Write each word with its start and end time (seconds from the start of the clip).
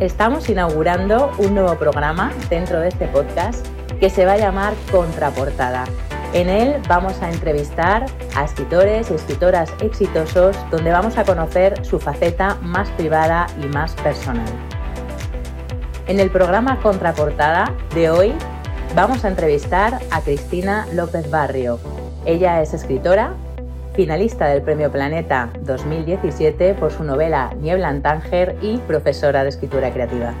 Estamos 0.00 0.48
inaugurando 0.48 1.30
un 1.38 1.54
nuevo 1.54 1.76
programa 1.76 2.32
dentro 2.50 2.80
de 2.80 2.88
este 2.88 3.06
podcast 3.06 3.64
que 4.00 4.10
se 4.10 4.26
va 4.26 4.32
a 4.32 4.36
llamar 4.36 4.74
Contraportada. 4.90 5.84
En 6.32 6.48
él 6.48 6.82
vamos 6.88 7.22
a 7.22 7.30
entrevistar 7.30 8.06
a 8.34 8.44
escritores 8.44 9.12
y 9.12 9.14
escritoras 9.14 9.72
exitosos 9.80 10.56
donde 10.72 10.90
vamos 10.90 11.16
a 11.16 11.24
conocer 11.24 11.86
su 11.86 12.00
faceta 12.00 12.56
más 12.56 12.90
privada 12.90 13.46
y 13.62 13.66
más 13.66 13.94
personal. 13.94 14.52
En 16.08 16.18
el 16.18 16.28
programa 16.28 16.80
Contraportada 16.80 17.72
de 17.94 18.10
hoy 18.10 18.34
vamos 18.96 19.24
a 19.24 19.28
entrevistar 19.28 20.00
a 20.10 20.20
Cristina 20.22 20.88
López 20.92 21.30
Barrio. 21.30 21.78
Ella 22.26 22.60
es 22.62 22.74
escritora, 22.74 23.34
finalista 23.94 24.46
del 24.46 24.62
Premio 24.62 24.90
Planeta 24.90 25.50
2017 25.60 26.74
por 26.74 26.90
su 26.90 27.04
novela 27.04 27.54
Niebla 27.60 27.90
en 27.90 28.02
Tánger 28.02 28.56
y 28.60 28.78
profesora 28.78 29.44
de 29.44 29.50
escritura 29.50 29.92
creativa. 29.92 30.34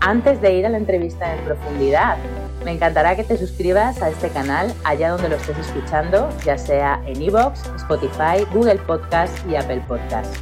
Antes 0.00 0.40
de 0.40 0.52
ir 0.52 0.66
a 0.66 0.68
la 0.68 0.78
entrevista 0.78 1.34
en 1.34 1.44
profundidad, 1.44 2.16
me 2.64 2.72
encantará 2.72 3.14
que 3.14 3.24
te 3.24 3.36
suscribas 3.36 4.02
a 4.02 4.10
este 4.10 4.28
canal 4.30 4.72
allá 4.84 5.10
donde 5.10 5.28
lo 5.28 5.36
estés 5.36 5.56
escuchando, 5.58 6.28
ya 6.44 6.58
sea 6.58 7.00
en 7.06 7.22
iVoox, 7.22 7.60
Spotify, 7.76 8.44
Google 8.52 8.80
Podcast 8.86 9.34
y 9.48 9.56
Apple 9.56 9.82
Podcast. 9.86 10.34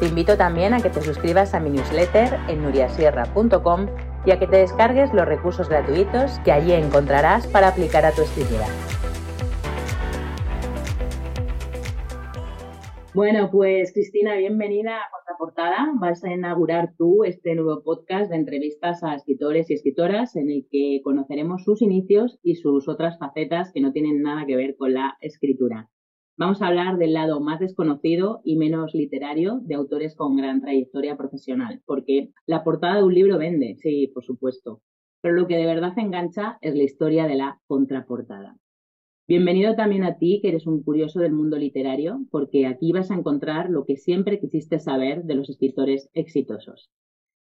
Te 0.00 0.06
invito 0.06 0.36
también 0.36 0.74
a 0.74 0.80
que 0.80 0.90
te 0.90 1.00
suscribas 1.02 1.54
a 1.54 1.60
mi 1.60 1.70
newsletter 1.70 2.38
en 2.48 2.62
nuriasierra.com 2.62 3.86
y 4.26 4.32
a 4.32 4.38
que 4.38 4.46
te 4.46 4.56
descargues 4.56 5.12
los 5.14 5.26
recursos 5.26 5.68
gratuitos 5.68 6.38
que 6.44 6.52
allí 6.52 6.72
encontrarás 6.72 7.46
para 7.46 7.68
aplicar 7.68 8.04
a 8.04 8.10
tu 8.10 8.22
escritura. 8.22 8.66
Bueno, 13.16 13.48
pues 13.50 13.94
Cristina, 13.94 14.36
bienvenida 14.36 14.98
a 14.98 15.10
Contraportada. 15.10 15.90
Vas 15.98 16.22
a 16.22 16.34
inaugurar 16.34 16.92
tú 16.98 17.24
este 17.24 17.54
nuevo 17.54 17.82
podcast 17.82 18.30
de 18.30 18.36
entrevistas 18.36 19.02
a 19.02 19.14
escritores 19.14 19.70
y 19.70 19.72
escritoras 19.72 20.36
en 20.36 20.50
el 20.50 20.66
que 20.70 21.00
conoceremos 21.02 21.64
sus 21.64 21.80
inicios 21.80 22.38
y 22.42 22.56
sus 22.56 22.88
otras 22.88 23.18
facetas 23.18 23.72
que 23.72 23.80
no 23.80 23.92
tienen 23.92 24.20
nada 24.20 24.44
que 24.44 24.54
ver 24.54 24.76
con 24.76 24.92
la 24.92 25.16
escritura. 25.22 25.88
Vamos 26.36 26.60
a 26.60 26.66
hablar 26.66 26.98
del 26.98 27.14
lado 27.14 27.40
más 27.40 27.58
desconocido 27.58 28.42
y 28.44 28.56
menos 28.56 28.92
literario 28.92 29.60
de 29.62 29.76
autores 29.76 30.14
con 30.14 30.36
gran 30.36 30.60
trayectoria 30.60 31.16
profesional, 31.16 31.80
porque 31.86 32.32
la 32.44 32.64
portada 32.64 32.96
de 32.96 33.04
un 33.04 33.14
libro 33.14 33.38
vende, 33.38 33.76
sí, 33.78 34.08
por 34.12 34.24
supuesto, 34.24 34.82
pero 35.22 35.36
lo 35.36 35.46
que 35.46 35.56
de 35.56 35.64
verdad 35.64 35.94
engancha 35.96 36.58
es 36.60 36.74
la 36.74 36.82
historia 36.82 37.26
de 37.26 37.36
la 37.36 37.62
contraportada. 37.66 38.58
Bienvenido 39.28 39.74
también 39.74 40.04
a 40.04 40.18
ti, 40.18 40.38
que 40.40 40.50
eres 40.50 40.68
un 40.68 40.84
curioso 40.84 41.18
del 41.18 41.32
mundo 41.32 41.58
literario, 41.58 42.20
porque 42.30 42.64
aquí 42.64 42.92
vas 42.92 43.10
a 43.10 43.14
encontrar 43.14 43.70
lo 43.70 43.84
que 43.84 43.96
siempre 43.96 44.38
quisiste 44.38 44.78
saber 44.78 45.24
de 45.24 45.34
los 45.34 45.50
escritores 45.50 46.08
exitosos. 46.14 46.90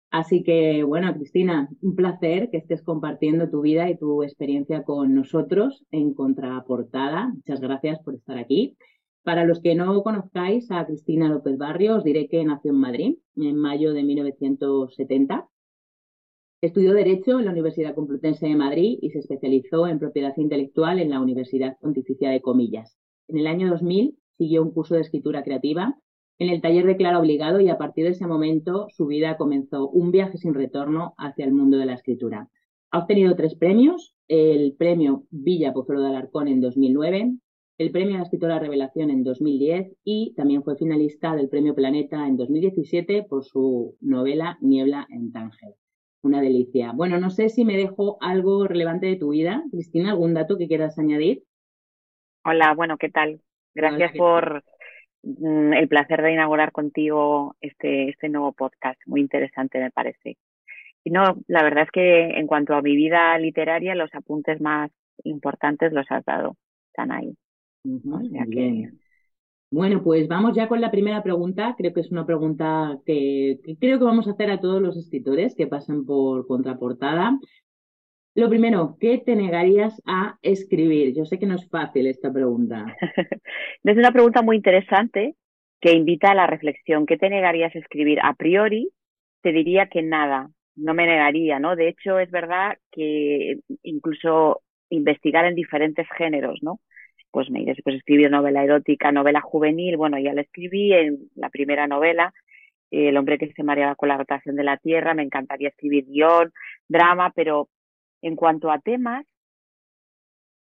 Así 0.09 0.41
que, 0.41 0.85
bueno, 0.85 1.13
Cristina, 1.13 1.67
un 1.81 1.95
placer 1.97 2.49
que 2.49 2.59
estés 2.59 2.81
compartiendo 2.81 3.49
tu 3.49 3.59
vida 3.59 3.89
y 3.89 3.97
tu 3.97 4.23
experiencia 4.23 4.83
con 4.83 5.13
nosotros 5.13 5.83
en 5.91 6.13
Contraportada. 6.13 7.33
Muchas 7.35 7.59
gracias 7.59 7.99
por 7.99 8.15
estar 8.15 8.37
aquí. 8.37 8.77
Para 9.23 9.43
los 9.43 9.59
que 9.59 9.75
no 9.75 10.01
conozcáis 10.01 10.71
a 10.71 10.85
Cristina 10.85 11.27
López 11.27 11.57
Barrio, 11.57 11.97
os 11.97 12.05
diré 12.05 12.29
que 12.29 12.45
nació 12.45 12.71
en 12.71 12.79
Madrid 12.79 13.17
en 13.35 13.57
mayo 13.57 13.91
de 13.91 14.03
1970 14.03 15.49
Estudió 16.61 16.93
Derecho 16.93 17.37
en 17.37 17.45
la 17.45 17.51
Universidad 17.51 17.93
Complutense 17.93 18.47
de 18.47 18.55
Madrid 18.55 18.97
y 19.01 19.11
se 19.11 19.19
especializó 19.19 19.87
en 19.87 19.99
propiedad 19.99 20.33
intelectual 20.37 20.99
en 20.99 21.09
la 21.09 21.19
Universidad 21.19 21.77
Pontificia 21.79 22.29
de 22.29 22.41
Comillas. 22.41 22.97
En 23.27 23.37
el 23.37 23.47
año 23.47 23.69
2000 23.69 24.17
siguió 24.37 24.63
un 24.63 24.71
curso 24.71 24.95
de 24.95 25.01
escritura 25.01 25.43
creativa 25.43 25.97
en 26.39 26.49
el 26.49 26.61
taller 26.61 26.85
de 26.85 26.97
Clara 26.97 27.19
Obligado 27.19 27.59
y 27.59 27.69
a 27.69 27.77
partir 27.77 28.05
de 28.05 28.11
ese 28.11 28.25
momento 28.25 28.87
su 28.89 29.05
vida 29.05 29.37
comenzó 29.37 29.89
un 29.89 30.11
viaje 30.11 30.37
sin 30.37 30.53
retorno 30.53 31.13
hacia 31.17 31.45
el 31.45 31.53
mundo 31.53 31.77
de 31.77 31.85
la 31.85 31.93
escritura. 31.93 32.49
Ha 32.91 32.99
obtenido 32.99 33.35
tres 33.35 33.55
premios, 33.55 34.15
el 34.27 34.75
premio 34.77 35.25
Villa 35.29 35.73
Pozuelo 35.73 36.01
de 36.01 36.07
Alarcón 36.07 36.47
en 36.47 36.61
2009, 36.61 37.35
el 37.77 37.91
premio 37.91 38.15
a 38.15 38.17
la 38.19 38.23
escritora 38.23 38.59
Revelación 38.59 39.09
en 39.09 39.23
2010 39.23 39.97
y 40.05 40.33
también 40.35 40.63
fue 40.63 40.77
finalista 40.77 41.35
del 41.35 41.49
premio 41.49 41.75
Planeta 41.75 42.25
en 42.27 42.37
2017 42.37 43.23
por 43.29 43.43
su 43.43 43.97
novela 43.99 44.57
Niebla 44.61 45.05
en 45.09 45.31
Tánger. 45.33 45.75
Una 46.25 46.41
delicia. 46.41 46.91
Bueno, 46.91 47.19
no 47.19 47.29
sé 47.29 47.49
si 47.49 47.65
me 47.65 47.77
dejo 47.77 48.17
algo 48.19 48.67
relevante 48.67 49.05
de 49.05 49.15
tu 49.15 49.29
vida. 49.29 49.63
Cristina, 49.69 50.09
¿algún 50.09 50.33
dato 50.33 50.57
que 50.57 50.67
quieras 50.67 50.97
añadir? 50.97 51.43
Hola, 52.43 52.73
bueno, 52.73 52.97
¿qué 52.97 53.09
tal? 53.09 53.41
Gracias 53.75 54.11
por 54.17 54.63
mm, 55.21 55.73
el 55.73 55.87
placer 55.87 56.23
de 56.23 56.33
inaugurar 56.33 56.71
contigo 56.71 57.55
este, 57.61 58.09
este 58.09 58.29
nuevo 58.29 58.53
podcast. 58.53 58.99
Muy 59.05 59.21
interesante, 59.21 59.77
me 59.77 59.91
parece. 59.91 60.39
Y 61.03 61.11
no, 61.11 61.37
la 61.45 61.61
verdad 61.61 61.83
es 61.83 61.91
que 61.91 62.39
en 62.39 62.47
cuanto 62.47 62.73
a 62.73 62.81
mi 62.81 62.95
vida 62.95 63.37
literaria, 63.37 63.93
los 63.93 64.09
apuntes 64.15 64.59
más 64.59 64.89
importantes 65.23 65.93
los 65.93 66.07
has 66.09 66.25
dado. 66.25 66.57
Están 66.87 67.11
ahí. 67.11 67.35
bien. 68.47 68.99
Bueno, 69.75 70.01
pues 70.01 70.29
vamos 70.29 70.55
ya 70.55 70.69
con 70.69 70.79
la 70.79 70.89
primera 70.89 71.21
pregunta. 71.21 71.75
Creo 71.77 71.93
que 71.93 71.99
es 71.99 72.09
una 72.09 72.25
pregunta 72.25 72.97
que, 73.05 73.59
creo 73.77 73.99
que 73.99 74.05
vamos 74.05 74.25
a 74.25 74.31
hacer 74.31 74.49
a 74.49 74.61
todos 74.61 74.81
los 74.81 74.95
escritores 74.95 75.53
que 75.53 75.67
pasen 75.67 76.05
por 76.05 76.47
contraportada. 76.47 77.37
Lo 78.35 78.47
primero, 78.47 78.95
¿qué 79.01 79.17
te 79.17 79.35
negarías 79.35 80.01
a 80.05 80.39
escribir? 80.41 81.13
Yo 81.13 81.25
sé 81.25 81.39
que 81.39 81.45
no 81.45 81.55
es 81.55 81.69
fácil 81.69 82.07
esta 82.07 82.31
pregunta. 82.31 82.85
es 83.83 83.97
una 83.97 84.13
pregunta 84.13 84.41
muy 84.41 84.55
interesante 84.55 85.35
que 85.81 85.91
invita 85.91 86.31
a 86.31 86.35
la 86.35 86.47
reflexión. 86.47 87.05
¿Qué 87.05 87.17
te 87.17 87.29
negarías 87.29 87.75
a 87.75 87.79
escribir? 87.79 88.19
A 88.23 88.33
priori, 88.33 88.91
te 89.41 89.51
diría 89.51 89.87
que 89.87 90.03
nada, 90.03 90.51
no 90.77 90.93
me 90.93 91.05
negaría, 91.05 91.59
¿no? 91.59 91.75
De 91.75 91.89
hecho, 91.89 92.17
es 92.17 92.31
verdad 92.31 92.77
que 92.93 93.59
incluso 93.83 94.61
investigar 94.87 95.43
en 95.43 95.55
diferentes 95.55 96.07
géneros, 96.17 96.59
¿no? 96.61 96.79
Pues 97.35 97.49
me 97.49 97.61
iré 97.61 97.75
pues 97.83 97.97
escribir 97.97 98.31
novela 98.31 98.63
erótica, 98.63 99.11
novela 99.11 99.41
juvenil, 99.41 99.97
bueno, 99.97 100.17
ya 100.17 100.33
la 100.33 100.39
escribí 100.39 100.93
en 100.93 101.29
la 101.35 101.49
primera 101.49 101.85
novela, 101.85 102.33
El 102.89 103.17
hombre 103.17 103.37
que 103.37 103.51
se 103.51 103.61
mareaba 103.61 103.95
con 103.95 104.07
la 104.07 104.17
rotación 104.17 104.55
de 104.55 104.63
la 104.63 104.77
Tierra, 104.77 105.13
me 105.13 105.23
encantaría 105.23 105.67
escribir 105.67 106.05
guion, 106.05 106.53
drama, 106.87 107.33
pero 107.35 107.67
en 108.21 108.37
cuanto 108.37 108.71
a 108.71 108.79
temas, 108.79 109.25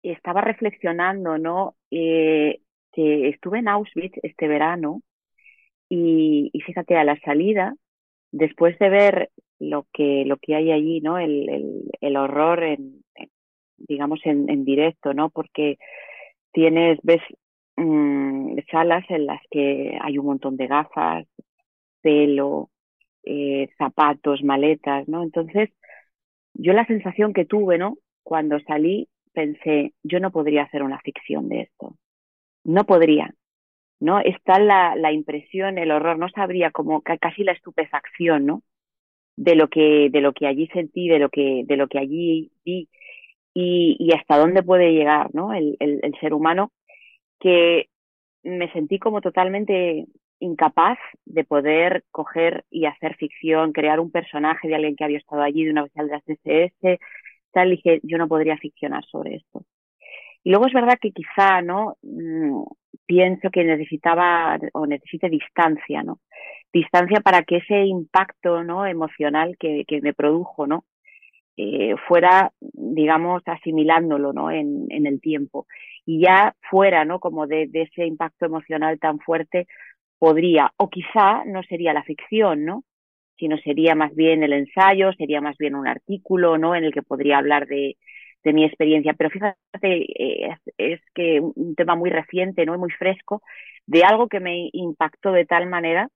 estaba 0.04 0.42
reflexionando, 0.42 1.40
¿no? 1.40 1.74
Eh, 1.90 2.60
que 2.94 3.30
estuve 3.30 3.58
en 3.58 3.68
Auschwitz 3.68 4.20
este 4.22 4.48
verano 4.48 5.02
y, 5.90 6.52
fíjate, 6.64 6.96
a 6.96 7.04
la 7.04 7.20
salida, 7.22 7.74
después 8.32 8.78
de 8.78 8.90
ver 8.90 9.32
lo 9.58 9.88
que, 9.92 10.26
lo 10.28 10.38
que 10.38 10.54
hay 10.54 10.72
allí, 10.72 11.02
¿no? 11.02 11.18
El, 11.18 11.50
el, 11.50 11.92
el 12.02 12.18
horror 12.18 12.64
en, 12.64 13.04
digamos, 13.78 14.20
en, 14.26 14.48
en 14.48 14.64
directo, 14.64 15.16
¿no? 15.16 15.32
Porque 15.32 15.80
tienes, 16.52 17.00
ves 17.04 17.22
mmm, 17.78 18.58
salas 18.72 19.04
en 19.10 19.26
las 19.26 19.42
que 19.50 19.98
hay 20.02 20.18
un 20.18 20.26
montón 20.26 20.58
de 20.58 20.68
gafas, 20.68 21.28
pelo, 22.02 22.70
eh, 23.24 23.70
zapatos, 23.78 24.44
maletas, 24.44 25.08
¿no? 25.08 25.24
Entonces, 25.24 25.70
yo 26.54 26.74
la 26.74 26.86
sensación 26.86 27.34
que 27.34 27.46
tuve, 27.46 27.78
¿no? 27.78 27.98
Cuando 28.24 28.60
salí, 28.62 29.08
pensé, 29.34 29.94
yo 30.04 30.20
no 30.20 30.32
podría 30.32 30.64
hacer 30.64 30.84
una 30.84 31.00
ficción 31.00 31.50
de 31.50 31.62
esto. 31.62 31.96
No 32.64 32.86
podría. 32.86 33.34
¿No? 34.00 34.20
Está 34.20 34.60
la, 34.60 34.96
la 34.96 35.12
impresión, 35.12 35.78
el 35.78 35.92
horror, 35.92 36.18
no 36.18 36.28
sabría 36.30 36.72
como 36.72 37.02
casi 37.02 37.44
la 37.44 37.52
estupefacción, 37.52 38.48
¿no? 38.48 38.64
De 39.38 39.56
lo 39.56 39.70
que, 39.70 40.10
de 40.12 40.22
lo 40.22 40.34
que 40.34 40.48
allí 40.48 40.68
sentí, 40.74 41.08
de 41.08 41.20
lo 41.20 41.30
que, 41.30 41.64
de 41.66 41.78
lo 41.78 41.88
que 41.88 42.00
allí 42.00 42.52
vi 42.66 42.90
y, 43.54 43.98
y 44.00 44.14
hasta 44.14 44.38
dónde 44.38 44.64
puede 44.64 44.94
llegar 44.94 45.34
¿no? 45.34 45.54
el, 45.54 45.78
el, 45.80 46.00
el 46.04 46.14
ser 46.20 46.34
humano, 46.34 46.72
que 47.40 47.88
me 48.44 48.72
sentí 48.72 49.00
como 49.00 49.22
totalmente 49.22 50.06
incapaz 50.40 50.98
de 51.26 51.44
poder 51.44 52.04
coger 52.12 52.66
y 52.70 52.86
hacer 52.86 53.16
ficción, 53.16 53.72
crear 53.72 54.00
un 54.00 54.12
personaje 54.12 54.68
de 54.68 54.76
alguien 54.76 54.96
que 54.96 55.04
había 55.04 55.20
estado 55.20 55.42
allí, 55.42 55.66
de 55.66 55.72
una 55.72 55.84
oficial 55.84 56.08
de 56.08 56.14
las 56.14 56.28
SS, 56.28 57.00
tal, 57.52 57.70
dije, 57.70 58.00
yo 58.04 58.18
no 58.18 58.28
podría 58.28 58.58
ficcionar 58.58 59.04
sobre 59.06 59.36
esto. 59.36 59.64
Y 60.44 60.50
luego 60.50 60.68
es 60.68 60.74
verdad 60.74 60.98
que 61.00 61.12
quizá, 61.12 61.62
¿no? 61.62 61.98
Mm, 62.02 62.64
pienso 63.06 63.50
que 63.52 63.64
necesitaba 63.64 64.58
o 64.74 64.88
necesite 64.88 65.30
distancia, 65.30 66.02
¿no? 66.04 66.20
Distancia 66.74 67.20
para 67.22 67.44
que 67.44 67.58
ese 67.58 67.86
impacto, 67.86 68.64
¿no? 68.64 68.86
Emocional 68.86 69.56
que, 69.60 69.86
que 69.88 70.02
me 70.02 70.14
produjo, 70.14 70.66
¿no? 70.66 70.86
Eh, 71.58 71.96
fuera, 72.08 72.52
digamos, 72.62 73.44
asimilándolo, 73.46 74.34
¿no? 74.34 74.52
En, 74.52 74.88
en, 74.90 75.06
el 75.08 75.20
tiempo. 75.22 75.68
Y 76.06 76.22
ya 76.22 76.56
fuera, 76.70 77.06
¿no? 77.06 77.20
Como 77.20 77.48
de, 77.48 77.70
ese 77.74 78.06
impacto 78.06 78.46
emocional 78.46 79.00
tan 79.00 79.20
fuerte, 79.20 79.68
podría, 80.20 80.74
o 80.78 80.90
quizá 80.90 81.44
no 81.46 81.64
sería 81.64 81.94
la 81.94 82.04
ficción, 82.04 82.66
¿no? 82.66 82.84
Sino 83.38 83.58
sería 83.58 83.96
más 83.96 84.16
bien 84.16 84.44
el 84.44 84.54
ensayo, 84.54 85.14
sería 85.14 85.42
más 85.42 85.58
bien 85.58 85.76
un 85.76 85.88
artículo, 85.88 86.58
¿no? 86.58 86.76
En 86.76 86.86
el 86.86 86.94
que 86.94 87.02
podría 87.04 87.40
hablar 87.40 87.68
de, 87.68 87.98
de 88.44 88.54
mi 88.54 88.66
experiencia. 88.66 89.14
Pero 89.14 89.30
fíjate, 89.30 89.58
eh, 89.82 90.58
es, 90.78 91.02
que 91.14 91.40
un 91.42 91.76
tema 91.76 91.96
muy 91.96 92.10
reciente, 92.10 92.66
¿no? 92.66 92.78
Muy 92.78 92.92
fresco, 92.92 93.42
de 93.86 94.04
algo 94.04 94.28
que 94.28 94.40
me 94.40 94.70
impactó 94.74 95.32
de 95.32 95.46
tal 95.46 95.68
manera 95.68 96.10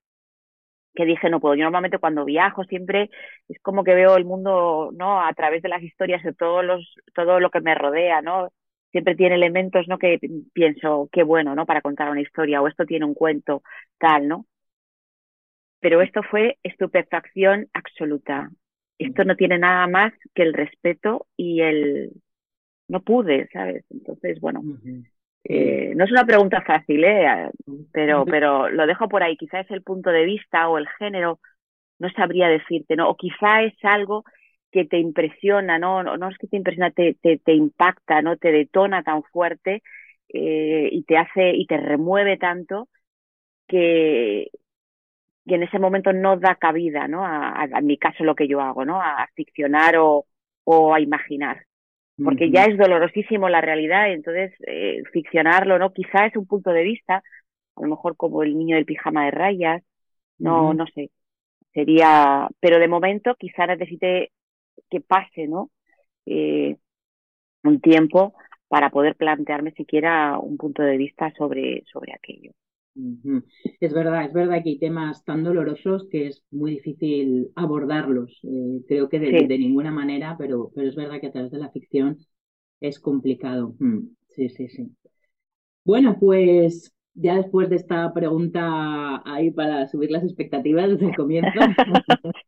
que 0.96 1.06
dije, 1.06 1.30
no 1.30 1.40
puedo. 1.40 1.56
Yo 1.56 1.64
normalmente 1.64 2.00
cuando 2.00 2.26
viajo 2.26 2.64
siempre 2.66 3.10
es 3.48 3.60
como 3.62 3.84
que 3.84 3.94
veo 3.96 4.18
el 4.18 4.26
mundo, 4.26 4.92
¿no? 4.94 5.22
A 5.22 5.34
través 5.34 5.62
de 5.62 5.70
las 5.70 5.84
historias 5.84 6.24
de 6.24 6.34
todos 6.34 6.64
los, 6.66 6.96
todo 7.14 7.40
lo 7.40 7.50
que 7.52 7.62
me 7.62 7.76
rodea, 7.76 8.22
¿no? 8.22 8.52
Siempre 8.92 9.16
tiene 9.16 9.36
elementos, 9.36 9.88
¿no? 9.88 9.98
Que 10.00 10.20
pienso, 10.54 11.10
qué 11.12 11.24
bueno, 11.24 11.56
¿no? 11.56 11.66
Para 11.66 11.82
contar 11.82 12.10
una 12.10 12.22
historia, 12.22 12.62
o 12.62 12.68
esto 12.68 12.86
tiene 12.86 13.06
un 13.06 13.14
cuento, 13.14 13.64
tal, 14.00 14.28
¿no? 14.28 14.46
Pero 15.80 16.02
esto 16.02 16.22
fue 16.24 16.58
estupefacción 16.64 17.68
absoluta 17.74 18.50
esto 18.98 19.24
no 19.26 19.36
tiene 19.36 19.58
nada 19.58 19.88
más 19.88 20.14
que 20.34 20.44
el 20.44 20.54
respeto 20.54 21.28
y 21.36 21.62
el 21.62 22.12
no 22.88 23.02
pude, 23.02 23.50
¿sabes? 23.52 23.84
Entonces, 23.90 24.40
bueno, 24.40 24.62
eh, 25.48 25.94
no 25.96 26.06
es 26.06 26.12
una 26.12 26.26
pregunta 26.26 26.62
fácil, 26.62 27.04
¿eh? 27.04 27.50
Pero, 27.92 28.26
pero 28.26 28.70
lo 28.70 28.88
dejo 28.88 29.08
por 29.08 29.22
ahí. 29.24 29.38
Quizá 29.38 29.60
es 29.60 29.72
el 29.72 29.84
punto 29.84 30.10
de 30.10 30.26
vista 30.26 30.68
o 30.70 30.78
el 30.80 30.88
género, 31.00 31.40
no 32.00 32.10
sabría 32.12 32.48
decirte, 32.50 32.96
¿no? 32.96 33.10
O 33.10 33.16
quizá 33.16 33.62
es 33.64 33.76
algo 33.84 34.24
que 34.72 34.86
te 34.86 34.98
impresiona, 35.00 35.78
¿no? 35.80 36.04
No, 36.04 36.18
no 36.18 36.30
es 36.30 36.38
que 36.40 36.48
te 36.48 36.58
impresiona, 36.58 36.92
te, 36.92 37.16
te, 37.22 37.38
te 37.38 37.54
impacta, 37.54 38.22
¿no? 38.24 38.38
Te 38.38 38.52
detona 38.52 39.04
tan 39.04 39.24
fuerte 39.24 39.84
eh, 40.30 40.90
y 40.92 41.04
te 41.04 41.18
hace 41.18 41.52
y 41.56 41.68
te 41.68 41.78
remueve 41.78 42.38
tanto 42.38 42.90
que, 43.68 44.50
en 45.46 45.64
ese 45.64 45.80
momento 45.80 46.14
no 46.14 46.38
da 46.38 46.56
cabida, 46.56 47.08
¿no? 47.08 47.26
A, 47.26 47.66
en 47.72 47.86
mi 47.86 47.98
caso 47.98 48.24
lo 48.24 48.36
que 48.36 48.48
yo 48.48 48.62
hago, 48.62 48.86
¿no? 48.86 49.02
A 49.02 49.30
ficcionar 49.36 49.98
o, 49.98 50.26
o 50.64 50.94
a 50.94 51.00
imaginar. 51.02 51.66
Porque 52.24 52.50
ya 52.50 52.64
es 52.64 52.78
dolorosísimo 52.78 53.50
la 53.50 53.60
realidad, 53.60 54.12
entonces 54.12 54.54
eh, 54.66 55.04
ficcionarlo, 55.12 55.78
¿no? 55.78 55.92
Quizá 55.92 56.26
es 56.26 56.36
un 56.38 56.48
punto 56.48 56.72
de 56.72 56.84
vista, 56.84 57.22
a 57.76 57.82
lo 57.82 57.88
mejor 57.90 58.16
como 58.16 58.42
el 58.42 58.58
niño 58.58 58.78
del 58.78 58.86
pijama 58.86 59.26
de 59.26 59.32
rayas, 59.32 59.84
no, 60.38 60.74
no 60.74 60.86
sé. 60.88 61.12
Sería, 61.74 62.48
pero 62.62 62.80
de 62.80 62.88
momento 62.88 63.36
quizá 63.36 63.68
necesite 63.68 64.32
que 64.90 65.02
pase, 65.02 65.48
¿no? 65.48 65.72
Eh, 66.26 66.78
un 67.64 67.82
tiempo 67.82 68.34
para 68.68 68.90
poder 68.90 69.16
plantearme 69.16 69.72
siquiera 69.72 70.40
un 70.40 70.58
punto 70.58 70.84
de 70.84 70.98
vista 70.98 71.34
sobre, 71.38 71.84
sobre 71.92 72.14
aquello. 72.14 72.52
Es 73.82 73.94
verdad, 73.94 74.26
es 74.26 74.34
verdad 74.34 74.64
que 74.64 74.70
hay 74.70 74.80
temas 74.80 75.24
tan 75.26 75.44
dolorosos 75.44 76.08
que 76.10 76.28
es 76.28 76.44
muy 76.52 76.72
difícil 76.72 77.52
abordarlos. 77.56 78.40
Eh, 78.44 78.84
creo 78.88 79.10
que 79.10 79.20
de, 79.20 79.58
ninguna 79.58 79.92
manera, 79.92 80.36
pero, 80.38 80.72
pero 80.74 80.88
es 80.88 80.96
verdad 80.96 81.20
que 81.20 81.28
a 81.28 81.32
través 81.32 81.52
de 81.52 81.60
la 81.60 81.72
ficción 81.72 82.18
es 82.80 83.00
complicado. 83.00 83.76
Mm, 83.80 84.08
sí, 84.30 84.50
sí, 84.50 84.70
sí. 84.70 84.92
Bueno, 85.84 86.18
pues 86.20 86.94
ya 87.14 87.36
después 87.36 87.70
de 87.70 87.78
esta 87.78 88.14
pregunta 88.14 89.22
ahí 89.26 89.52
para 89.52 89.88
subir 89.88 90.12
las 90.12 90.24
expectativas 90.24 90.90
desde 90.90 91.08
el 91.08 91.16
comienzo. 91.16 91.50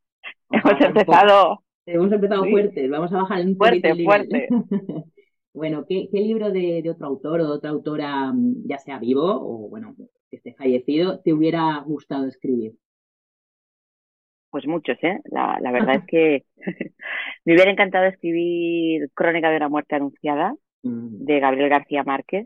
hemos 0.51 0.81
empezado. 0.81 1.63
Hemos 1.85 2.11
empezado 2.11 2.43
fuerte, 2.45 2.87
vamos 2.89 3.13
a 3.13 3.17
bajar 3.17 3.45
un 3.45 3.55
fuerte, 3.55 4.03
fuerte. 4.03 4.47
bueno, 5.53 5.85
¿qué, 5.87 6.09
¿qué, 6.11 6.19
libro 6.19 6.51
de, 6.51 6.81
de, 6.81 6.89
otro 6.89 7.07
autor 7.07 7.41
o 7.41 7.45
de 7.45 7.51
otra 7.51 7.69
autora, 7.69 8.33
mm, 8.33 8.67
ya 8.67 8.77
sea 8.77 8.99
vivo 8.99 9.23
o 9.23 9.69
bueno, 9.69 9.95
esté 10.31 10.53
fallecido, 10.53 11.19
te 11.21 11.33
hubiera 11.33 11.79
gustado 11.85 12.27
escribir? 12.27 12.73
Pues 14.49 14.65
muchos, 14.65 14.97
¿eh? 15.03 15.19
La, 15.25 15.57
la 15.61 15.71
verdad 15.71 15.95
es 15.95 16.05
que 16.07 16.45
me 17.45 17.53
hubiera 17.53 17.71
encantado 17.71 18.05
escribir 18.05 19.09
Crónica 19.13 19.49
de 19.49 19.57
una 19.57 19.69
muerte 19.69 19.95
anunciada 19.95 20.53
mm. 20.83 21.25
de 21.25 21.39
Gabriel 21.39 21.69
García 21.69 22.03
Márquez. 22.03 22.45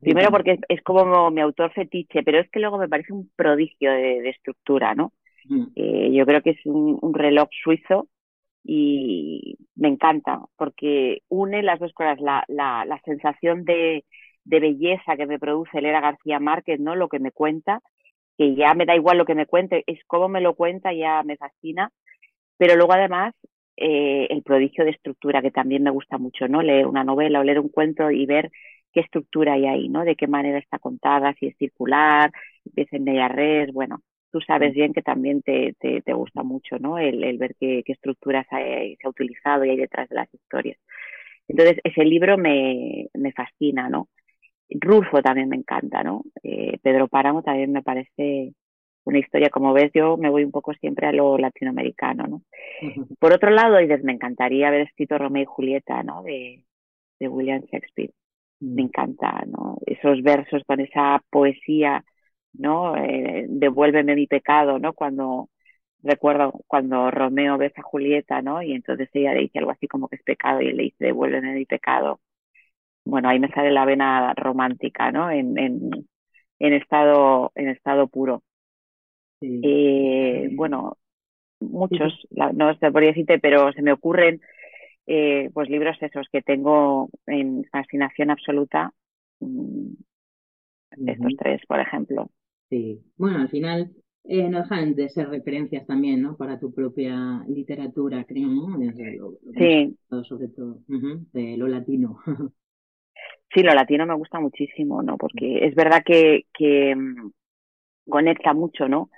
Primero 0.00 0.30
porque 0.30 0.58
es, 0.68 0.82
como 0.82 1.30
mi 1.30 1.40
autor 1.40 1.72
fetiche, 1.72 2.22
pero 2.22 2.38
es 2.38 2.50
que 2.50 2.60
luego 2.60 2.78
me 2.78 2.88
parece 2.88 3.12
un 3.12 3.30
prodigio 3.34 3.90
de, 3.90 4.28
estructura, 4.28 4.94
¿no? 4.94 5.12
Mm. 5.46 5.66
Eh, 5.74 6.10
yo 6.12 6.26
creo 6.26 6.42
que 6.42 6.50
es 6.50 6.66
un, 6.66 6.98
un, 7.00 7.14
reloj 7.14 7.48
suizo 7.62 8.08
y 8.62 9.56
me 9.74 9.88
encanta 9.88 10.42
porque 10.56 11.22
une 11.28 11.62
las 11.62 11.80
dos 11.80 11.92
cosas, 11.94 12.20
la, 12.20 12.44
la, 12.48 12.84
la 12.84 13.00
sensación 13.02 13.64
de, 13.64 14.04
de 14.50 14.60
belleza 14.60 15.16
que 15.16 15.26
me 15.26 15.38
produce 15.38 15.80
leer 15.80 15.94
a 15.96 16.00
García 16.00 16.40
Márquez, 16.40 16.80
¿no? 16.80 16.96
Lo 16.96 17.08
que 17.08 17.20
me 17.20 17.32
cuenta, 17.32 17.80
que 18.38 18.54
ya 18.56 18.74
me 18.74 18.86
da 18.86 18.96
igual 18.96 19.18
lo 19.18 19.26
que 19.26 19.34
me 19.36 19.46
cuente, 19.46 19.84
es 19.86 20.00
cómo 20.06 20.28
me 20.28 20.40
lo 20.42 20.54
cuenta, 20.54 20.92
ya 20.92 21.22
me 21.24 21.36
fascina. 21.36 21.90
Pero 22.58 22.76
luego 22.76 22.92
además 22.94 23.34
eh, 23.76 24.26
el 24.30 24.42
prodigio 24.42 24.84
de 24.84 24.90
estructura, 24.92 25.42
que 25.42 25.50
también 25.50 25.82
me 25.82 25.90
gusta 25.90 26.18
mucho, 26.18 26.48
¿no? 26.48 26.62
Leer 26.62 26.86
una 26.86 27.04
novela 27.04 27.40
o 27.40 27.44
leer 27.44 27.60
un 27.60 27.68
cuento 27.70 28.10
y 28.10 28.26
ver 28.26 28.50
qué 28.92 29.00
estructura 29.00 29.54
hay 29.54 29.66
ahí, 29.66 29.88
¿no? 29.88 30.04
De 30.04 30.16
qué 30.16 30.26
manera 30.28 30.58
está 30.58 30.78
contada, 30.78 31.34
si 31.38 31.46
es 31.48 31.56
circular, 31.58 32.32
empieza 32.66 32.96
en 32.96 33.04
media 33.04 33.28
red, 33.28 33.70
bueno, 33.72 34.00
tú 34.32 34.40
sabes 34.42 34.74
bien 34.74 34.92
que 34.94 35.02
también 35.02 35.42
te, 35.42 35.74
te, 35.80 36.02
te 36.02 36.12
gusta 36.14 36.42
mucho, 36.42 36.78
¿no? 36.78 36.98
El, 36.98 37.24
el 37.24 37.38
ver 37.38 37.54
qué, 37.60 37.82
qué 37.84 37.92
estructuras 37.92 38.46
se 38.50 38.96
ha 39.04 39.08
utilizado 39.08 39.64
y 39.64 39.70
hay 39.70 39.76
detrás 39.78 40.08
de 40.08 40.16
las 40.16 40.32
historias. 40.34 40.78
Entonces, 41.48 41.78
ese 41.84 42.04
libro 42.04 42.38
me, 42.38 43.08
me 43.14 43.32
fascina, 43.32 43.88
¿no? 43.88 44.08
Rulfo 44.70 45.22
también 45.22 45.48
me 45.48 45.56
encanta, 45.56 46.02
¿no? 46.02 46.22
Eh, 46.42 46.78
Pedro 46.82 47.08
Páramo 47.08 47.42
también 47.42 47.72
me 47.72 47.82
parece 47.82 48.54
una 49.04 49.18
historia, 49.18 49.50
como 49.50 49.72
ves, 49.72 49.90
yo 49.94 50.16
me 50.16 50.30
voy 50.30 50.44
un 50.44 50.50
poco 50.52 50.74
siempre 50.74 51.06
a 51.06 51.12
lo 51.12 51.38
latinoamericano, 51.38 52.26
¿no? 52.26 52.42
Por 53.18 53.32
otro 53.32 53.50
lado, 53.50 53.78
me 54.02 54.12
encantaría 54.12 54.68
haber 54.68 54.82
escrito 54.82 55.18
Romeo 55.18 55.42
y 55.42 55.46
Julieta, 55.46 56.02
¿no? 56.02 56.22
De, 56.22 56.64
de 57.18 57.28
William 57.28 57.62
Shakespeare. 57.62 58.12
Me 58.60 58.82
mm. 58.82 58.86
encanta, 58.86 59.44
¿no? 59.46 59.78
Esos 59.86 60.22
versos 60.22 60.62
con 60.66 60.80
esa 60.80 61.22
poesía, 61.30 62.04
¿no? 62.54 62.96
Eh, 62.96 63.46
devuélveme 63.48 64.14
mi 64.14 64.26
pecado, 64.26 64.78
¿no? 64.78 64.92
Cuando 64.94 65.48
recuerdo 66.02 66.52
cuando 66.66 67.10
Romeo 67.10 67.58
besa 67.58 67.82
a 67.82 67.84
Julieta, 67.84 68.42
¿no? 68.42 68.62
Y 68.62 68.72
entonces 68.72 69.08
ella 69.12 69.34
le 69.34 69.40
dice 69.42 69.58
algo 69.58 69.70
así 69.72 69.86
como 69.88 70.08
que 70.08 70.16
es 70.16 70.22
pecado 70.22 70.60
y 70.62 70.68
él 70.68 70.76
le 70.76 70.82
dice 70.84 71.04
devuélveme 71.06 71.54
mi 71.54 71.66
pecado 71.66 72.20
bueno, 73.10 73.28
ahí 73.28 73.38
me 73.40 73.48
sale 73.50 73.70
la 73.72 73.84
vena 73.86 74.34
romántica, 74.34 75.12
¿no? 75.12 75.30
En, 75.30 75.58
en, 75.58 75.90
en 76.60 76.72
estado, 76.74 77.52
en 77.56 77.68
estado 77.70 78.08
puro. 78.08 78.42
Eh, 79.62 80.48
bueno, 80.52 80.96
muchos, 81.60 82.14
no 82.54 82.74
se 82.78 82.92
podría 82.92 83.10
decirte, 83.10 83.38
pero 83.40 83.72
se 83.72 83.82
me 83.82 83.92
ocurren 83.92 84.40
eh, 85.06 85.50
pues 85.54 85.68
libros 85.70 85.96
esos 86.02 86.28
que 86.32 86.42
tengo 86.42 87.10
en 87.26 87.64
fascinación 87.72 88.30
absoluta. 88.30 88.92
Mm, 89.40 89.94
estos 91.06 91.34
tres, 91.36 91.60
por 91.66 91.80
ejemplo. 91.80 92.30
Sí, 92.70 93.02
bueno, 93.16 93.38
al 93.40 93.48
final 93.48 93.90
eh, 94.24 94.48
no 94.48 94.58
dejan 94.62 94.94
de 94.94 95.08
ser 95.08 95.28
referencias 95.28 95.86
también, 95.86 96.22
¿no? 96.22 96.36
Para 96.36 96.58
tu 96.58 96.72
propia 96.72 97.44
literatura, 97.48 98.24
creo, 98.24 98.48
¿no? 98.48 98.78
sí. 99.56 99.96
Sobre 100.24 100.48
todo, 100.48 100.80
de 101.32 101.56
lo 101.56 101.68
latino. 101.68 102.20
Sí, 103.52 103.62
lo 103.62 103.74
latino 103.74 104.06
me 104.06 104.14
gusta 104.14 104.38
muchísimo, 104.40 105.02
¿no? 105.02 105.16
Porque 105.18 105.66
es 105.66 105.74
verdad 105.74 106.02
que, 106.04 106.44
que 106.54 106.94
mm, 106.94 107.30
conecta 108.10 108.54
mucho, 108.54 108.88
¿no? 108.88 109.10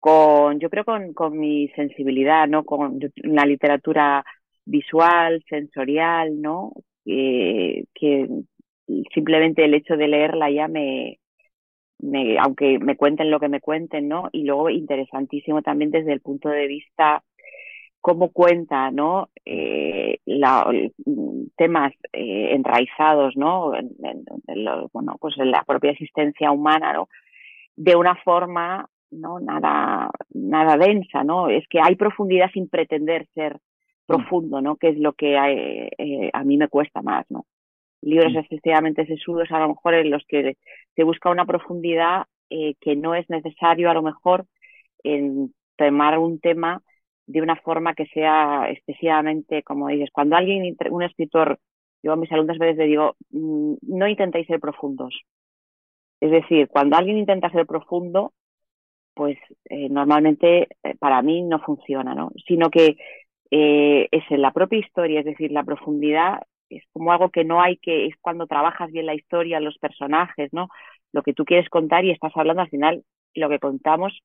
Con, 0.00 0.60
yo 0.60 0.70
creo 0.70 0.84
con, 0.84 1.14
con 1.14 1.38
mi 1.38 1.68
sensibilidad, 1.70 2.48
¿no? 2.48 2.64
Con 2.64 3.00
la 3.16 3.46
literatura 3.46 4.24
visual, 4.66 5.44
sensorial, 5.48 6.40
¿no? 6.42 6.72
Eh, 7.06 7.84
que 7.94 8.28
simplemente 9.14 9.64
el 9.64 9.74
hecho 9.74 9.96
de 9.96 10.08
leerla 10.08 10.50
ya 10.50 10.68
me, 10.68 11.18
me, 11.98 12.38
aunque 12.38 12.78
me 12.78 12.96
cuenten 12.96 13.30
lo 13.30 13.40
que 13.40 13.48
me 13.48 13.60
cuenten, 13.60 14.08
¿no? 14.08 14.28
Y 14.32 14.44
luego 14.44 14.70
interesantísimo 14.70 15.62
también 15.62 15.90
desde 15.90 16.12
el 16.12 16.20
punto 16.20 16.48
de 16.50 16.66
vista 16.66 17.22
cómo 18.06 18.28
cuenta, 18.28 18.92
¿no? 18.92 19.30
Eh, 19.44 20.20
la, 20.26 20.70
temas 21.56 21.92
eh, 22.12 22.54
enraizados, 22.54 23.36
¿no? 23.36 23.74
En, 23.74 23.90
bueno, 24.92 25.16
pues 25.20 25.36
en 25.38 25.50
la 25.50 25.64
propia 25.64 25.90
existencia 25.90 26.52
humana, 26.52 26.92
¿no? 26.92 27.08
De 27.74 27.96
una 27.96 28.14
forma, 28.14 28.88
¿no? 29.10 29.40
Nada, 29.40 30.08
nada 30.32 30.76
densa, 30.76 31.24
¿no? 31.24 31.48
Es 31.48 31.66
que 31.66 31.80
hay 31.82 31.96
profundidad 31.96 32.48
sin 32.52 32.68
pretender 32.68 33.26
ser 33.34 33.54
mm. 33.54 33.58
profundo, 34.06 34.60
¿no? 34.60 34.76
Que 34.76 34.90
es 34.90 34.98
lo 34.98 35.14
que 35.14 35.34
eh, 35.98 36.30
a 36.32 36.44
mí 36.44 36.58
me 36.58 36.68
cuesta 36.68 37.02
más, 37.02 37.26
¿no? 37.28 37.44
Libros 38.02 38.34
mm. 38.34 38.38
excesivamente 38.38 39.04
sesudos, 39.06 39.50
a 39.50 39.58
lo 39.58 39.70
mejor 39.70 39.94
en 39.94 40.10
los 40.12 40.24
que 40.28 40.56
se 40.94 41.02
busca 41.02 41.28
una 41.28 41.44
profundidad 41.44 42.26
que 42.48 42.94
no 42.94 43.16
es 43.16 43.28
necesario, 43.28 43.90
a 43.90 43.94
lo 43.94 44.02
mejor, 44.02 44.46
en 45.02 45.52
tomar 45.76 46.16
un 46.20 46.38
tema 46.38 46.80
de 47.26 47.42
una 47.42 47.56
forma 47.56 47.94
que 47.94 48.06
sea 48.06 48.68
excesivamente, 48.70 49.62
como 49.62 49.88
dices, 49.88 50.10
cuando 50.12 50.36
alguien, 50.36 50.76
un 50.90 51.02
escritor, 51.02 51.58
yo 52.02 52.12
a 52.12 52.16
mis 52.16 52.30
alumnos 52.32 52.56
a 52.60 52.64
veces 52.64 52.78
le 52.78 52.86
digo, 52.86 53.16
mm, 53.30 53.74
no 53.82 54.08
intentéis 54.08 54.46
ser 54.46 54.60
profundos. 54.60 55.14
Es 56.20 56.30
decir, 56.30 56.68
cuando 56.68 56.96
alguien 56.96 57.18
intenta 57.18 57.50
ser 57.50 57.66
profundo, 57.66 58.32
pues 59.14 59.38
eh, 59.66 59.88
normalmente 59.88 60.68
eh, 60.82 60.94
para 60.98 61.22
mí 61.22 61.42
no 61.42 61.60
funciona, 61.60 62.14
¿no? 62.14 62.32
Sino 62.46 62.70
que 62.70 62.96
eh, 63.50 64.08
es 64.10 64.24
en 64.30 64.42
la 64.42 64.52
propia 64.52 64.78
historia, 64.78 65.20
es 65.20 65.26
decir, 65.26 65.52
la 65.52 65.64
profundidad 65.64 66.42
es 66.68 66.84
como 66.92 67.12
algo 67.12 67.30
que 67.30 67.44
no 67.44 67.62
hay 67.62 67.76
que, 67.78 68.06
es 68.06 68.14
cuando 68.20 68.46
trabajas 68.46 68.90
bien 68.92 69.06
la 69.06 69.14
historia, 69.14 69.60
los 69.60 69.78
personajes, 69.78 70.52
¿no? 70.52 70.68
Lo 71.12 71.22
que 71.22 71.32
tú 71.32 71.44
quieres 71.44 71.68
contar 71.70 72.04
y 72.04 72.10
estás 72.10 72.32
hablando 72.36 72.62
al 72.62 72.70
final, 72.70 73.04
lo 73.34 73.48
que 73.48 73.58
contamos 73.58 74.20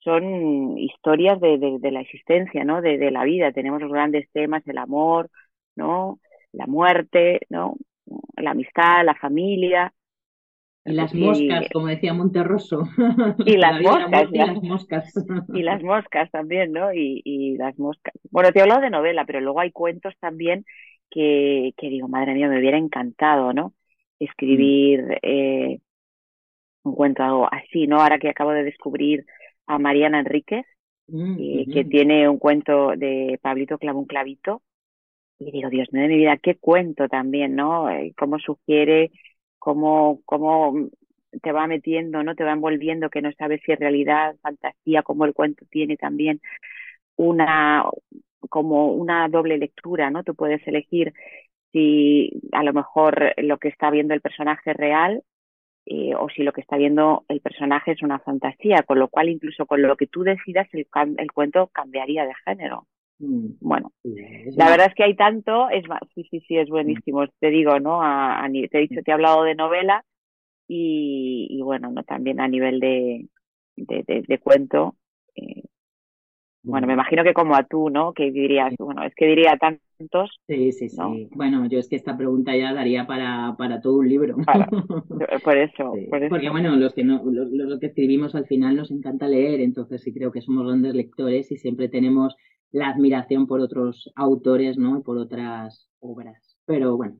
son 0.00 0.78
historias 0.78 1.40
de, 1.40 1.78
de, 1.80 1.90
la 1.90 2.00
existencia, 2.00 2.64
¿no? 2.64 2.80
De, 2.80 2.98
de, 2.98 3.10
la 3.10 3.24
vida. 3.24 3.52
Tenemos 3.52 3.80
los 3.80 3.92
grandes 3.92 4.28
temas, 4.32 4.66
el 4.66 4.78
amor, 4.78 5.30
¿no? 5.76 6.20
La 6.52 6.66
muerte, 6.66 7.40
¿no? 7.48 7.76
La 8.36 8.52
amistad, 8.52 9.04
la 9.04 9.14
familia. 9.14 9.92
Y 10.84 10.92
las 10.92 11.14
moscas, 11.14 11.68
como 11.72 11.86
decía 11.88 12.14
Monterroso. 12.14 12.88
Y 13.46 13.58
las 13.58 13.80
moscas. 13.82 14.28
Y 14.32 14.38
las 14.38 14.62
moscas. 14.62 15.12
Y 15.54 15.62
las 15.62 15.82
moscas 15.82 16.30
también, 16.30 16.72
¿no? 16.72 16.92
Y, 16.94 17.20
y 17.24 17.56
las 17.58 17.78
moscas. 17.78 18.14
Bueno, 18.30 18.52
te 18.52 18.58
he 18.58 18.62
hablado 18.62 18.80
de 18.80 18.90
novela, 18.90 19.24
pero 19.26 19.40
luego 19.40 19.60
hay 19.60 19.70
cuentos 19.70 20.14
también 20.18 20.64
que, 21.10 21.74
que 21.76 21.88
digo, 21.90 22.08
madre 22.08 22.34
mía, 22.34 22.48
me 22.48 22.58
hubiera 22.58 22.78
encantado, 22.78 23.52
¿no? 23.52 23.74
Escribir 24.18 25.02
mm. 25.02 25.12
eh, 25.22 25.80
un 26.84 26.94
cuento 26.94 27.48
así, 27.52 27.86
¿no? 27.86 28.00
Ahora 28.00 28.18
que 28.18 28.30
acabo 28.30 28.52
de 28.52 28.64
descubrir 28.64 29.26
a 29.70 29.78
Mariana 29.78 30.20
Enríquez, 30.20 30.66
mm, 31.06 31.36
eh, 31.38 31.66
que 31.72 31.84
tiene 31.84 32.28
un 32.28 32.38
cuento 32.38 32.96
de 32.96 33.38
Pablito 33.40 33.78
Clavo 33.78 34.00
un 34.00 34.06
Clavito. 34.06 34.62
Y 35.38 35.52
digo, 35.52 35.70
Dios 35.70 35.88
mío 35.92 36.02
de 36.02 36.08
mi 36.08 36.16
vida, 36.16 36.36
qué 36.38 36.56
cuento 36.56 37.08
también, 37.08 37.54
¿no? 37.54 37.88
Eh, 37.88 38.12
cómo 38.18 38.38
sugiere, 38.38 39.12
cómo, 39.58 40.20
cómo 40.24 40.74
te 41.42 41.52
va 41.52 41.66
metiendo, 41.68 42.22
¿no? 42.24 42.34
Te 42.34 42.44
va 42.44 42.52
envolviendo 42.52 43.10
que 43.10 43.22
no 43.22 43.30
sabes 43.38 43.60
si 43.64 43.72
es 43.72 43.78
realidad, 43.78 44.36
fantasía, 44.42 45.02
como 45.02 45.24
el 45.24 45.34
cuento 45.34 45.64
tiene 45.70 45.96
también 45.96 46.40
una, 47.16 47.84
como 48.48 48.92
una 48.92 49.28
doble 49.28 49.56
lectura, 49.56 50.10
¿no? 50.10 50.24
Tú 50.24 50.34
puedes 50.34 50.66
elegir 50.66 51.14
si 51.72 52.42
a 52.52 52.64
lo 52.64 52.72
mejor 52.72 53.34
lo 53.38 53.58
que 53.58 53.68
está 53.68 53.90
viendo 53.90 54.14
el 54.14 54.20
personaje 54.20 54.72
es 54.72 54.76
real 54.76 55.22
eh, 55.86 56.14
o 56.14 56.28
si 56.28 56.42
lo 56.42 56.52
que 56.52 56.60
está 56.60 56.76
viendo 56.76 57.24
el 57.28 57.40
personaje 57.40 57.92
es 57.92 58.02
una 58.02 58.18
fantasía, 58.20 58.82
con 58.82 58.98
lo 58.98 59.08
cual 59.08 59.28
incluso 59.28 59.66
con 59.66 59.82
lo 59.82 59.96
que 59.96 60.06
tú 60.06 60.22
decidas 60.22 60.68
el, 60.72 60.86
el 61.16 61.32
cuento 61.32 61.68
cambiaría 61.68 62.26
de 62.26 62.34
género. 62.44 62.86
Mm. 63.18 63.54
Bueno, 63.60 63.92
la 64.02 64.70
verdad 64.70 64.86
es 64.88 64.94
que 64.94 65.04
hay 65.04 65.14
tanto, 65.14 65.68
es 65.70 65.84
sí, 66.14 66.26
sí, 66.30 66.40
sí, 66.48 66.56
es 66.56 66.68
buenísimo. 66.68 67.26
Te 67.38 67.50
digo, 67.50 67.78
¿no? 67.78 68.02
A, 68.02 68.46
te 68.70 68.78
he 68.78 68.80
dicho, 68.80 69.02
te 69.02 69.10
he 69.10 69.14
hablado 69.14 69.42
de 69.44 69.54
novela 69.54 70.04
y, 70.66 71.46
y 71.50 71.62
bueno, 71.62 71.90
no 71.90 72.02
también 72.02 72.40
a 72.40 72.48
nivel 72.48 72.80
de, 72.80 73.26
de, 73.76 74.24
de, 74.26 74.38
cuento, 74.38 74.96
eh, 75.34 75.64
bueno, 76.62 76.86
me 76.86 76.92
imagino 76.92 77.24
que 77.24 77.32
como 77.32 77.54
a 77.54 77.64
tú, 77.64 77.88
¿no? 77.88 78.12
Que 78.12 78.30
dirías, 78.30 78.74
bueno, 78.78 79.02
es 79.04 79.14
que 79.14 79.26
diría 79.26 79.56
tantos. 79.58 80.30
Sí, 80.46 80.72
sí, 80.72 80.88
sí. 80.90 81.28
Bueno, 81.34 81.66
yo 81.66 81.78
es 81.78 81.88
que 81.88 81.96
esta 81.96 82.16
pregunta 82.16 82.54
ya 82.54 82.74
daría 82.74 83.06
para, 83.06 83.54
para 83.56 83.80
todo 83.80 83.98
un 83.98 84.08
libro. 84.08 84.36
por, 85.44 85.56
eso, 85.56 85.92
Porque 86.28 86.50
bueno, 86.50 86.76
los 86.76 86.94
que, 86.94 87.04
no, 87.04 87.22
los, 87.24 87.80
que 87.80 87.86
escribimos 87.86 88.34
al 88.34 88.46
final 88.46 88.76
nos 88.76 88.90
encanta 88.90 89.26
leer, 89.26 89.60
entonces 89.60 90.02
sí 90.02 90.12
creo 90.12 90.32
que 90.32 90.42
somos 90.42 90.66
grandes 90.66 90.94
lectores 90.94 91.50
y 91.50 91.56
siempre 91.56 91.88
tenemos 91.88 92.36
la 92.72 92.88
admiración 92.88 93.46
por 93.46 93.60
otros 93.60 94.12
autores, 94.14 94.76
¿no? 94.76 94.98
Y 94.98 95.02
por 95.02 95.16
otras 95.16 95.88
obras. 95.98 96.58
Pero 96.66 96.96
bueno, 96.96 97.16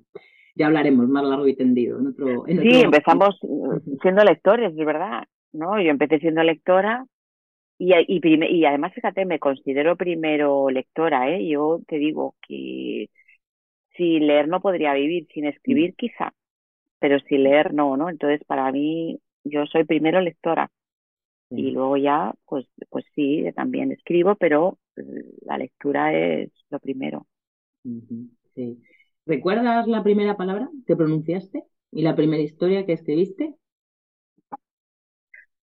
ya 0.55 0.67
hablaremos 0.67 1.09
más 1.09 1.25
largo 1.25 1.49
y 1.49 1.57
tendido 1.57 1.99
en 1.99 2.09
otro... 2.09 2.47
En 2.47 2.61
sí, 2.61 2.83
empezamos 2.83 3.41
siendo 4.03 4.23
lectores, 4.23 4.77
de 4.77 4.85
verdad, 4.85 5.25
¿no? 5.53 5.81
Yo 5.81 5.91
empecé 5.91 6.19
siendo 6.19 6.43
lectora 6.43 7.07
y, 7.81 7.95
y, 8.09 8.59
y 8.61 8.65
además, 8.67 8.93
fíjate, 8.95 9.25
me 9.27 9.39
considero 9.39 9.97
primero 9.97 10.71
lectora, 10.71 11.31
¿eh? 11.31 11.49
Yo 11.49 11.81
te 11.89 11.97
digo 11.99 12.37
que 12.47 13.09
sin 13.97 14.27
leer 14.27 14.49
no 14.49 14.61
podría 14.61 14.95
vivir, 14.95 15.29
sin 15.35 15.47
escribir 15.47 15.95
quizá, 15.97 16.35
pero 17.01 17.21
sin 17.21 17.45
leer 17.45 17.75
no, 17.75 17.97
¿no? 17.97 18.11
Entonces, 18.11 18.45
para 18.47 18.71
mí, 18.73 19.21
yo 19.45 19.67
soy 19.67 19.85
primero 19.85 20.21
lectora. 20.21 20.71
Y 21.55 21.73
luego 21.73 21.97
ya, 21.97 22.35
pues, 22.47 22.67
pues 22.91 23.05
sí, 23.15 23.45
también 23.57 23.93
escribo, 23.93 24.37
pero 24.37 24.79
la 25.43 25.59
lectura 25.59 26.15
es 26.15 26.51
lo 26.71 26.81
primero. 26.81 27.27
Sí. 28.55 28.83
¿Recuerdas 29.27 29.87
la 29.87 30.03
primera 30.03 30.37
palabra 30.37 30.69
que 30.87 30.97
pronunciaste 30.97 31.65
y 31.93 32.03
la 32.03 32.17
primera 32.17 32.43
historia 32.43 32.87
que 32.87 32.93
escribiste? 32.93 33.55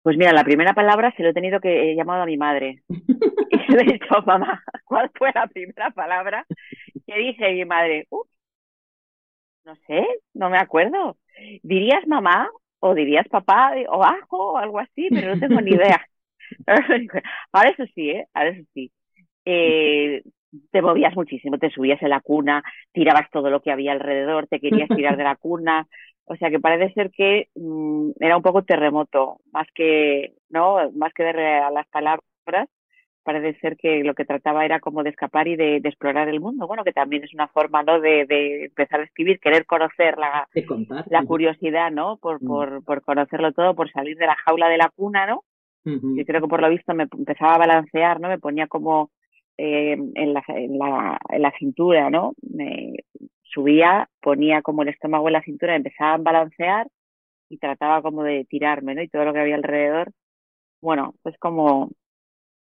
Pues 0.04 0.18
mira, 0.18 0.34
la 0.34 0.44
primera 0.44 0.74
palabra 0.74 1.14
se 1.16 1.22
lo 1.22 1.30
he 1.30 1.32
tenido 1.32 1.60
que 1.60 1.90
he 1.90 1.96
llamado 1.96 2.24
a 2.24 2.26
mi 2.26 2.36
madre. 2.36 2.82
y 2.88 3.72
le 3.72 3.82
he 3.82 3.92
dicho, 3.94 4.22
mamá, 4.26 4.62
¿cuál 4.84 5.10
fue 5.14 5.32
la 5.34 5.46
primera 5.46 5.90
palabra 5.92 6.46
que 7.06 7.18
dice 7.18 7.52
mi 7.54 7.64
madre? 7.64 8.06
no 9.64 9.74
sé, 9.86 10.06
no 10.34 10.50
me 10.50 10.58
acuerdo. 10.58 11.16
¿Dirías 11.62 12.06
mamá 12.06 12.50
o 12.80 12.94
dirías 12.94 13.26
papá 13.28 13.72
o 13.88 14.04
ajo 14.04 14.52
o 14.52 14.58
algo 14.58 14.78
así? 14.78 15.08
Pero 15.10 15.34
no 15.34 15.40
tengo 15.40 15.60
ni 15.62 15.70
idea. 15.70 16.06
Ahora 17.52 17.70
eso 17.70 17.84
sí, 17.94 18.10
¿eh? 18.10 18.26
Ahora 18.34 18.50
eso 18.50 18.68
sí. 18.74 18.92
Eh, 19.46 20.22
te 20.70 20.82
movías 20.82 21.14
muchísimo, 21.16 21.58
te 21.58 21.70
subías 21.70 22.00
en 22.02 22.10
la 22.10 22.20
cuna, 22.20 22.62
tirabas 22.92 23.30
todo 23.30 23.50
lo 23.50 23.62
que 23.62 23.72
había 23.72 23.92
alrededor, 23.92 24.46
te 24.48 24.60
querías 24.60 24.88
tirar 24.88 25.16
de 25.16 25.24
la 25.24 25.36
cuna, 25.36 25.88
o 26.26 26.36
sea 26.36 26.50
que 26.50 26.60
parece 26.60 26.92
ser 26.94 27.10
que 27.10 27.48
mm, 27.54 28.12
era 28.20 28.36
un 28.36 28.42
poco 28.42 28.62
terremoto, 28.62 29.40
más 29.52 29.66
que, 29.74 30.34
¿no? 30.48 30.90
Más 30.92 31.12
que 31.12 31.22
de 31.24 31.58
a 31.58 31.70
las 31.70 31.86
palabras, 31.88 32.22
parece 33.22 33.58
ser 33.60 33.76
que 33.76 34.04
lo 34.04 34.14
que 34.14 34.24
trataba 34.24 34.64
era 34.64 34.80
como 34.80 35.02
de 35.02 35.10
escapar 35.10 35.48
y 35.48 35.56
de, 35.56 35.76
explorar 35.76 36.28
el 36.28 36.40
mundo. 36.40 36.66
Bueno, 36.66 36.84
que 36.84 36.92
también 36.92 37.24
es 37.24 37.34
una 37.34 37.48
forma, 37.48 37.82
¿no? 37.82 38.00
De, 38.00 38.26
de 38.26 38.66
empezar 38.66 39.00
a 39.00 39.04
escribir, 39.04 39.40
querer 39.40 39.66
conocer 39.66 40.16
la, 40.18 40.48
la 41.10 41.24
curiosidad, 41.24 41.90
¿no? 41.90 42.18
Por, 42.18 42.42
mm. 42.42 42.46
por, 42.46 42.84
por 42.84 43.02
conocerlo 43.02 43.52
todo, 43.52 43.74
por 43.74 43.90
salir 43.90 44.16
de 44.16 44.26
la 44.26 44.36
jaula 44.36 44.68
de 44.68 44.78
la 44.78 44.90
cuna, 44.94 45.26
¿no? 45.26 45.42
Yo 45.86 46.24
creo 46.24 46.40
que 46.40 46.48
por 46.48 46.62
lo 46.62 46.70
visto 46.70 46.94
me 46.94 47.02
empezaba 47.02 47.56
a 47.56 47.58
balancear, 47.58 48.18
¿no? 48.18 48.28
Me 48.28 48.38
ponía 48.38 48.66
como 48.68 49.10
eh, 49.58 49.92
en, 49.92 50.32
la, 50.32 50.42
en, 50.48 50.78
la, 50.78 51.18
en 51.28 51.42
la 51.42 51.52
cintura, 51.58 52.08
¿no? 52.08 52.32
Me, 52.40 52.94
subía, 53.54 54.08
ponía 54.20 54.62
como 54.62 54.82
el 54.82 54.88
estómago 54.88 55.28
en 55.28 55.34
la 55.34 55.42
cintura, 55.42 55.76
empezaba 55.76 56.14
a 56.14 56.18
balancear 56.18 56.88
y 57.48 57.58
trataba 57.58 58.02
como 58.02 58.24
de 58.24 58.44
tirarme, 58.48 58.94
¿no? 58.94 59.02
Y 59.02 59.08
todo 59.08 59.24
lo 59.24 59.32
que 59.32 59.40
había 59.40 59.54
alrededor, 59.54 60.12
bueno, 60.82 61.14
pues 61.22 61.38
como 61.38 61.90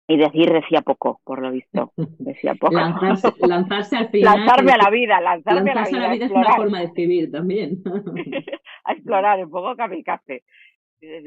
y 0.07 0.17
decir 0.17 0.51
decía 0.51 0.81
poco, 0.81 1.21
por 1.23 1.41
lo 1.41 1.51
visto. 1.51 1.93
Decía 2.19 2.55
poco. 2.55 2.75
Lanzarse, 2.75 3.31
lanzarse 3.47 3.95
al 3.95 4.09
final. 4.09 4.37
Lanzarme 4.37 4.71
a 4.73 4.77
la 4.77 4.89
vida, 4.89 5.21
lanzarme 5.21 5.71
a 5.71 5.75
la 5.75 5.83
vida. 5.85 5.97
A 5.97 6.01
la 6.01 6.13
vida 6.13 6.25
es 6.25 6.31
una 6.31 6.55
forma 6.55 6.79
de 6.79 6.85
escribir 6.85 7.31
también. 7.31 7.81
a 8.85 8.93
explorar, 8.93 9.43
un 9.43 9.49
poco 9.49 9.75
kamikaze. 9.75 10.43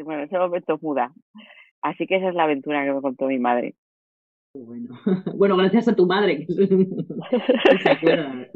Bueno, 0.05 0.23
en 0.23 0.27
ese 0.27 0.39
momento 0.39 0.79
muda. 0.81 1.13
Así 1.83 2.07
que 2.07 2.17
esa 2.17 2.29
es 2.29 2.35
la 2.35 2.45
aventura 2.45 2.85
que 2.85 2.93
me 2.93 3.01
contó 3.01 3.27
mi 3.27 3.39
madre. 3.39 3.75
Bueno, 4.55 4.99
bueno 5.35 5.57
gracias 5.57 5.89
a 5.89 5.97
tu 5.97 6.07
madre 6.07 6.47
que 6.47 6.53
se 7.83 7.91
acuerda. 7.91 8.49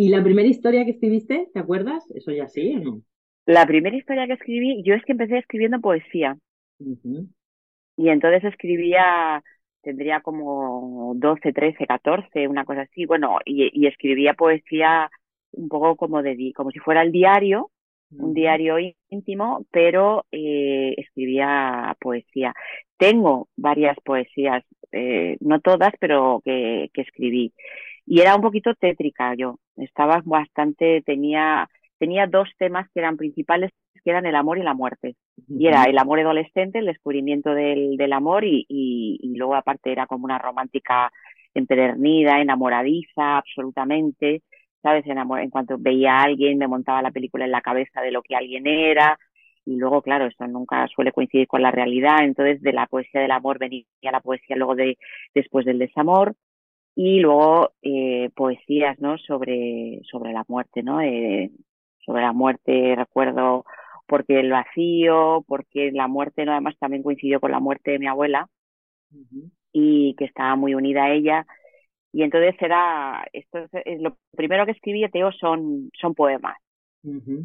¿Y 0.00 0.10
la 0.10 0.22
primera 0.22 0.46
historia 0.46 0.84
que 0.84 0.92
escribiste, 0.92 1.48
te 1.52 1.58
acuerdas? 1.58 2.08
¿Eso 2.14 2.30
ya 2.30 2.46
sí 2.48 2.72
o 2.76 2.78
no? 2.78 3.02
La 3.46 3.66
primera 3.66 3.96
historia 3.96 4.28
que 4.28 4.34
escribí, 4.34 4.80
yo 4.84 4.94
es 4.94 5.04
que 5.04 5.10
empecé 5.10 5.38
escribiendo 5.38 5.80
poesía. 5.80 6.36
Y 7.96 8.08
entonces 8.08 8.44
escribía, 8.44 9.42
tendría 9.82 10.20
como 10.20 11.14
12, 11.16 11.52
13, 11.52 11.84
14, 11.84 12.46
una 12.46 12.64
cosa 12.64 12.82
así. 12.82 13.06
Bueno, 13.06 13.38
y, 13.44 13.70
y 13.72 13.88
escribía 13.88 14.34
poesía 14.34 15.10
un 15.50 15.68
poco 15.68 15.96
como 15.96 16.22
de, 16.22 16.52
como 16.54 16.70
si 16.70 16.78
fuera 16.78 17.02
el 17.02 17.10
diario, 17.10 17.72
un 18.12 18.34
diario 18.34 18.76
íntimo, 19.10 19.66
pero 19.72 20.26
eh, 20.30 20.94
escribía 20.96 21.96
poesía. 22.00 22.54
Tengo 22.98 23.48
varias 23.56 23.96
poesías, 24.04 24.64
eh, 24.92 25.36
no 25.40 25.60
todas, 25.60 25.92
pero 25.98 26.40
que, 26.44 26.88
que 26.94 27.02
escribí 27.02 27.52
y 28.08 28.20
era 28.20 28.34
un 28.34 28.42
poquito 28.42 28.74
tétrica 28.74 29.34
yo. 29.36 29.58
Estaba 29.76 30.22
bastante, 30.24 31.02
tenía, 31.04 31.68
tenía 31.98 32.26
dos 32.26 32.48
temas 32.58 32.88
que 32.92 33.00
eran 33.00 33.16
principales, 33.18 33.70
que 34.02 34.10
eran 34.10 34.24
el 34.26 34.34
amor 34.34 34.58
y 34.58 34.62
la 34.62 34.74
muerte. 34.74 35.16
Y 35.48 35.66
era 35.66 35.84
el 35.84 35.98
amor 35.98 36.20
adolescente, 36.20 36.78
el 36.78 36.86
descubrimiento 36.86 37.50
del, 37.54 37.96
del 37.96 38.12
amor 38.14 38.44
y, 38.44 38.64
y, 38.68 39.18
y 39.22 39.36
luego 39.36 39.54
aparte 39.56 39.92
era 39.92 40.06
como 40.06 40.24
una 40.24 40.38
romántica 40.38 41.12
empedernida, 41.54 42.40
enamoradiza, 42.40 43.38
absolutamente. 43.38 44.42
¿Sabes? 44.82 45.04
En, 45.06 45.18
en 45.18 45.50
cuanto 45.50 45.76
veía 45.78 46.14
a 46.18 46.22
alguien, 46.22 46.56
me 46.58 46.68
montaba 46.68 47.02
la 47.02 47.10
película 47.10 47.44
en 47.44 47.50
la 47.50 47.60
cabeza 47.60 48.00
de 48.00 48.12
lo 48.12 48.22
que 48.22 48.36
alguien 48.36 48.66
era. 48.66 49.18
y 49.66 49.76
luego, 49.76 50.00
claro, 50.02 50.26
eso 50.26 50.46
nunca 50.46 50.86
suele 50.88 51.12
coincidir 51.12 51.46
con 51.46 51.62
la 51.62 51.70
realidad, 51.70 52.18
entonces 52.22 52.62
de 52.62 52.72
la 52.72 52.86
poesía 52.86 53.20
del 53.20 53.32
amor 53.32 53.58
venía 53.58 53.84
la 54.02 54.20
poesía 54.20 54.56
luego 54.56 54.74
de 54.74 54.96
después 55.34 55.66
del 55.66 55.78
desamor 55.78 56.34
y 57.00 57.20
luego 57.20 57.70
eh, 57.80 58.28
poesías, 58.34 58.98
¿no? 58.98 59.18
Sobre, 59.18 60.00
sobre 60.10 60.32
la 60.32 60.44
muerte, 60.48 60.82
¿no? 60.82 61.00
Eh, 61.00 61.52
sobre 62.04 62.22
la 62.22 62.32
muerte, 62.32 62.96
recuerdo 62.96 63.64
porque 64.08 64.40
el 64.40 64.50
vacío, 64.50 65.44
porque 65.46 65.92
la 65.92 66.08
muerte, 66.08 66.44
¿no? 66.44 66.50
además 66.50 66.74
también 66.80 67.04
coincidió 67.04 67.38
con 67.38 67.52
la 67.52 67.60
muerte 67.60 67.92
de 67.92 68.00
mi 68.00 68.08
abuela 68.08 68.48
y 69.72 70.16
que 70.16 70.24
estaba 70.24 70.56
muy 70.56 70.74
unida 70.74 71.04
a 71.04 71.12
ella. 71.12 71.46
Y 72.12 72.24
entonces 72.24 72.56
era, 72.60 73.24
esto 73.32 73.68
es, 73.84 74.00
lo 74.00 74.16
primero 74.36 74.66
que 74.66 74.72
escribí, 74.72 75.08
Teo, 75.08 75.30
son, 75.30 75.92
son 76.00 76.16
poemas 76.16 76.56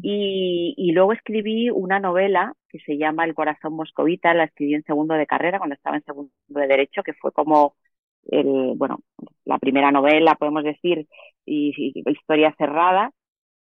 y, 0.02 0.74
y, 0.76 0.92
luego 0.92 1.12
escribí 1.12 1.70
una 1.70 2.00
novela 2.00 2.54
que 2.68 2.80
se 2.80 2.98
llama 2.98 3.24
El 3.24 3.34
corazón 3.34 3.74
moscovita, 3.74 4.34
la 4.34 4.44
escribí 4.44 4.74
en 4.74 4.82
segundo 4.82 5.14
de 5.14 5.28
carrera 5.28 5.58
cuando 5.58 5.76
estaba 5.76 5.96
en 5.96 6.04
segundo 6.04 6.32
de 6.48 6.66
derecho, 6.66 7.04
que 7.04 7.12
fue 7.14 7.30
como 7.30 7.76
el, 8.30 8.74
bueno, 8.76 9.00
la 9.44 9.58
primera 9.58 9.90
novela, 9.90 10.34
podemos 10.34 10.64
decir, 10.64 11.06
y, 11.46 11.92
historia 12.06 12.54
cerrada. 12.56 13.10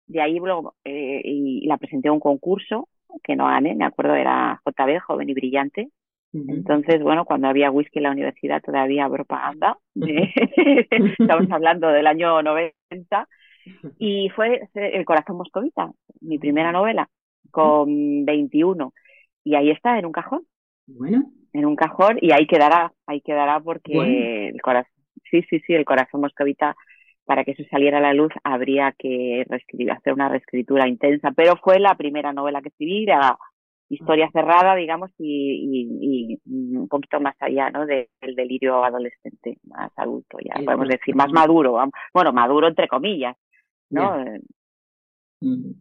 De 0.07 0.21
ahí 0.21 0.39
luego 0.39 0.75
eh, 0.85 1.21
y 1.23 1.67
la 1.67 1.77
presenté 1.77 2.07
a 2.07 2.13
un 2.13 2.21
concurso 2.21 2.87
que 3.23 3.35
no 3.35 3.47
gané, 3.47 3.75
me 3.75 3.85
acuerdo 3.85 4.15
era 4.15 4.61
JB, 4.65 4.99
joven 4.99 5.29
y 5.29 5.33
brillante. 5.33 5.89
Entonces, 6.33 7.01
bueno, 7.01 7.25
cuando 7.25 7.47
había 7.47 7.71
whisky 7.71 7.97
en 7.99 8.03
la 8.03 8.11
universidad 8.11 8.61
todavía 8.61 9.09
propaganda. 9.09 9.77
Estamos 9.95 11.49
hablando 11.49 11.87
del 11.87 12.05
año 12.05 12.41
90 12.43 13.27
y 13.97 14.29
fue 14.35 14.67
El 14.73 15.05
corazón 15.05 15.37
moscovita, 15.37 15.91
mi 16.21 16.37
primera 16.37 16.71
novela, 16.71 17.09
con 17.49 18.25
21. 18.25 18.93
Y 19.43 19.55
ahí 19.55 19.71
está, 19.71 19.97
en 19.97 20.05
un 20.05 20.11
cajón. 20.11 20.45
Bueno. 20.87 21.31
En 21.53 21.65
un 21.65 21.75
cajón 21.75 22.17
y 22.21 22.31
ahí 22.31 22.45
quedará, 22.47 22.93
ahí 23.05 23.21
quedará 23.21 23.59
porque 23.59 24.49
el 24.49 24.61
corazón, 24.61 24.91
sí, 25.29 25.41
sí, 25.49 25.59
sí, 25.61 25.73
el 25.73 25.85
corazón 25.85 26.21
moscovita, 26.21 26.75
para 27.25 27.43
que 27.43 27.51
eso 27.51 27.63
saliera 27.69 27.97
a 27.97 28.01
la 28.01 28.13
luz 28.13 28.31
habría 28.43 28.93
que 28.97 29.45
reescribir, 29.47 29.91
hacer 29.91 30.13
una 30.13 30.29
reescritura 30.29 30.87
intensa, 30.87 31.31
pero 31.35 31.55
fue 31.57 31.79
la 31.79 31.95
primera 31.95 32.31
novela 32.31 32.61
que 32.61 32.69
escribí, 32.69 33.03
era 33.03 33.37
historia 33.89 34.29
cerrada, 34.31 34.75
digamos, 34.75 35.11
y, 35.17 36.39
un 36.45 36.87
poquito 36.89 37.19
más 37.19 37.35
allá, 37.39 37.69
¿no? 37.69 37.85
del 37.85 38.07
delirio 38.35 38.83
adolescente, 38.83 39.57
más 39.63 39.91
adulto, 39.95 40.37
ya 40.43 40.61
podemos 40.63 40.87
decir, 40.87 41.15
más 41.15 41.31
maduro, 41.31 41.79
bueno, 42.13 42.33
maduro 42.33 42.67
entre 42.67 42.87
comillas, 42.87 43.35
¿no? 43.89 44.23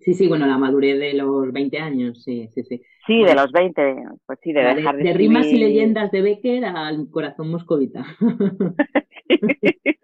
Sí, 0.01 0.15
sí, 0.15 0.29
bueno, 0.29 0.47
la 0.47 0.59
madurez 0.59 0.99
de 0.99 1.15
los 1.15 1.53
20 1.53 1.79
años, 1.79 2.23
sí, 2.23 2.49
sí, 2.55 2.63
sí. 2.65 2.83
Sí, 3.07 3.23
de 3.23 3.35
los 3.35 3.53
20, 3.53 3.97
pues 4.27 4.39
sí, 4.43 4.53
de 4.53 4.63
dejar 4.63 4.97
de, 4.97 5.05
de, 5.05 5.13
rimas 5.15 5.47
y 5.47 5.59
leyendas 5.59 6.11
de 6.11 6.23
Becker 6.23 6.65
al 6.65 7.09
corazón 7.11 7.51
moscovita. 7.51 8.05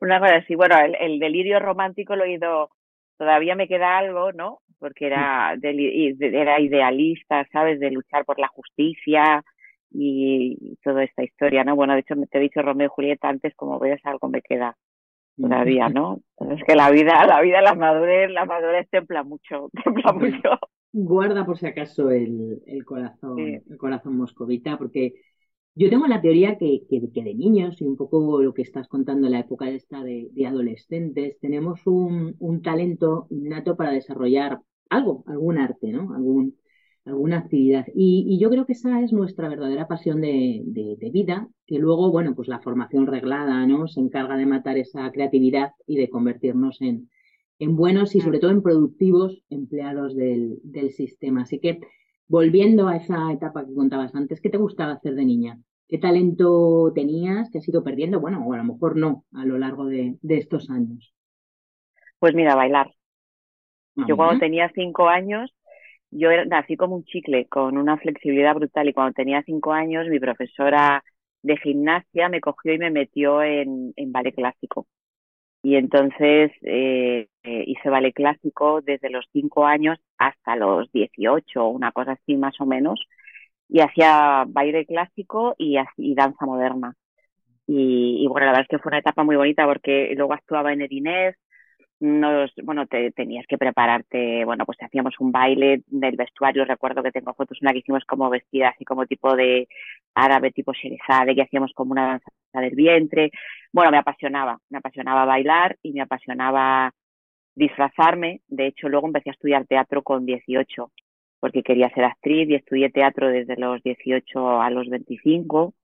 Una 0.00 0.20
cosa 0.20 0.36
así, 0.36 0.54
bueno, 0.54 0.76
el, 0.78 1.18
delirio 1.18 1.58
romántico 1.58 2.16
lo 2.16 2.24
he 2.24 2.32
ido, 2.32 2.70
todavía 3.18 3.54
me 3.54 3.68
queda 3.68 3.98
algo, 3.98 4.32
¿no? 4.32 4.60
Porque 4.78 5.06
era, 5.06 5.54
era 5.60 6.60
idealista, 6.60 7.46
¿sabes? 7.52 7.80
De 7.80 7.90
luchar 7.90 8.24
por 8.24 8.38
la 8.38 8.48
justicia 8.48 9.42
y 9.90 10.76
toda 10.82 11.02
esta 11.02 11.24
historia, 11.24 11.64
¿no? 11.64 11.74
Bueno, 11.74 11.94
de 11.94 12.00
hecho 12.00 12.14
te 12.30 12.38
he 12.38 12.40
dicho 12.40 12.62
Romeo 12.62 12.86
y 12.86 12.90
Julieta 12.90 13.28
antes, 13.28 13.54
como 13.56 13.78
ves, 13.78 14.00
algo 14.04 14.28
me 14.28 14.40
queda 14.40 14.76
todavía, 15.40 15.88
¿no? 15.94 16.20
Es 16.50 16.62
que 16.64 16.74
la 16.74 16.90
vida, 16.90 17.24
la 17.26 17.40
vida, 17.40 17.62
la 17.62 17.74
madurez, 17.74 18.30
la 18.30 18.44
madurez 18.44 18.88
templa 18.90 19.22
mucho, 19.24 19.70
templa 19.84 20.12
mucho. 20.12 20.50
Guarda 20.92 21.44
por 21.44 21.58
si 21.58 21.66
acaso 21.66 22.10
el, 22.10 22.62
el 22.66 22.84
corazón, 22.84 23.38
el 23.38 23.76
corazón 23.78 24.16
moscovita, 24.16 24.78
porque 24.78 25.14
yo 25.74 25.90
tengo 25.90 26.06
la 26.06 26.20
teoría 26.20 26.58
que, 26.58 26.82
que, 26.88 27.00
de 27.00 27.34
niños, 27.34 27.80
y 27.80 27.84
un 27.84 27.96
poco 27.96 28.42
lo 28.42 28.52
que 28.52 28.62
estás 28.62 28.88
contando 28.88 29.26
en 29.26 29.34
la 29.34 29.40
época 29.40 29.68
esta 29.70 30.02
de, 30.02 30.28
de 30.32 30.46
adolescentes, 30.46 31.38
tenemos 31.40 31.86
un, 31.86 32.34
un 32.40 32.62
talento 32.62 33.26
innato 33.30 33.76
para 33.76 33.92
desarrollar 33.92 34.60
algo, 34.90 35.24
algún 35.26 35.58
arte, 35.58 35.92
¿no? 35.92 36.14
Algún, 36.14 36.56
alguna 37.28 37.44
actividad. 37.44 37.86
Y, 37.94 38.38
yo 38.40 38.50
creo 38.50 38.64
que 38.64 38.72
esa 38.72 39.00
es 39.02 39.12
nuestra 39.12 39.48
verdadera 39.48 39.86
pasión 39.86 40.20
de, 40.20 41.10
vida, 41.12 41.48
que 41.66 41.78
luego, 41.78 42.10
bueno, 42.10 42.34
pues 42.34 42.48
la 42.48 42.60
formación 42.60 43.06
reglada, 43.06 43.66
¿no? 43.66 43.86
Se 43.88 44.00
encarga 44.00 44.36
de 44.36 44.46
matar 44.46 44.78
esa 44.78 45.10
creatividad 45.12 45.72
y 45.86 45.96
de 45.96 46.08
convertirnos 46.08 46.80
en, 46.80 47.10
en 47.58 47.76
buenos 47.76 48.14
y 48.14 48.20
sobre 48.20 48.38
todo 48.38 48.50
en 48.50 48.62
productivos 48.62 49.42
empleados 49.50 50.16
del, 50.16 50.58
del, 50.62 50.90
sistema. 50.90 51.42
Así 51.42 51.60
que, 51.60 51.80
volviendo 52.28 52.88
a 52.88 52.96
esa 52.96 53.30
etapa 53.32 53.66
que 53.66 53.74
contabas 53.74 54.14
antes, 54.14 54.40
¿qué 54.40 54.48
te 54.48 54.58
gustaba 54.58 54.92
hacer 54.92 55.14
de 55.14 55.24
niña? 55.24 55.58
¿Qué 55.88 55.98
talento 55.98 56.92
tenías 56.94 57.50
que 57.50 57.58
has 57.58 57.68
ido 57.68 57.82
perdiendo? 57.82 58.20
Bueno, 58.20 58.44
o 58.46 58.52
a 58.52 58.58
lo 58.58 58.64
mejor 58.64 58.96
no, 58.96 59.24
a 59.34 59.44
lo 59.44 59.58
largo 59.58 59.86
de, 59.86 60.18
estos 60.22 60.70
años. 60.70 61.14
Pues 62.18 62.34
mira, 62.34 62.54
bailar. 62.54 62.90
Yo 64.06 64.16
cuando 64.16 64.38
tenía 64.38 64.70
cinco 64.74 65.08
años 65.08 65.52
yo 66.10 66.30
nací 66.46 66.76
como 66.76 66.96
un 66.96 67.04
chicle, 67.04 67.46
con 67.48 67.78
una 67.78 67.98
flexibilidad 67.98 68.54
brutal 68.54 68.88
y 68.88 68.92
cuando 68.94 69.14
tenía 69.14 69.42
cinco 69.44 69.72
años 69.72 70.08
mi 70.08 70.18
profesora 70.20 71.04
de 71.42 71.56
gimnasia 71.58 72.28
me 72.28 72.40
cogió 72.40 72.74
y 72.74 72.78
me 72.78 72.90
metió 72.90 73.42
en, 73.42 73.92
en 73.96 74.12
ballet 74.12 74.34
clásico. 74.34 74.86
Y 75.62 75.76
entonces 75.76 76.52
eh, 76.62 77.28
eh, 77.42 77.64
hice 77.66 77.90
ballet 77.90 78.12
clásico 78.14 78.80
desde 78.82 79.10
los 79.10 79.26
cinco 79.32 79.66
años 79.66 79.98
hasta 80.18 80.56
los 80.56 80.90
dieciocho, 80.92 81.68
una 81.68 81.92
cosa 81.92 82.12
así 82.12 82.36
más 82.36 82.60
o 82.60 82.66
menos. 82.66 83.00
Y 83.68 83.80
hacía 83.80 84.44
baile 84.48 84.86
clásico 84.86 85.54
y, 85.58 85.76
y 85.98 86.14
danza 86.14 86.46
moderna. 86.46 86.94
Y, 87.66 88.26
bueno, 88.28 88.46
la 88.46 88.52
verdad 88.52 88.62
es 88.62 88.68
que 88.68 88.78
fue 88.82 88.90
una 88.90 88.98
etapa 89.00 89.24
muy 89.24 89.36
bonita 89.36 89.66
porque 89.66 90.12
luego 90.16 90.32
actuaba 90.32 90.72
en 90.72 90.80
Erinés, 90.82 91.36
nos, 92.00 92.52
bueno, 92.62 92.86
te, 92.86 93.10
tenías 93.10 93.46
que 93.46 93.58
prepararte, 93.58 94.44
bueno, 94.44 94.64
pues 94.64 94.78
hacíamos 94.80 95.18
un 95.18 95.32
baile 95.32 95.82
del 95.86 96.16
vestuario, 96.16 96.64
recuerdo 96.64 97.02
que 97.02 97.10
tengo 97.10 97.34
fotos, 97.34 97.58
una 97.60 97.72
que 97.72 97.78
hicimos 97.78 98.04
como 98.04 98.30
vestida 98.30 98.68
así 98.68 98.84
como 98.84 99.06
tipo 99.06 99.34
de 99.34 99.68
árabe, 100.14 100.52
tipo 100.52 100.72
Sherezade, 100.72 101.34
que 101.34 101.42
hacíamos 101.42 101.72
como 101.74 101.92
una 101.92 102.06
danza 102.06 102.30
del 102.54 102.74
vientre. 102.74 103.30
Bueno, 103.72 103.90
me 103.90 103.98
apasionaba, 103.98 104.58
me 104.70 104.78
apasionaba 104.78 105.24
bailar 105.24 105.76
y 105.82 105.92
me 105.92 106.02
apasionaba 106.02 106.92
disfrazarme. 107.54 108.42
De 108.48 108.68
hecho, 108.68 108.88
luego 108.88 109.08
empecé 109.08 109.30
a 109.30 109.32
estudiar 109.32 109.66
teatro 109.66 110.02
con 110.02 110.26
18, 110.26 110.92
porque 111.40 111.62
quería 111.62 111.90
ser 111.90 112.04
actriz 112.04 112.48
y 112.48 112.54
estudié 112.54 112.90
teatro 112.90 113.28
desde 113.28 113.56
los 113.56 113.82
18 113.82 114.60
a 114.62 114.70
los 114.70 114.88
25 114.88 115.74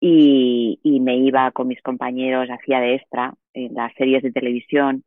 y, 0.00 0.80
y 0.82 1.00
me 1.00 1.16
iba 1.18 1.50
con 1.52 1.68
mis 1.68 1.82
compañeros, 1.82 2.48
hacía 2.50 2.80
de 2.80 2.94
extra 2.96 3.34
en 3.54 3.74
las 3.74 3.92
series 3.94 4.22
de 4.22 4.32
televisión 4.32 5.04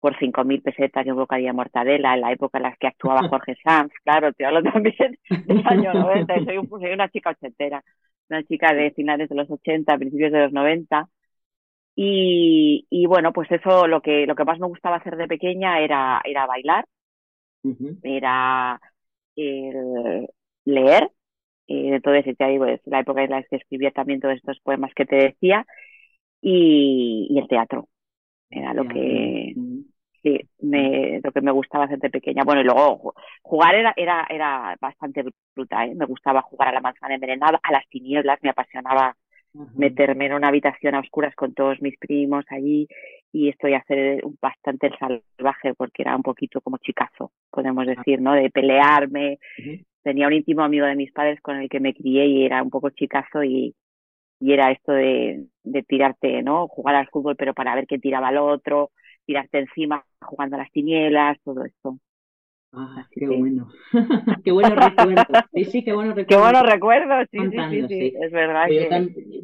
por 0.00 0.16
5.000 0.18 0.62
pesetas 0.62 1.06
y 1.06 1.10
un 1.10 1.16
bocadillo 1.16 1.48
de 1.48 1.52
mortadela 1.54 2.14
en 2.14 2.20
la 2.20 2.32
época 2.32 2.58
en 2.58 2.64
la 2.64 2.76
que 2.76 2.86
actuaba 2.86 3.20
Jorge 3.28 3.56
Sanz, 3.62 3.92
claro, 4.04 4.32
te 4.32 4.44
hablo 4.46 4.62
también 4.62 5.18
del 5.46 5.62
año 5.66 5.92
90, 5.94 6.44
soy, 6.44 6.58
un, 6.58 6.68
soy 6.68 6.92
una 6.92 7.08
chica 7.08 7.30
ochentera, 7.30 7.82
una 8.30 8.42
chica 8.44 8.74
de 8.74 8.92
finales 8.92 9.28
de 9.28 9.34
los 9.34 9.50
80, 9.50 9.98
principios 9.98 10.32
de 10.32 10.40
los 10.40 10.52
90, 10.52 11.08
y, 11.96 12.86
y 12.90 13.06
bueno, 13.06 13.32
pues 13.32 13.50
eso, 13.50 13.88
lo 13.88 14.00
que, 14.00 14.26
lo 14.26 14.36
que 14.36 14.44
más 14.44 14.58
me 14.60 14.68
gustaba 14.68 14.96
hacer 14.96 15.16
de 15.16 15.26
pequeña 15.26 15.80
era, 15.80 16.20
era 16.24 16.46
bailar, 16.46 16.84
era 18.02 18.80
el 19.36 20.28
leer, 20.64 21.10
y 21.66 21.88
entonces 21.88 22.36
ya 22.38 22.48
digo, 22.48 22.66
es 22.66 22.80
la 22.86 23.00
época 23.00 23.24
en 23.24 23.30
la 23.30 23.42
que 23.42 23.56
escribía 23.56 23.90
también 23.90 24.20
todos 24.20 24.36
estos 24.36 24.60
poemas 24.60 24.92
que 24.94 25.06
te 25.06 25.16
decía, 25.16 25.66
y, 26.40 27.26
y 27.30 27.38
el 27.38 27.48
teatro 27.48 27.88
era 28.50 28.74
lo 28.74 28.84
que 28.86 29.54
sí 30.22 30.40
me 30.60 31.20
lo 31.22 31.32
que 31.32 31.40
me 31.40 31.52
gustaba 31.52 31.84
hacer 31.84 31.98
de 31.98 32.10
pequeña. 32.10 32.44
Bueno 32.44 32.60
y 32.60 32.64
luego 32.64 33.14
jugar 33.42 33.74
era 33.74 33.92
era 33.96 34.26
era 34.28 34.76
bastante 34.80 35.24
brutal 35.54 35.90
¿eh? 35.90 35.94
me 35.94 36.06
gustaba 36.06 36.42
jugar 36.42 36.68
a 36.68 36.72
la 36.72 36.80
manzana 36.80 37.14
envenenada 37.14 37.60
a 37.62 37.72
las 37.72 37.86
tinieblas 37.88 38.38
me 38.42 38.50
apasionaba 38.50 39.16
meterme 39.74 40.26
en 40.26 40.34
una 40.34 40.48
habitación 40.48 40.94
a 40.94 41.00
oscuras 41.00 41.34
con 41.34 41.54
todos 41.54 41.80
mis 41.80 41.98
primos 41.98 42.44
allí 42.50 42.86
y 43.32 43.48
estoy 43.48 43.74
a 43.74 43.78
hacer 43.78 44.22
bastante 44.40 44.88
el 44.88 44.98
salvaje 44.98 45.74
porque 45.74 46.02
era 46.02 46.14
un 46.14 46.22
poquito 46.22 46.60
como 46.60 46.78
chicazo 46.78 47.32
podemos 47.50 47.86
decir 47.86 48.20
no 48.20 48.34
de 48.34 48.50
pelearme. 48.50 49.38
Tenía 50.02 50.26
un 50.26 50.32
íntimo 50.32 50.62
amigo 50.62 50.86
de 50.86 50.94
mis 50.94 51.12
padres 51.12 51.40
con 51.40 51.56
el 51.56 51.68
que 51.68 51.80
me 51.80 51.92
crié 51.92 52.26
y 52.26 52.44
era 52.44 52.62
un 52.62 52.70
poco 52.70 52.90
chicazo 52.90 53.42
y 53.42 53.74
y 54.40 54.52
era 54.52 54.70
esto 54.70 54.92
de, 54.92 55.46
de 55.64 55.82
tirarte, 55.82 56.42
¿no? 56.42 56.68
Jugar 56.68 56.94
al 56.94 57.08
fútbol 57.08 57.36
pero 57.36 57.54
para 57.54 57.74
ver 57.74 57.86
quién 57.86 58.00
tiraba 58.00 58.28
al 58.28 58.38
otro, 58.38 58.92
tirarte 59.28 59.58
encima 59.58 60.02
jugando 60.22 60.56
a 60.56 60.60
las 60.60 60.72
tinieblas, 60.72 61.36
todo 61.44 61.66
esto. 61.66 61.98
Ah, 62.72 63.06
qué 63.12 63.26
bueno. 63.26 63.68
qué 64.42 64.52
buenos 64.52 64.74
recuerdos. 64.74 65.26
Sí, 65.52 65.64
sí, 65.66 65.84
qué 65.84 65.92
buenos 65.92 66.16
recuerdos. 66.16 66.28
Qué 66.28 66.42
buenos 66.42 66.72
recuerdos, 66.72 67.28
sí, 67.30 67.38
sí, 67.50 67.86
sí, 67.88 68.14
es 68.18 68.32
verdad. 68.32 68.68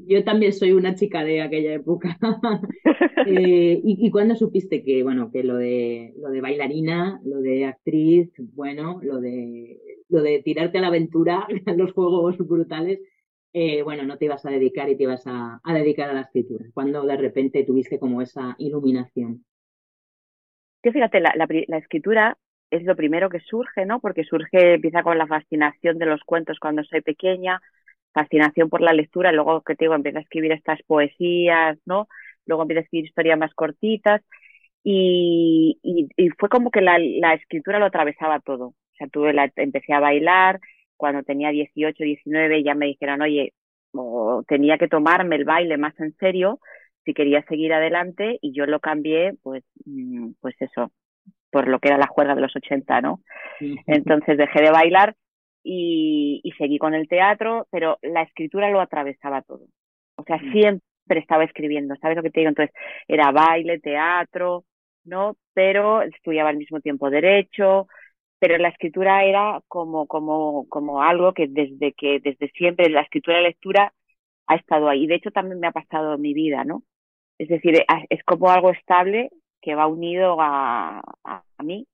Yo, 0.06 0.24
también 0.24 0.54
soy 0.54 0.72
una 0.72 0.94
chica 0.94 1.22
de 1.22 1.42
aquella 1.42 1.74
época. 1.74 2.18
eh, 3.26 3.80
y, 3.84 4.06
y 4.06 4.10
cuándo 4.10 4.36
supiste 4.36 4.82
que, 4.82 5.02
bueno, 5.02 5.30
que 5.30 5.44
lo 5.44 5.56
de, 5.56 6.14
lo 6.16 6.30
de 6.30 6.40
bailarina, 6.40 7.20
lo 7.24 7.40
de 7.40 7.66
actriz, 7.66 8.32
bueno, 8.54 9.00
lo 9.02 9.20
de 9.20 9.78
lo 10.08 10.22
de 10.22 10.42
tirarte 10.42 10.78
a 10.78 10.80
la 10.80 10.88
aventura, 10.88 11.46
a 11.66 11.72
los 11.74 11.92
juegos 11.92 12.38
brutales, 12.38 13.00
eh, 13.56 13.82
bueno, 13.82 14.02
no 14.02 14.18
te 14.18 14.24
ibas 14.24 14.44
a 14.44 14.50
dedicar 14.50 14.88
y 14.88 14.96
te 14.96 15.04
ibas 15.04 15.22
a, 15.26 15.60
dedicar 15.72 16.10
a 16.10 16.14
la 16.14 16.22
escritura? 16.22 16.66
Cuando 16.74 17.04
de 17.04 17.16
repente 17.16 17.62
tuviste 17.62 18.00
como 18.00 18.20
esa 18.20 18.56
iluminación? 18.58 19.44
Que 20.84 20.92
fíjate, 20.92 21.18
la, 21.18 21.32
la, 21.34 21.78
escritura 21.78 22.36
es 22.70 22.84
lo 22.84 22.94
primero 22.94 23.30
que 23.30 23.40
surge, 23.40 23.86
¿no? 23.86 24.00
Porque 24.00 24.22
surge, 24.24 24.74
empieza 24.74 25.02
con 25.02 25.16
la 25.16 25.26
fascinación 25.26 25.98
de 25.98 26.04
los 26.04 26.22
cuentos 26.24 26.58
cuando 26.60 26.84
soy 26.84 27.00
pequeña, 27.00 27.62
fascinación 28.12 28.68
por 28.68 28.82
la 28.82 28.92
lectura, 28.92 29.32
luego 29.32 29.62
que 29.62 29.76
te 29.76 29.86
digo, 29.86 29.94
empiezo 29.94 30.18
a 30.18 30.20
escribir 30.20 30.52
estas 30.52 30.82
poesías, 30.82 31.78
¿no? 31.86 32.06
Luego 32.44 32.64
empiezo 32.64 32.80
a 32.80 32.82
escribir 32.82 33.06
historias 33.06 33.38
más 33.38 33.54
cortitas 33.54 34.20
y, 34.82 35.78
y, 35.82 36.28
fue 36.38 36.50
como 36.50 36.70
que 36.70 36.82
la, 36.82 36.98
la, 36.98 37.32
escritura 37.32 37.78
lo 37.78 37.86
atravesaba 37.86 38.40
todo. 38.40 38.66
O 38.66 38.96
sea, 38.98 39.08
tuve 39.08 39.32
la, 39.32 39.50
empecé 39.56 39.94
a 39.94 40.00
bailar, 40.00 40.60
cuando 40.98 41.22
tenía 41.22 41.48
18, 41.48 42.04
19 42.04 42.62
ya 42.62 42.74
me 42.74 42.86
dijeron, 42.86 43.22
oye, 43.22 43.54
tenía 44.48 44.76
que 44.76 44.88
tomarme 44.88 45.36
el 45.36 45.46
baile 45.46 45.78
más 45.78 45.98
en 45.98 46.14
serio 46.18 46.60
si 47.04 47.14
quería 47.14 47.42
seguir 47.46 47.72
adelante 47.72 48.38
y 48.40 48.52
yo 48.52 48.66
lo 48.66 48.80
cambié, 48.80 49.34
pues, 49.42 49.64
mm, 49.84 50.32
pues 50.40 50.54
eso, 50.60 50.90
por 51.50 51.68
lo 51.68 51.78
que 51.78 51.88
era 51.88 51.98
la 51.98 52.06
juerga 52.06 52.34
de 52.34 52.40
los 52.40 52.54
80, 52.56 53.00
¿no? 53.00 53.20
Entonces 53.86 54.38
dejé 54.38 54.62
de 54.62 54.70
bailar 54.70 55.14
y, 55.62 56.40
y 56.42 56.52
seguí 56.52 56.78
con 56.78 56.94
el 56.94 57.08
teatro, 57.08 57.66
pero 57.70 57.98
la 58.02 58.22
escritura 58.22 58.70
lo 58.70 58.80
atravesaba 58.80 59.42
todo. 59.42 59.66
O 60.16 60.24
sea, 60.24 60.36
mm. 60.36 60.52
siempre 60.52 61.20
estaba 61.20 61.44
escribiendo, 61.44 61.94
¿sabes 61.96 62.16
lo 62.16 62.22
que 62.22 62.30
te 62.30 62.40
digo? 62.40 62.50
Entonces 62.50 62.74
era 63.08 63.30
baile, 63.32 63.80
teatro, 63.80 64.64
¿no? 65.04 65.36
Pero 65.54 66.02
estudiaba 66.02 66.50
al 66.50 66.56
mismo 66.56 66.80
tiempo 66.80 67.10
derecho, 67.10 67.86
pero 68.38 68.58
la 68.58 68.68
escritura 68.68 69.24
era 69.24 69.60
como, 69.68 70.06
como, 70.06 70.66
como 70.68 71.02
algo 71.02 71.32
que 71.34 71.46
desde 71.48 71.92
que, 71.92 72.20
desde 72.20 72.50
siempre, 72.50 72.90
la 72.90 73.02
escritura 73.02 73.38
y 73.38 73.42
la 73.42 73.48
lectura 73.48 73.94
ha 74.46 74.56
estado 74.56 74.88
ahí. 74.88 75.06
De 75.06 75.16
hecho, 75.16 75.30
también 75.30 75.60
me 75.60 75.66
ha 75.66 75.72
pasado 75.72 76.14
en 76.14 76.20
mi 76.20 76.34
vida, 76.34 76.64
¿no? 76.64 76.82
Es 77.38 77.48
decir, 77.48 77.84
es 78.08 78.24
como 78.24 78.50
algo 78.50 78.70
estable 78.70 79.30
que 79.60 79.74
va 79.74 79.86
unido 79.86 80.36
a, 80.40 81.00
a, 81.24 81.62
mí, 81.62 81.86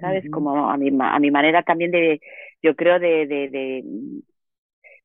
¿sabes? 0.00 0.28
Como 0.30 0.70
a 0.70 0.76
mi, 0.76 0.90
a 1.00 1.18
mi 1.18 1.30
manera 1.30 1.62
también 1.62 1.90
de, 1.90 2.20
yo 2.62 2.74
creo, 2.76 2.98
de, 2.98 3.26
de, 3.26 3.48
de, 3.48 3.84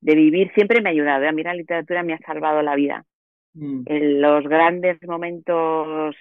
de 0.01 0.15
vivir. 0.15 0.51
Siempre 0.53 0.81
me 0.81 0.89
ha 0.89 0.91
ayudado. 0.91 1.23
¿eh? 1.23 1.29
A 1.29 1.31
mí 1.31 1.43
la 1.43 1.53
literatura 1.53 2.03
me 2.03 2.13
ha 2.13 2.19
salvado 2.19 2.61
la 2.61 2.75
vida. 2.75 3.05
Mm. 3.53 3.83
En 3.85 4.21
los 4.21 4.47
grandes 4.47 4.97
momentos 5.07 6.15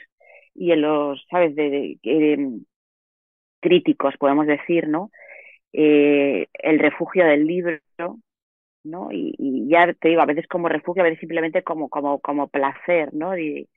y 0.54 0.72
en 0.72 0.82
los, 0.82 1.24
¿sabes? 1.30 1.54
de, 1.54 1.98
de 2.02 2.60
críticos, 3.60 4.14
podemos 4.18 4.46
decir, 4.46 4.88
¿no? 4.88 5.10
Eh, 5.72 6.46
el 6.54 6.78
refugio 6.78 7.24
del 7.26 7.46
libro, 7.46 7.78
¿no? 8.86 9.08
Y, 9.12 9.68
ya 9.68 9.92
te 9.94 10.08
digo, 10.08 10.22
a 10.22 10.26
veces 10.26 10.46
como 10.48 10.68
refugio, 10.68 11.02
a 11.02 11.04
veces 11.04 11.20
simplemente 11.20 11.62
como, 11.62 11.88
como, 11.88 12.20
como 12.20 12.48
placer, 12.48 13.12
¿no? 13.14 13.36
Y, 13.38 13.68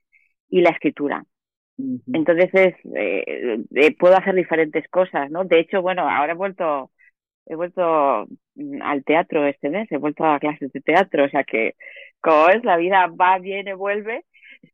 y 0.48 0.60
la 0.62 0.70
escritura. 0.70 1.24
Entonces 2.12 2.50
es, 2.52 2.74
eh, 2.94 3.58
eh, 3.74 3.96
puedo 3.96 4.16
hacer 4.16 4.34
diferentes 4.34 4.86
cosas, 4.88 5.30
¿no? 5.30 5.44
De 5.44 5.60
hecho, 5.60 5.82
bueno, 5.82 6.08
ahora 6.08 6.32
he 6.32 6.36
vuelto, 6.36 6.90
he 7.46 7.54
vuelto 7.54 8.26
mm, 8.54 8.82
al 8.82 9.04
teatro 9.04 9.46
este 9.46 9.70
mes, 9.70 9.90
he 9.90 9.96
vuelto 9.98 10.24
a 10.24 10.38
clases 10.38 10.72
de 10.72 10.80
teatro, 10.80 11.24
o 11.24 11.28
sea 11.28 11.44
que, 11.44 11.74
como 12.20 12.48
es, 12.48 12.64
la 12.64 12.76
vida 12.76 13.06
va, 13.08 13.38
viene, 13.38 13.74
vuelve, 13.74 14.24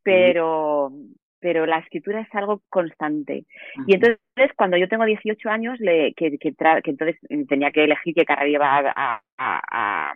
pero, 0.03 0.92
pero 1.40 1.66
la 1.66 1.79
escritura 1.79 2.20
es 2.22 2.35
algo 2.35 2.62
constante. 2.68 3.46
Y 3.87 3.94
entonces, 3.94 4.18
cuando 4.57 4.77
yo 4.77 4.88
tengo 4.88 5.05
18 5.05 5.49
años, 5.49 5.79
le, 5.81 6.12
que, 6.14 6.31
que, 6.38 6.53
que 6.55 6.90
entonces 6.90 7.16
tenía 7.49 7.70
que 7.70 7.85
elegir 7.85 8.14
qué 8.14 8.25
carrera 8.25 8.49
iba 8.49 8.79
a, 8.79 9.22
a, 9.38 10.11
a, 10.11 10.14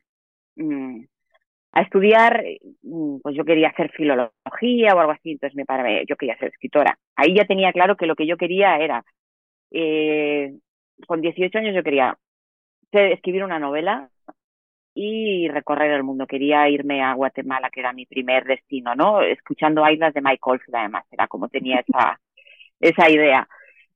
mm, 0.63 1.05
a, 1.73 1.83
estudiar, 1.83 2.45
mm, 2.83 3.19
pues 3.23 3.37
yo 3.37 3.45
quería 3.45 3.69
hacer 3.69 3.91
filología 3.93 4.95
o 4.95 5.01
algo 5.01 5.13
así, 5.13 5.33
entonces 5.33 5.57
me 5.57 5.65
paré, 5.67 6.05
yo 6.09 6.17
quería 6.17 6.39
ser 6.39 6.49
escritora. 6.49 6.99
Ahí 7.17 7.35
ya 7.35 7.47
tenía 7.47 7.73
claro 7.73 7.97
que 7.97 8.07
lo 8.07 8.17
que 8.17 8.27
yo 8.27 8.37
quería 8.37 8.79
era, 8.79 9.05
eh, 9.71 10.55
con 11.07 11.21
18 11.21 11.59
años 11.59 11.75
yo 11.75 11.83
quería 11.83 12.19
escribir 12.93 13.45
una 13.45 13.59
novela 13.59 14.11
y 14.95 15.49
recorrer 15.49 15.93
el 15.93 16.03
mundo. 16.05 16.27
Quería 16.27 16.69
irme 16.69 17.03
a 17.03 17.15
Guatemala, 17.15 17.71
que 17.71 17.81
era 17.81 17.93
mi 17.93 18.07
primer 18.07 18.45
destino, 18.45 18.95
¿no? 18.95 19.23
Escuchando 19.23 19.89
Islas 19.89 20.15
de 20.15 20.23
Mike 20.23 20.41
Oldfield, 20.43 20.77
además, 20.77 21.05
era 21.11 21.29
como 21.29 21.49
tenía 21.49 21.81
esa, 21.81 22.21
esa 22.81 23.11
idea. 23.11 23.49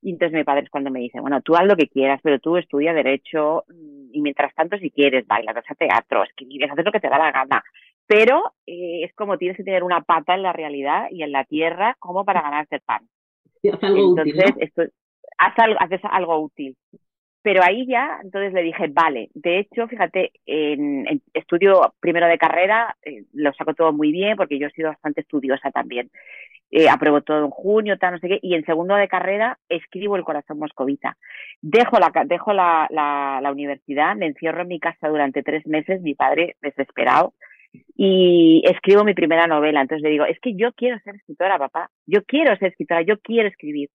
Y 0.05 0.11
entonces 0.11 0.37
mi 0.37 0.45
padre 0.45 0.65
es 0.65 0.71
cuando 0.71 0.91
me 0.91 1.01
dice, 1.01 1.19
bueno, 1.19 1.41
tú 1.41 1.57
haz 1.57 1.65
lo 1.65 1.77
que 1.77 1.89
quieras, 1.89 2.21
pero 2.23 2.39
tú 2.39 2.59
estudia 2.59 2.93
Derecho 2.93 3.65
y 4.13 4.21
mientras 4.21 4.55
tanto, 4.55 4.77
si 4.77 4.91
quieres, 4.91 5.27
bailar, 5.27 5.57
a 5.57 5.75
teatro, 5.75 6.23
escribir, 6.25 6.71
hacer 6.71 6.85
lo 6.85 6.93
que 6.93 7.01
te 7.01 7.09
da 7.09 7.17
la 7.17 7.33
gana. 7.33 7.65
Pero 8.07 8.53
eh, 8.67 9.05
es 9.05 9.15
como 9.15 9.39
tienes 9.39 9.57
que 9.57 9.65
tener 9.65 9.83
una 9.83 10.03
pata 10.03 10.35
en 10.35 10.43
la 10.43 10.53
realidad 10.53 11.07
y 11.11 11.23
en 11.23 11.33
la 11.33 11.45
tierra 11.45 11.97
como 11.99 12.23
para 12.23 12.43
ganarte 12.43 12.77
el 12.77 12.83
pan. 12.83 13.09
entonces, 13.63 14.53
esto, 14.59 14.83
haz 15.39 15.59
algo, 15.59 15.81
haces 15.81 16.01
algo 16.05 16.39
útil. 16.39 16.77
Pero 17.45 17.63
ahí 17.63 17.87
ya, 17.87 18.21
entonces 18.23 18.55
le 18.55 18.63
dije, 18.63 18.87
vale, 18.89 19.29
de 19.35 19.59
hecho, 19.59 19.87
fíjate, 19.87 20.33
en, 20.47 21.21
estudio 21.35 21.93
primero 22.01 22.27
de 22.27 22.39
carrera, 22.39 22.97
eh, 23.03 23.25
lo 23.35 23.53
saco 23.53 23.75
todo 23.75 23.93
muy 23.93 24.13
bien 24.13 24.35
porque 24.39 24.59
yo 24.59 24.69
he 24.69 24.71
sido 24.71 24.89
bastante 24.89 25.21
estudiosa 25.21 25.71
también. 25.71 26.11
Eh, 26.71 26.89
apruebo 26.89 27.21
todo 27.21 27.45
en 27.45 27.51
junio, 27.51 27.99
tal, 27.99 28.15
no 28.15 28.19
sé 28.19 28.29
qué, 28.29 28.39
y 28.41 28.55
en 28.55 28.65
segundo 28.65 28.95
de 28.95 29.09
carrera 29.09 29.59
escribo 29.69 30.17
El 30.17 30.25
corazón 30.25 30.59
moscovita. 30.59 31.19
Dejo 31.61 31.99
la, 31.99 32.11
dejo 32.25 32.55
la, 32.55 32.87
la, 32.89 33.41
la 33.43 33.53
universidad, 33.53 34.17
me 34.17 34.29
encierro 34.29 34.63
en 34.63 34.69
mi 34.69 34.81
casa 34.81 35.09
durante 35.09 35.43
tres 35.43 35.67
meses, 35.67 36.01
mi 36.01 36.15
padre 36.15 36.57
desesperado, 36.63 37.35
y 37.95 38.63
escribo 38.65 39.05
mi 39.05 39.13
primera 39.13 39.47
novela. 39.47 39.83
Entonces 39.83 40.03
le 40.03 40.13
digo, 40.13 40.25
es 40.25 40.41
que 40.41 40.55
yo 40.57 40.73
quiero 40.73 40.99
ser 41.01 41.17
escritora, 41.17 41.59
papá, 41.59 41.91
yo 42.07 42.25
quiero 42.25 42.57
ser 42.57 42.69
escritora, 42.69 43.03
yo 43.03 43.19
quiero 43.21 43.51
escribir. 43.51 43.91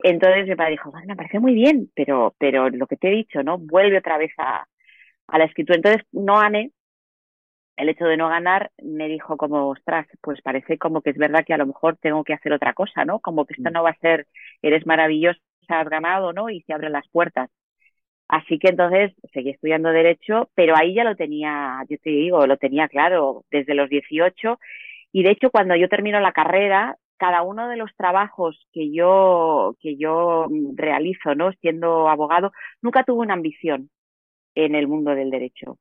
Entonces 0.00 0.46
mi 0.46 0.54
padre 0.54 0.72
dijo, 0.72 0.92
me 1.06 1.16
parece 1.16 1.40
muy 1.40 1.54
bien, 1.54 1.90
pero, 1.94 2.34
pero 2.38 2.70
lo 2.70 2.86
que 2.86 2.96
te 2.96 3.08
he 3.08 3.16
dicho, 3.16 3.42
¿no? 3.42 3.58
Vuelve 3.58 3.98
otra 3.98 4.18
vez 4.18 4.32
a, 4.38 4.66
a 5.28 5.38
la 5.38 5.44
escritura. 5.44 5.76
Entonces, 5.76 6.02
no 6.12 6.38
gané. 6.38 6.72
El 7.76 7.88
hecho 7.88 8.06
de 8.06 8.16
no 8.16 8.28
ganar 8.28 8.72
me 8.82 9.08
dijo 9.08 9.36
como, 9.36 9.68
ostras, 9.68 10.06
pues 10.20 10.42
parece 10.42 10.78
como 10.78 11.00
que 11.02 11.10
es 11.10 11.16
verdad 11.16 11.44
que 11.46 11.54
a 11.54 11.58
lo 11.58 11.66
mejor 11.66 11.96
tengo 11.96 12.24
que 12.24 12.34
hacer 12.34 12.52
otra 12.52 12.74
cosa, 12.74 13.04
¿no? 13.04 13.20
Como 13.20 13.46
que 13.46 13.54
esto 13.54 13.70
mm. 13.70 13.72
no 13.72 13.82
va 13.84 13.90
a 13.90 13.98
ser, 13.98 14.26
eres 14.62 14.84
maravilloso, 14.86 15.40
has 15.68 15.88
ganado, 15.88 16.32
¿no? 16.32 16.50
Y 16.50 16.62
se 16.62 16.72
abren 16.72 16.92
las 16.92 17.08
puertas. 17.08 17.50
Así 18.28 18.58
que 18.58 18.68
entonces 18.68 19.12
seguí 19.32 19.50
estudiando 19.50 19.90
Derecho, 19.90 20.50
pero 20.54 20.76
ahí 20.76 20.94
ya 20.94 21.04
lo 21.04 21.16
tenía, 21.16 21.82
yo 21.88 21.96
te 21.98 22.10
digo, 22.10 22.46
lo 22.46 22.58
tenía 22.58 22.88
claro 22.88 23.44
desde 23.50 23.74
los 23.74 23.88
18. 23.88 24.58
Y 25.12 25.22
de 25.22 25.30
hecho, 25.30 25.50
cuando 25.50 25.76
yo 25.76 25.88
termino 25.88 26.20
la 26.20 26.32
carrera, 26.32 26.96
cada 27.18 27.42
uno 27.42 27.68
de 27.68 27.76
los 27.76 27.94
trabajos 27.96 28.66
que 28.72 28.92
yo, 28.92 29.76
que 29.80 29.96
yo 29.96 30.46
realizo, 30.74 31.34
¿no? 31.34 31.52
Siendo 31.60 32.08
abogado, 32.08 32.52
nunca 32.82 33.04
tuve 33.04 33.20
una 33.22 33.34
ambición 33.34 33.90
en 34.54 34.74
el 34.74 34.88
mundo 34.88 35.14
del 35.14 35.30
derecho. 35.30 35.78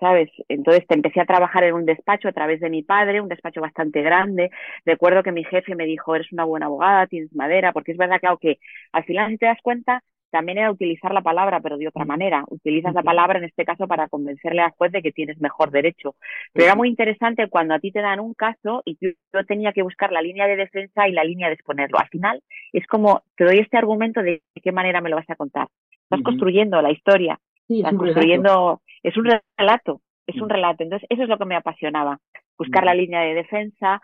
¿Sabes? 0.00 0.30
Entonces 0.48 0.86
te 0.88 0.94
empecé 0.94 1.20
a 1.20 1.26
trabajar 1.26 1.64
en 1.64 1.74
un 1.74 1.86
despacho 1.86 2.28
a 2.28 2.32
través 2.32 2.60
de 2.60 2.70
mi 2.70 2.82
padre, 2.82 3.20
un 3.20 3.28
despacho 3.28 3.60
bastante 3.60 4.02
grande. 4.02 4.50
Recuerdo 4.84 5.22
que 5.22 5.32
mi 5.32 5.44
jefe 5.44 5.76
me 5.76 5.86
dijo, 5.86 6.14
eres 6.16 6.32
una 6.32 6.44
buena 6.44 6.66
abogada, 6.66 7.06
tienes 7.06 7.32
madera, 7.34 7.72
porque 7.72 7.92
es 7.92 7.98
verdad 7.98 8.20
que 8.20 8.26
aunque 8.26 8.58
al 8.92 9.04
final 9.04 9.30
si 9.30 9.38
te 9.38 9.46
das 9.46 9.58
cuenta, 9.62 10.02
también 10.32 10.58
era 10.58 10.72
utilizar 10.72 11.12
la 11.12 11.20
palabra, 11.20 11.60
pero 11.60 11.76
de 11.76 11.86
otra 11.86 12.06
manera. 12.06 12.42
Utilizas 12.48 12.94
la 12.94 13.02
palabra 13.02 13.38
en 13.38 13.44
este 13.44 13.64
caso 13.64 13.86
para 13.86 14.08
convencerle 14.08 14.62
al 14.62 14.72
juez 14.72 14.90
de 14.90 15.02
que 15.02 15.12
tienes 15.12 15.38
mejor 15.40 15.70
derecho. 15.70 16.16
Pero 16.52 16.64
era 16.64 16.74
muy 16.74 16.88
interesante 16.88 17.48
cuando 17.48 17.74
a 17.74 17.78
ti 17.78 17.92
te 17.92 18.00
dan 18.00 18.18
un 18.18 18.32
caso 18.32 18.82
y 18.86 18.96
yo 19.00 19.44
tenía 19.46 19.72
que 19.72 19.82
buscar 19.82 20.10
la 20.10 20.22
línea 20.22 20.46
de 20.48 20.56
defensa 20.56 21.06
y 21.06 21.12
la 21.12 21.22
línea 21.22 21.48
de 21.48 21.54
exponerlo. 21.54 21.98
Al 21.98 22.08
final 22.08 22.42
es 22.72 22.86
como 22.86 23.22
te 23.36 23.44
doy 23.44 23.58
este 23.58 23.76
argumento 23.76 24.22
de 24.22 24.42
qué 24.62 24.72
manera 24.72 25.02
me 25.02 25.10
lo 25.10 25.16
vas 25.16 25.28
a 25.28 25.36
contar. 25.36 25.68
Estás 26.04 26.22
construyendo 26.22 26.80
la 26.80 26.90
historia, 26.90 27.38
estás 27.68 27.94
construyendo, 27.94 28.80
es 29.02 29.16
un 29.16 29.26
relato, 29.58 30.00
es 30.26 30.40
un 30.40 30.48
relato. 30.48 30.82
Entonces 30.82 31.06
eso 31.10 31.22
es 31.24 31.28
lo 31.28 31.38
que 31.38 31.44
me 31.44 31.56
apasionaba, 31.56 32.18
buscar 32.56 32.84
la 32.84 32.94
línea 32.94 33.20
de 33.20 33.34
defensa, 33.34 34.00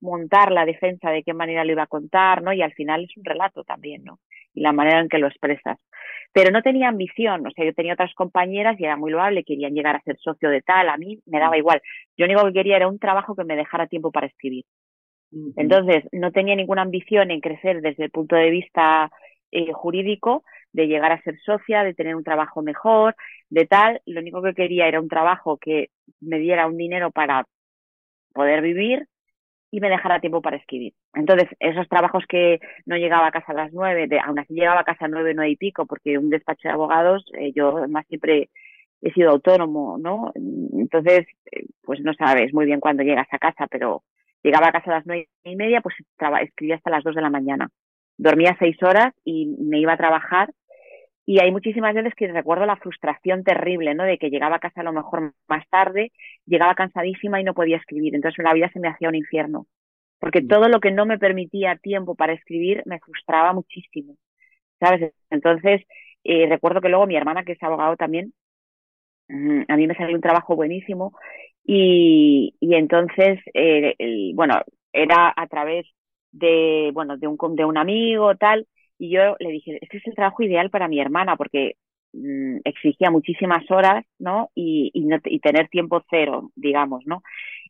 montar 0.00 0.52
la 0.52 0.64
defensa 0.64 1.10
de 1.10 1.22
qué 1.22 1.34
manera 1.34 1.64
lo 1.64 1.72
iba 1.72 1.84
a 1.84 1.88
contar, 1.88 2.42
¿no? 2.42 2.52
Y 2.52 2.62
al 2.62 2.72
final 2.74 3.04
es 3.04 3.16
un 3.16 3.24
relato 3.24 3.64
también, 3.64 4.04
¿no? 4.04 4.20
Y 4.54 4.60
la 4.60 4.72
manera 4.72 5.00
en 5.00 5.08
que 5.08 5.18
lo 5.18 5.26
expresas. 5.26 5.78
Pero 6.32 6.50
no 6.50 6.62
tenía 6.62 6.88
ambición, 6.88 7.46
o 7.46 7.50
sea, 7.50 7.64
yo 7.64 7.74
tenía 7.74 7.94
otras 7.94 8.14
compañeras 8.14 8.78
y 8.78 8.84
era 8.84 8.96
muy 8.96 9.10
loable, 9.10 9.44
querían 9.44 9.74
llegar 9.74 9.96
a 9.96 10.02
ser 10.02 10.18
socio 10.18 10.50
de 10.50 10.62
tal, 10.62 10.88
a 10.88 10.96
mí 10.96 11.20
me 11.26 11.40
daba 11.40 11.56
igual. 11.56 11.80
Yo 12.16 12.26
lo 12.26 12.32
único 12.32 12.46
que 12.46 12.52
quería 12.52 12.76
era 12.76 12.88
un 12.88 12.98
trabajo 12.98 13.34
que 13.34 13.44
me 13.44 13.56
dejara 13.56 13.86
tiempo 13.86 14.10
para 14.12 14.26
escribir. 14.26 14.64
Entonces, 15.56 16.04
no 16.12 16.30
tenía 16.30 16.54
ninguna 16.54 16.82
ambición 16.82 17.30
en 17.30 17.40
crecer 17.40 17.80
desde 17.82 18.04
el 18.04 18.10
punto 18.10 18.36
de 18.36 18.48
vista 18.48 19.10
eh, 19.50 19.72
jurídico, 19.72 20.44
de 20.72 20.86
llegar 20.86 21.12
a 21.12 21.22
ser 21.22 21.38
socia, 21.40 21.82
de 21.82 21.94
tener 21.94 22.14
un 22.14 22.24
trabajo 22.24 22.62
mejor, 22.62 23.16
de 23.50 23.66
tal. 23.66 24.00
Lo 24.06 24.20
único 24.20 24.42
que 24.42 24.54
quería 24.54 24.86
era 24.86 25.00
un 25.00 25.08
trabajo 25.08 25.58
que 25.58 25.88
me 26.20 26.38
diera 26.38 26.66
un 26.66 26.76
dinero 26.76 27.10
para 27.10 27.46
poder 28.32 28.62
vivir 28.62 29.06
y 29.76 29.80
me 29.80 29.90
dejara 29.90 30.20
tiempo 30.20 30.40
para 30.40 30.56
escribir. 30.56 30.94
Entonces, 31.12 31.50
esos 31.60 31.86
trabajos 31.86 32.24
que 32.26 32.60
no 32.86 32.96
llegaba 32.96 33.26
a 33.26 33.30
casa 33.30 33.52
a 33.52 33.54
las 33.54 33.72
nueve, 33.74 34.08
aún 34.24 34.38
así 34.38 34.54
llegaba 34.54 34.80
a 34.80 34.84
casa 34.84 35.04
a 35.04 35.08
nueve, 35.08 35.34
nueve 35.34 35.50
y 35.50 35.56
pico, 35.56 35.84
porque 35.84 36.16
un 36.16 36.30
despacho 36.30 36.68
de 36.68 36.72
abogados, 36.72 37.26
eh, 37.38 37.52
yo 37.54 37.76
además 37.76 38.06
siempre 38.08 38.48
he 39.02 39.12
sido 39.12 39.32
autónomo, 39.32 39.98
¿no? 39.98 40.32
Entonces, 40.34 41.26
eh, 41.52 41.66
pues 41.82 42.00
no 42.00 42.14
sabes 42.14 42.54
muy 42.54 42.64
bien 42.64 42.80
cuándo 42.80 43.02
llegas 43.02 43.28
a 43.32 43.38
casa, 43.38 43.66
pero 43.70 44.02
llegaba 44.42 44.68
a 44.68 44.72
casa 44.72 44.90
a 44.92 44.94
las 44.94 45.06
nueve 45.06 45.28
y 45.44 45.56
media, 45.56 45.82
pues 45.82 45.94
escribía 46.42 46.76
hasta 46.76 46.90
las 46.90 47.04
dos 47.04 47.14
de 47.14 47.20
la 47.20 47.28
mañana. 47.28 47.68
Dormía 48.16 48.56
seis 48.58 48.82
horas 48.82 49.12
y 49.26 49.44
me 49.58 49.78
iba 49.78 49.92
a 49.92 49.98
trabajar 49.98 50.48
y 51.28 51.40
hay 51.40 51.50
muchísimas 51.50 51.92
veces 51.92 52.14
que 52.14 52.28
recuerdo 52.28 52.66
la 52.66 52.76
frustración 52.76 53.42
terrible, 53.42 53.94
¿no? 53.96 54.04
De 54.04 54.16
que 54.16 54.30
llegaba 54.30 54.56
a 54.56 54.60
casa 54.60 54.80
a 54.80 54.84
lo 54.84 54.92
mejor 54.92 55.34
más 55.48 55.68
tarde, 55.68 56.12
llegaba 56.46 56.76
cansadísima 56.76 57.40
y 57.40 57.44
no 57.44 57.52
podía 57.52 57.78
escribir. 57.78 58.14
Entonces 58.14 58.44
la 58.44 58.54
vida 58.54 58.70
se 58.72 58.78
me 58.78 58.88
hacía 58.88 59.08
un 59.08 59.16
infierno. 59.16 59.66
Porque 60.20 60.40
mm. 60.40 60.48
todo 60.48 60.68
lo 60.68 60.78
que 60.78 60.92
no 60.92 61.04
me 61.04 61.18
permitía 61.18 61.76
tiempo 61.76 62.14
para 62.14 62.32
escribir 62.32 62.82
me 62.86 63.00
frustraba 63.00 63.52
muchísimo. 63.52 64.16
¿Sabes? 64.78 65.12
Entonces, 65.30 65.82
eh, 66.22 66.46
recuerdo 66.48 66.80
que 66.80 66.88
luego 66.88 67.06
mi 67.08 67.16
hermana, 67.16 67.44
que 67.44 67.52
es 67.52 67.62
abogado 67.62 67.96
también, 67.96 68.32
mm, 69.28 69.62
a 69.68 69.76
mí 69.76 69.86
me 69.88 69.96
salió 69.96 70.14
un 70.14 70.22
trabajo 70.22 70.54
buenísimo 70.54 71.12
y, 71.64 72.54
y 72.60 72.74
entonces, 72.76 73.40
eh, 73.54 73.96
bueno, 74.34 74.60
era 74.92 75.32
a 75.36 75.46
través 75.48 75.86
de, 76.30 76.90
bueno, 76.94 77.16
de 77.16 77.26
un, 77.26 77.36
de 77.56 77.64
un 77.64 77.78
amigo, 77.78 78.36
tal, 78.36 78.66
y 78.98 79.10
yo 79.10 79.36
le 79.38 79.50
dije, 79.50 79.78
este 79.80 79.98
es 79.98 80.06
el 80.06 80.14
trabajo 80.14 80.42
ideal 80.42 80.70
para 80.70 80.88
mi 80.88 81.00
hermana 81.00 81.36
porque 81.36 81.76
mm, 82.12 82.58
exigía 82.64 83.10
muchísimas 83.10 83.70
horas, 83.70 84.04
¿no? 84.18 84.50
Y, 84.54 84.90
y, 84.94 85.04
no, 85.04 85.18
y 85.24 85.40
tener 85.40 85.68
tiempo 85.68 86.02
cero, 86.10 86.50
digamos, 86.54 87.04
¿no? 87.06 87.22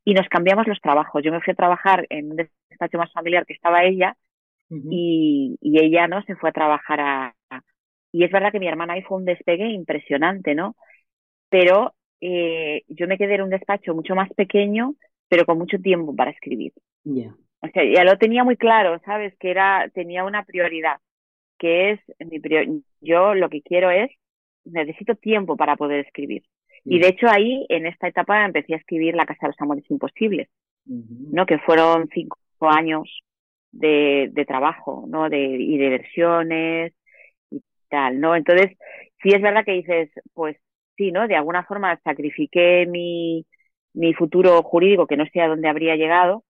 Y 0.05 0.15
nos 0.15 0.29
cambiamos 0.29 0.67
los 0.67 0.81
trabajos. 0.81 1.23
Yo 1.25 1.33
me 1.33 1.41
fui 1.41 1.53
a 1.53 1.57
trabajar 1.57 2.07
en 2.11 2.31
un 2.31 2.37
despacho 2.37 2.99
más 2.99 3.13
familiar 3.13 3.45
que 3.45 3.55
estaba 3.55 3.85
ella 3.85 4.17
y, 4.69 5.57
y, 5.61 5.79
ella, 5.79 6.09
¿no? 6.09 6.23
Se 6.23 6.37
fue 6.37 6.51
a 6.51 6.53
trabajar 6.53 7.01
a, 7.01 7.35
Y 8.13 8.25
es 8.25 8.31
verdad 8.31 8.53
que 8.53 8.61
mi 8.61 8.69
hermana 8.69 8.95
ahí 8.95 9.03
fue 9.03 9.19
un 9.19 9.25
despegue 9.25 9.69
impresionante, 9.69 10.55
¿no? 10.55 10.77
Pero 11.49 11.95
eh, 12.21 12.83
yo 12.89 13.07
me 13.07 13.19
quedé 13.19 13.37
en 13.37 13.43
un 13.43 13.51
despacho 13.51 13.95
mucho 13.95 14.15
más 14.15 14.33
pequeño, 14.35 14.95
pero 15.29 15.45
con 15.45 15.59
mucho 15.59 15.79
tiempo 15.79 16.15
para 16.15 16.31
escribir. 16.31 16.73
Ya. 17.05 17.35
O 17.61 17.69
sea, 17.69 17.85
ya 17.85 18.05
lo 18.05 18.19
tenía 18.19 18.45
muy 18.45 18.57
claro, 18.57 19.01
¿sabes? 19.05 19.37
Que 19.39 19.51
era, 19.51 19.89
tenía 19.95 20.25
una 20.25 20.45
prioridad 20.45 20.99
que 21.59 21.93
es 21.93 22.01
mi 22.19 22.41
yo 23.01 23.35
lo 23.35 23.49
que 23.49 23.63
quiero 23.63 23.91
es 23.91 24.11
necesito 24.65 25.15
tiempo 25.15 25.57
para 25.57 25.77
poder 25.77 26.05
escribir. 26.05 26.45
Y 26.85 27.01
de 27.01 27.09
hecho 27.09 27.29
ahí, 27.29 27.67
en 27.69 27.87
esta 27.87 28.07
etapa, 28.07 28.45
empecé 28.45 28.75
a 28.75 28.77
escribir 28.77 29.15
La 29.17 29.27
Casa 29.27 29.47
de 29.47 29.49
los 29.49 29.61
Amores 29.61 29.91
Imposibles, 29.91 30.49
¿no? 30.85 31.45
Que 31.45 31.59
fueron 31.59 32.09
cinco 32.13 32.39
años 32.61 33.23
de, 33.73 34.29
de 34.33 34.45
trabajo, 34.45 35.05
¿no? 35.09 35.29
De, 35.29 35.39
y 35.39 35.79
de 35.79 35.89
versiones 35.89 36.93
y 37.51 37.61
tal, 37.89 38.21
¿no? 38.21 38.37
Entonces, 38.37 38.77
sí 39.21 39.31
es 39.31 39.43
verdad 39.43 39.65
que 39.65 39.73
dices, 39.73 40.11
pues 40.33 40.57
sí, 40.97 41.11
¿no? 41.11 41.27
De 41.27 41.35
alguna 41.35 41.65
forma 41.65 41.99
sacrifiqué 42.05 42.87
mi, 42.87 43.45
mi 43.93 44.15
futuro 44.15 44.63
jurídico, 44.63 45.09
que 45.09 45.17
no 45.17 45.27
sé 45.33 45.41
a 45.41 45.49
dónde 45.49 45.69
habría 45.69 45.97
llegado, 45.97 46.45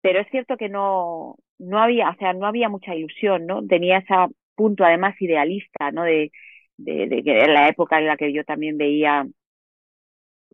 pero 0.00 0.20
es 0.20 0.28
cierto 0.30 0.56
que 0.56 0.70
no, 0.70 1.36
no 1.58 1.80
había, 1.80 2.10
o 2.10 2.14
sea, 2.16 2.32
no 2.34 2.46
había 2.46 2.68
mucha 2.68 2.94
ilusión, 2.94 3.46
¿no? 3.46 3.66
Tenía 3.66 3.98
ese 3.98 4.14
punto 4.54 4.84
además 4.84 5.14
idealista, 5.20 5.90
¿no? 5.92 6.02
De, 6.04 6.32
de, 6.76 7.06
de 7.08 7.22
que 7.24 7.32
era 7.40 7.52
la 7.52 7.68
época 7.68 7.98
en 7.98 8.06
la 8.06 8.16
que 8.16 8.32
yo 8.32 8.44
también 8.44 8.76
veía, 8.78 9.26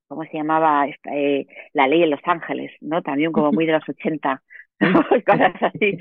¿cómo 0.08 0.24
se 0.24 0.32
llamaba? 0.36 0.86
Esta, 0.88 1.10
eh, 1.16 1.46
la 1.72 1.86
ley 1.88 2.02
en 2.02 2.10
Los 2.10 2.20
Ángeles, 2.24 2.72
¿no? 2.80 3.02
También 3.02 3.32
como 3.32 3.52
muy 3.52 3.66
de 3.66 3.72
los 3.72 3.88
80, 3.88 4.42
cosas 5.26 5.54
así. 5.62 5.98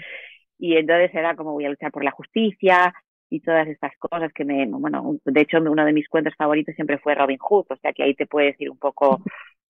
Y 0.60 0.78
entonces 0.78 1.14
era 1.16 1.36
como 1.36 1.54
voy 1.54 1.66
a 1.66 1.70
luchar 1.70 1.92
por 1.92 2.04
la 2.04 2.12
justicia 2.12 2.94
y 3.30 3.42
todas 3.42 3.68
estas 3.68 3.94
cosas 4.00 4.34
que 4.34 4.46
me, 4.46 4.68
bueno, 4.68 5.18
de 5.26 5.42
hecho 5.42 5.60
uno 5.60 5.86
de 5.86 5.94
mis 5.94 6.10
cuentos 6.10 6.36
favoritos 6.38 6.76
siempre 6.76 7.00
fue 7.00 7.16
Robin 7.16 7.40
Hood, 7.40 7.68
o 7.72 7.76
sea 7.78 7.94
que 7.94 8.04
ahí 8.04 8.16
te 8.16 8.28
puedes 8.28 8.60
ir 8.62 8.70
un 8.72 8.80
poco 8.80 9.22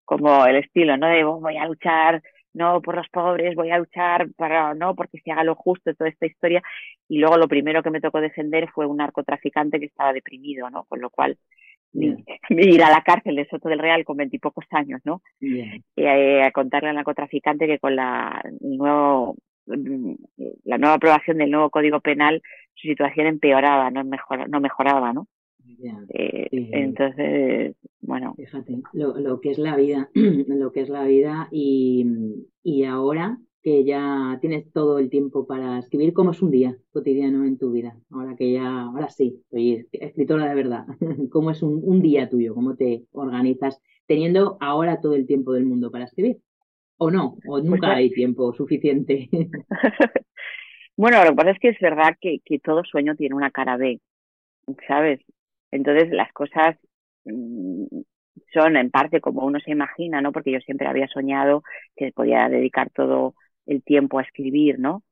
como 0.06 0.46
el 0.48 0.58
estilo, 0.58 0.98
¿no? 0.98 1.08
De 1.08 1.24
voy 1.24 1.58
a 1.58 1.67
luchar 1.67 2.24
no 2.54 2.82
por 2.82 2.96
los 2.96 3.08
pobres, 3.10 3.56
voy 3.56 3.72
a 3.72 3.78
luchar 3.78 4.30
para, 4.36 4.74
no, 4.74 4.96
porque 4.96 5.20
se 5.20 5.32
haga 5.32 5.44
lo 5.44 5.56
justo, 5.56 5.94
toda 5.94 6.10
esta 6.10 6.26
historia. 6.26 6.62
Y 7.08 7.20
luego 7.20 7.38
lo 7.38 7.48
primero 7.48 7.84
que 7.84 7.92
me 7.92 8.02
tocó 8.02 8.22
defender 8.22 8.70
fue 8.74 8.86
un 8.86 8.98
narcotraficante 8.98 9.80
que 9.80 9.86
estaba 9.86 10.14
deprimido, 10.14 10.70
¿no? 10.70 10.86
Con 10.86 11.02
lo 11.02 11.10
cual, 11.10 11.38
ir 11.94 12.84
a 12.84 12.90
la 12.90 13.02
cárcel 13.02 13.36
de 13.36 13.48
Soto 13.48 13.70
del 13.70 13.80
Real 13.80 14.04
con 14.06 14.18
veintipocos 14.18 14.66
años, 14.72 15.02
¿no? 15.04 15.22
Eh, 15.40 16.42
a 16.44 16.52
contarle 16.52 16.90
al 16.90 16.96
narcotraficante 16.96 17.68
que 17.68 17.80
con 17.80 17.96
la, 17.96 18.42
nuevo, 18.60 19.36
la 19.66 20.78
nueva 20.78 20.96
aprobación 20.96 21.38
del 21.38 21.52
nuevo 21.52 21.70
Código 21.70 22.00
Penal 22.00 22.42
su 22.76 22.88
situación 22.88 23.28
empeoraba, 23.28 23.92
no, 23.92 24.04
mejor, 24.04 24.50
no 24.50 24.60
mejoraba, 24.60 25.14
¿no? 25.14 25.28
Eh, 26.10 26.47
entonces, 26.51 27.75
bueno. 28.01 28.34
Fíjate, 28.36 28.81
lo, 28.93 29.17
lo, 29.17 29.39
que 29.39 29.51
es 29.51 29.57
la 29.57 29.75
vida, 29.75 30.10
lo 30.13 30.71
que 30.71 30.81
es 30.81 30.89
la 30.89 31.03
vida 31.05 31.47
y, 31.51 32.05
y 32.63 32.84
ahora 32.86 33.38
que 33.63 33.84
ya 33.84 34.39
tienes 34.41 34.71
todo 34.71 34.97
el 34.97 35.10
tiempo 35.10 35.45
para 35.45 35.79
escribir, 35.79 36.13
¿cómo 36.13 36.31
es 36.31 36.41
un 36.41 36.49
día 36.49 36.75
cotidiano 36.91 37.45
en 37.45 37.57
tu 37.57 37.71
vida? 37.71 37.95
Ahora 38.10 38.36
que 38.36 38.51
ya, 38.51 38.84
ahora 38.84 39.10
sí, 39.10 39.43
soy 39.51 39.88
escritora 39.91 40.49
de 40.49 40.55
verdad. 40.55 40.86
¿Cómo 41.31 41.51
es 41.51 41.62
un, 41.62 41.79
un 41.84 42.01
día 42.01 42.27
tuyo? 42.29 42.55
¿Cómo 42.55 42.75
te 42.75 43.03
organizas 43.12 43.81
teniendo 44.07 44.57
ahora 44.60 44.99
todo 44.99 45.15
el 45.15 45.27
tiempo 45.27 45.53
del 45.53 45.65
mundo 45.65 45.91
para 45.91 46.05
escribir? 46.05 46.38
¿O 46.97 47.12
no? 47.12 47.27
¿O 47.27 47.39
pues 47.45 47.63
nunca 47.63 47.93
hay 47.93 48.10
tiempo 48.12 48.51
suficiente? 48.53 49.29
bueno, 50.97 51.23
lo 51.23 51.31
que 51.31 51.36
pasa 51.36 51.51
es 51.51 51.60
que 51.60 51.69
es 51.69 51.79
verdad 51.79 52.15
que, 52.19 52.39
que 52.43 52.60
todo 52.60 52.84
sueño 52.84 53.15
tiene 53.15 53.36
una 53.36 53.51
cara 53.51 53.77
B, 53.77 53.99
¿sabes? 54.88 55.19
Entonces 55.71 56.10
las 56.12 56.31
cosas 56.34 56.77
mm, 57.25 57.86
son 58.53 58.77
en 58.77 58.91
parte 58.91 59.21
como 59.21 59.45
uno 59.45 59.60
se 59.60 59.71
imagina, 59.71 60.21
¿no? 60.21 60.31
Porque 60.31 60.51
yo 60.51 60.60
siempre 60.62 60.88
había 60.88 61.07
soñado 61.07 61.63
que 61.95 62.12
podía 62.12 62.49
dedicar 62.49 62.89
todo 62.91 63.36
el 63.65 63.84
tiempo 63.84 64.19
a 64.19 64.23
escribir, 64.23 64.79
¿no? 64.79 65.03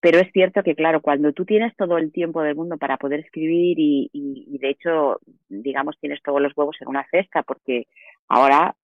Pero 0.00 0.18
es 0.20 0.30
cierto 0.32 0.62
que, 0.62 0.74
claro, 0.74 1.00
cuando 1.00 1.32
tú 1.32 1.44
tienes 1.44 1.74
todo 1.76 1.98
el 1.98 2.12
tiempo 2.12 2.42
del 2.42 2.54
mundo 2.54 2.76
para 2.78 2.96
poder 2.96 3.20
escribir 3.20 3.78
y, 3.78 4.10
y, 4.12 4.58
de 4.58 4.70
hecho, 4.70 5.18
digamos, 5.48 5.98
tienes 6.00 6.22
todos 6.22 6.40
los 6.40 6.56
huevos 6.56 6.76
en 6.80 6.88
una 6.88 7.06
cesta, 7.10 7.42
porque 7.42 7.86
ahora 8.28 8.76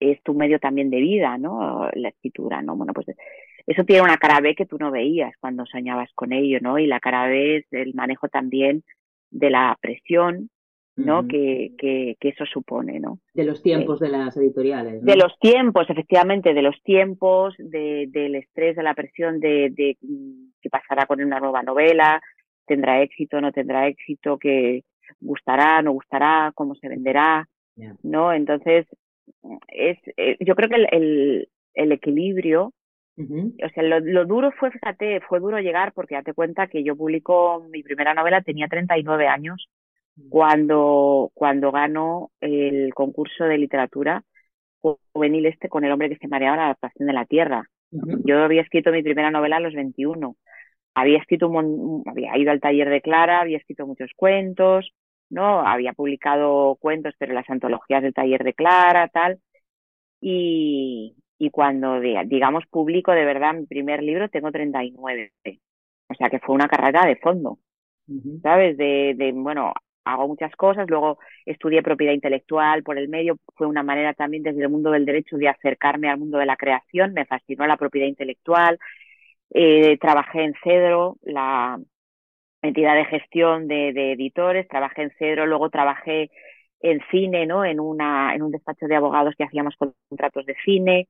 es 0.00 0.22
tu 0.22 0.34
medio 0.34 0.58
también 0.58 0.90
de 0.90 1.00
vida, 1.00 1.38
¿no? 1.38 1.90
La 1.94 2.08
escritura, 2.08 2.62
¿no? 2.62 2.76
Bueno, 2.76 2.92
pues 2.94 3.06
eso 3.66 3.84
tiene 3.84 4.02
una 4.02 4.18
cara 4.18 4.40
B 4.40 4.54
que 4.54 4.66
tú 4.66 4.78
no 4.78 4.90
veías 4.90 5.34
cuando 5.40 5.66
soñabas 5.66 6.10
con 6.14 6.32
ello, 6.32 6.58
¿no? 6.60 6.78
Y 6.78 6.86
la 6.86 7.00
cara 7.00 7.26
B 7.26 7.58
es 7.58 7.66
el 7.72 7.94
manejo 7.94 8.28
también 8.28 8.84
de 9.30 9.50
la 9.50 9.76
presión, 9.80 10.50
¿no? 10.96 11.26
que, 11.26 11.72
que, 11.76 12.16
que, 12.20 12.28
eso 12.28 12.44
supone, 12.46 13.00
¿no? 13.00 13.18
De 13.32 13.44
los 13.44 13.62
tiempos 13.62 13.98
de 14.00 14.08
las 14.08 14.36
editoriales. 14.36 15.02
De 15.02 15.16
los 15.16 15.36
tiempos, 15.38 15.88
efectivamente, 15.90 16.54
de 16.54 16.62
los 16.62 16.80
tiempos, 16.82 17.54
de, 17.58 18.06
del 18.08 18.36
estrés, 18.36 18.76
de 18.76 18.82
la 18.82 18.94
presión 18.94 19.40
de, 19.40 19.70
de 19.70 19.96
mm, 20.00 20.52
qué 20.62 20.70
pasará 20.70 21.06
con 21.06 21.22
una 21.22 21.40
nueva 21.40 21.62
novela, 21.62 22.22
tendrá 22.66 23.02
éxito, 23.02 23.40
no 23.40 23.52
tendrá 23.52 23.88
éxito, 23.88 24.38
que 24.38 24.84
gustará, 25.20 25.82
no 25.82 25.92
gustará, 25.92 26.52
cómo 26.54 26.74
se 26.76 26.88
venderá, 26.88 27.48
¿no? 28.02 28.32
Entonces, 28.32 28.86
es, 29.68 29.98
eh, 30.16 30.36
yo 30.40 30.54
creo 30.54 30.68
que 30.68 30.76
el, 30.76 30.88
el, 30.92 31.48
el 31.74 31.92
equilibrio, 31.92 32.72
o 33.16 33.68
sea, 33.74 33.82
lo, 33.82 34.00
lo, 34.00 34.24
duro 34.24 34.50
fue, 34.52 34.72
fíjate, 34.72 35.20
fue 35.20 35.38
duro 35.38 35.60
llegar 35.60 35.92
porque 35.92 36.16
date 36.16 36.34
cuenta 36.34 36.66
que 36.66 36.82
yo 36.82 36.96
publico 36.96 37.64
mi 37.70 37.82
primera 37.82 38.12
novela, 38.12 38.42
tenía 38.42 38.66
39 38.66 39.28
años 39.28 39.68
cuando, 40.28 41.30
cuando 41.34 41.72
ganó 41.72 42.30
el 42.40 42.94
concurso 42.94 43.44
de 43.44 43.58
literatura 43.58 44.24
juvenil 45.12 45.46
este 45.46 45.68
con 45.68 45.84
el 45.84 45.92
hombre 45.92 46.10
que 46.10 46.18
se 46.18 46.28
mareaba 46.28 46.56
la 46.56 46.64
adaptación 46.66 47.06
de 47.06 47.14
la 47.14 47.24
tierra. 47.24 47.68
Yo 47.90 48.42
había 48.42 48.62
escrito 48.62 48.90
mi 48.90 49.02
primera 49.02 49.30
novela 49.30 49.56
a 49.56 49.60
los 49.60 49.74
21. 49.74 50.36
Había 50.94 51.18
escrito 51.18 51.48
un, 51.48 52.02
había 52.06 52.36
ido 52.36 52.50
al 52.50 52.60
taller 52.60 52.88
de 52.90 53.00
Clara, 53.00 53.40
había 53.40 53.58
escrito 53.58 53.86
muchos 53.86 54.10
cuentos, 54.16 54.92
¿no? 55.30 55.66
Había 55.66 55.92
publicado 55.92 56.76
cuentos, 56.76 57.14
pero 57.18 57.34
las 57.34 57.48
antologías 57.48 58.02
del 58.02 58.14
taller 58.14 58.44
de 58.44 58.54
Clara, 58.54 59.08
tal. 59.08 59.38
Y, 60.20 61.16
y 61.38 61.50
cuando, 61.50 62.00
digamos, 62.00 62.64
publico 62.70 63.12
de 63.12 63.24
verdad 63.24 63.54
mi 63.54 63.66
primer 63.66 64.02
libro, 64.02 64.28
tengo 64.28 64.50
39. 64.50 65.32
O 66.08 66.14
sea 66.14 66.30
que 66.30 66.40
fue 66.40 66.54
una 66.54 66.68
carrera 66.68 67.06
de 67.06 67.16
fondo. 67.16 67.58
¿Sabes? 68.42 68.76
De, 68.76 69.14
de, 69.16 69.32
bueno, 69.32 69.72
hago 70.04 70.28
muchas 70.28 70.54
cosas, 70.56 70.88
luego 70.88 71.18
estudié 71.46 71.82
propiedad 71.82 72.12
intelectual 72.12 72.82
por 72.82 72.98
el 72.98 73.08
medio, 73.08 73.38
fue 73.56 73.66
una 73.66 73.82
manera 73.82 74.14
también 74.14 74.42
desde 74.42 74.62
el 74.62 74.68
mundo 74.68 74.90
del 74.90 75.04
derecho 75.04 75.36
de 75.36 75.48
acercarme 75.48 76.08
al 76.08 76.18
mundo 76.18 76.38
de 76.38 76.46
la 76.46 76.56
creación, 76.56 77.12
me 77.14 77.26
fascinó 77.26 77.66
la 77.66 77.76
propiedad 77.76 78.06
intelectual, 78.06 78.78
eh, 79.50 79.98
trabajé 79.98 80.44
en 80.44 80.54
Cedro, 80.62 81.16
la 81.22 81.78
entidad 82.62 82.94
de 82.94 83.04
gestión 83.04 83.68
de, 83.68 84.12
editores, 84.12 84.68
trabajé 84.68 85.02
en 85.02 85.10
Cedro, 85.18 85.46
luego 85.46 85.70
trabajé 85.70 86.30
en 86.80 87.00
cine, 87.10 87.46
¿no? 87.46 87.64
En 87.64 87.80
una, 87.80 88.34
en 88.34 88.42
un 88.42 88.50
despacho 88.50 88.86
de 88.86 88.96
abogados 88.96 89.34
que 89.36 89.44
hacíamos 89.44 89.74
contratos 89.76 90.46
de 90.46 90.56
cine, 90.64 91.08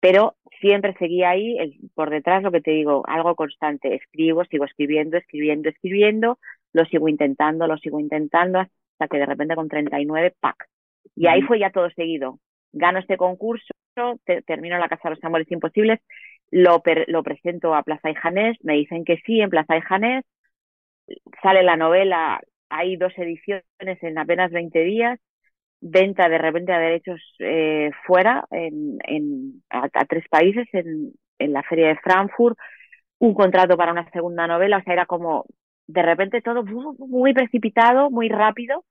pero 0.00 0.36
siempre 0.60 0.94
seguía 0.98 1.30
ahí, 1.30 1.56
por 1.94 2.10
detrás 2.10 2.42
lo 2.42 2.50
que 2.52 2.60
te 2.60 2.70
digo, 2.70 3.02
algo 3.06 3.34
constante, 3.34 3.94
escribo, 3.94 4.44
sigo 4.44 4.64
escribiendo, 4.64 5.16
escribiendo, 5.18 5.68
escribiendo, 5.68 6.38
lo 6.72 6.84
sigo 6.86 7.08
intentando, 7.08 7.66
lo 7.66 7.76
sigo 7.78 8.00
intentando, 8.00 8.60
hasta 8.60 9.08
que 9.08 9.18
de 9.18 9.26
repente 9.26 9.54
con 9.54 9.68
39, 9.68 10.34
¡pac! 10.40 10.68
Y 11.16 11.26
ahí 11.26 11.42
fue 11.42 11.58
ya 11.58 11.70
todo 11.70 11.90
seguido. 11.90 12.38
Gano 12.72 12.98
este 12.98 13.16
concurso, 13.16 13.72
termino 14.46 14.78
la 14.78 14.88
Casa 14.88 15.08
de 15.08 15.14
los 15.16 15.24
Amores 15.24 15.50
Imposibles, 15.50 16.00
lo, 16.50 16.82
lo 17.06 17.22
presento 17.22 17.74
a 17.74 17.82
Plaza 17.82 18.10
y 18.10 18.14
Janés, 18.14 18.56
me 18.62 18.74
dicen 18.74 19.04
que 19.04 19.18
sí 19.24 19.40
en 19.40 19.50
Plaza 19.50 19.76
y 19.76 19.80
Janés, 19.80 20.24
sale 21.42 21.62
la 21.62 21.76
novela, 21.76 22.40
hay 22.68 22.96
dos 22.96 23.12
ediciones 23.16 23.64
en 24.02 24.18
apenas 24.18 24.50
20 24.50 24.78
días, 24.80 25.18
venta 25.80 26.28
de 26.28 26.38
repente 26.38 26.72
a 26.72 26.78
derechos 26.78 27.20
eh, 27.38 27.90
fuera, 28.06 28.44
en, 28.50 28.98
en, 29.06 29.62
a, 29.70 29.88
tres 30.06 30.24
países, 30.28 30.68
en, 30.72 31.12
en 31.38 31.52
la 31.52 31.62
feria 31.62 31.88
de 31.88 31.96
Frankfurt, 31.96 32.58
un 33.18 33.34
contrato 33.34 33.76
para 33.76 33.92
una 33.92 34.08
segunda 34.10 34.46
novela, 34.46 34.78
o 34.78 34.82
sea, 34.82 34.92
era 34.94 35.06
como 35.06 35.46
de 35.92 36.02
repente 36.02 36.42
todo 36.42 36.64
muy 36.64 37.32
precipitado, 37.34 38.10
muy 38.10 38.28
rápido, 38.28 38.84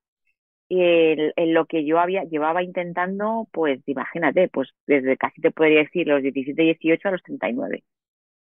en, 0.70 1.32
en, 1.36 1.54
lo 1.54 1.66
que 1.66 1.84
yo 1.86 2.00
había 2.00 2.24
llevaba 2.26 2.62
intentando, 2.62 3.48
pues 3.52 3.82
imagínate, 3.88 4.50
pues 4.50 4.70
desde 4.86 5.18
casi 5.18 5.42
te 5.42 5.52
podría 5.52 5.80
decir 5.80 6.08
los 6.08 6.22
17, 6.22 6.62
18 6.62 7.08
a 7.08 7.12
los 7.12 7.24
39. 7.24 7.84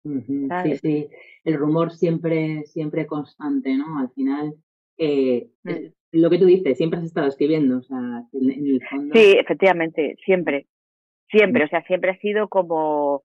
Sí, 0.03 0.77
sí, 0.81 1.09
el 1.45 1.55
rumor 1.55 1.93
siempre, 1.93 2.65
siempre 2.65 3.07
constante, 3.07 3.77
¿no? 3.77 3.99
Al 3.99 4.11
final, 4.11 4.55
eh, 4.97 5.49
mm. 5.65 5.71
lo 6.13 6.31
que 6.31 6.39
tú 6.39 6.47
dices, 6.47 6.77
siempre 6.77 6.99
has 6.99 7.05
estado 7.05 7.29
escribiendo, 7.29 7.79
o 7.79 7.83
sea, 7.83 7.99
en, 8.33 8.51
el 8.51 8.83
fondo. 8.89 9.15
Sí, 9.15 9.37
efectivamente, 9.39 10.17
siempre, 10.25 10.67
siempre, 11.31 11.65
mm. 11.65 11.67
o 11.67 11.69
sea, 11.69 11.83
siempre 11.85 12.11
ha 12.13 12.19
sido 12.19 12.49
como, 12.49 13.23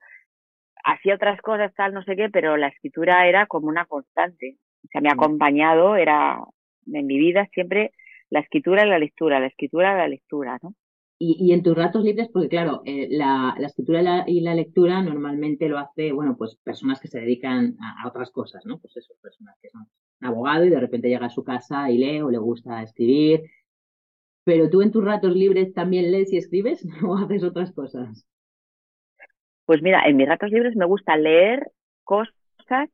hacía 0.83 1.15
otras 1.15 1.41
cosas, 1.41 1.73
tal, 1.75 1.93
no 1.93 2.03
sé 2.03 2.15
qué, 2.15 2.29
pero 2.29 2.57
la 2.57 2.67
escritura 2.67 3.27
era 3.27 3.45
como 3.47 3.67
una 3.67 3.85
constante, 3.85 4.57
o 4.83 4.87
sea, 4.91 5.01
me 5.01 5.09
ha 5.09 5.13
acompañado, 5.13 5.95
era 5.95 6.39
en 6.91 7.05
mi 7.05 7.17
vida 7.17 7.47
siempre 7.53 7.91
la 8.29 8.39
escritura 8.39 8.85
y 8.85 8.89
la 8.89 8.99
lectura, 8.99 9.39
la 9.39 9.47
escritura 9.47 9.93
y 9.93 9.97
la 9.97 10.07
lectura, 10.07 10.59
¿no? 10.61 10.73
Y, 11.19 11.37
y 11.39 11.53
en 11.53 11.63
tus 11.63 11.75
ratos 11.75 12.03
libres, 12.03 12.29
porque 12.33 12.49
claro, 12.49 12.81
eh, 12.85 13.07
la, 13.09 13.55
la, 13.57 13.67
escritura 13.67 14.01
y 14.01 14.03
la, 14.03 14.23
y 14.27 14.41
la, 14.41 14.55
lectura 14.55 15.01
normalmente 15.01 15.69
lo 15.69 15.77
hace, 15.77 16.11
bueno, 16.11 16.35
pues 16.35 16.57
personas 16.63 16.99
que 16.99 17.07
se 17.07 17.19
dedican 17.19 17.77
a, 17.79 18.03
a, 18.03 18.07
otras 18.09 18.31
cosas, 18.31 18.65
¿no? 18.65 18.79
Pues 18.79 18.97
eso, 18.97 19.13
personas 19.21 19.55
que 19.61 19.69
son 19.69 19.87
abogado 20.21 20.65
y 20.65 20.69
de 20.69 20.79
repente 20.79 21.09
llega 21.09 21.27
a 21.27 21.29
su 21.29 21.43
casa 21.43 21.89
y 21.89 21.97
lee 21.97 22.21
o 22.21 22.29
le 22.29 22.39
gusta 22.39 22.81
escribir. 22.81 23.43
Pero 24.43 24.69
tú 24.69 24.81
en 24.81 24.91
tus 24.91 25.03
ratos 25.03 25.35
libres 25.35 25.73
también 25.73 26.11
lees 26.11 26.33
y 26.33 26.37
escribes 26.37 26.85
o 27.07 27.15
haces 27.15 27.43
otras 27.43 27.71
cosas? 27.71 28.27
Pues 29.65 29.81
mira, 29.81 30.03
en 30.05 30.17
mis 30.17 30.27
ratos 30.27 30.51
libres 30.51 30.75
me 30.75 30.85
gusta 30.85 31.15
leer 31.15 31.71
cosas 32.03 32.89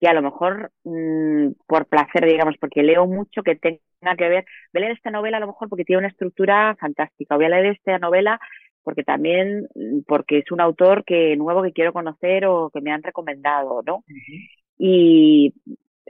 que 0.00 0.08
a 0.08 0.14
lo 0.14 0.22
mejor 0.22 0.70
mmm, 0.84 1.52
por 1.66 1.86
placer, 1.86 2.26
digamos, 2.26 2.56
porque 2.60 2.82
leo 2.82 3.06
mucho 3.06 3.42
que 3.42 3.56
tenga 3.56 4.16
que 4.16 4.28
ver, 4.28 4.44
voy 4.72 4.82
a 4.82 4.86
leer 4.86 4.96
esta 4.96 5.10
novela 5.10 5.38
a 5.38 5.40
lo 5.40 5.48
mejor 5.48 5.68
porque 5.68 5.84
tiene 5.84 6.00
una 6.00 6.08
estructura 6.08 6.76
fantástica, 6.78 7.36
voy 7.36 7.46
a 7.46 7.48
leer 7.48 7.66
esta 7.66 7.98
novela 7.98 8.38
porque 8.82 9.02
también, 9.02 9.66
mm, 9.74 10.00
porque 10.06 10.38
es 10.38 10.52
un 10.52 10.60
autor 10.60 11.04
que 11.04 11.36
nuevo 11.36 11.62
que 11.62 11.72
quiero 11.72 11.92
conocer 11.92 12.46
o 12.46 12.70
que 12.70 12.80
me 12.80 12.92
han 12.92 13.02
recomendado, 13.02 13.82
¿no? 13.84 13.96
Uh 13.96 14.02
-huh. 14.06 14.48
Y 14.78 15.54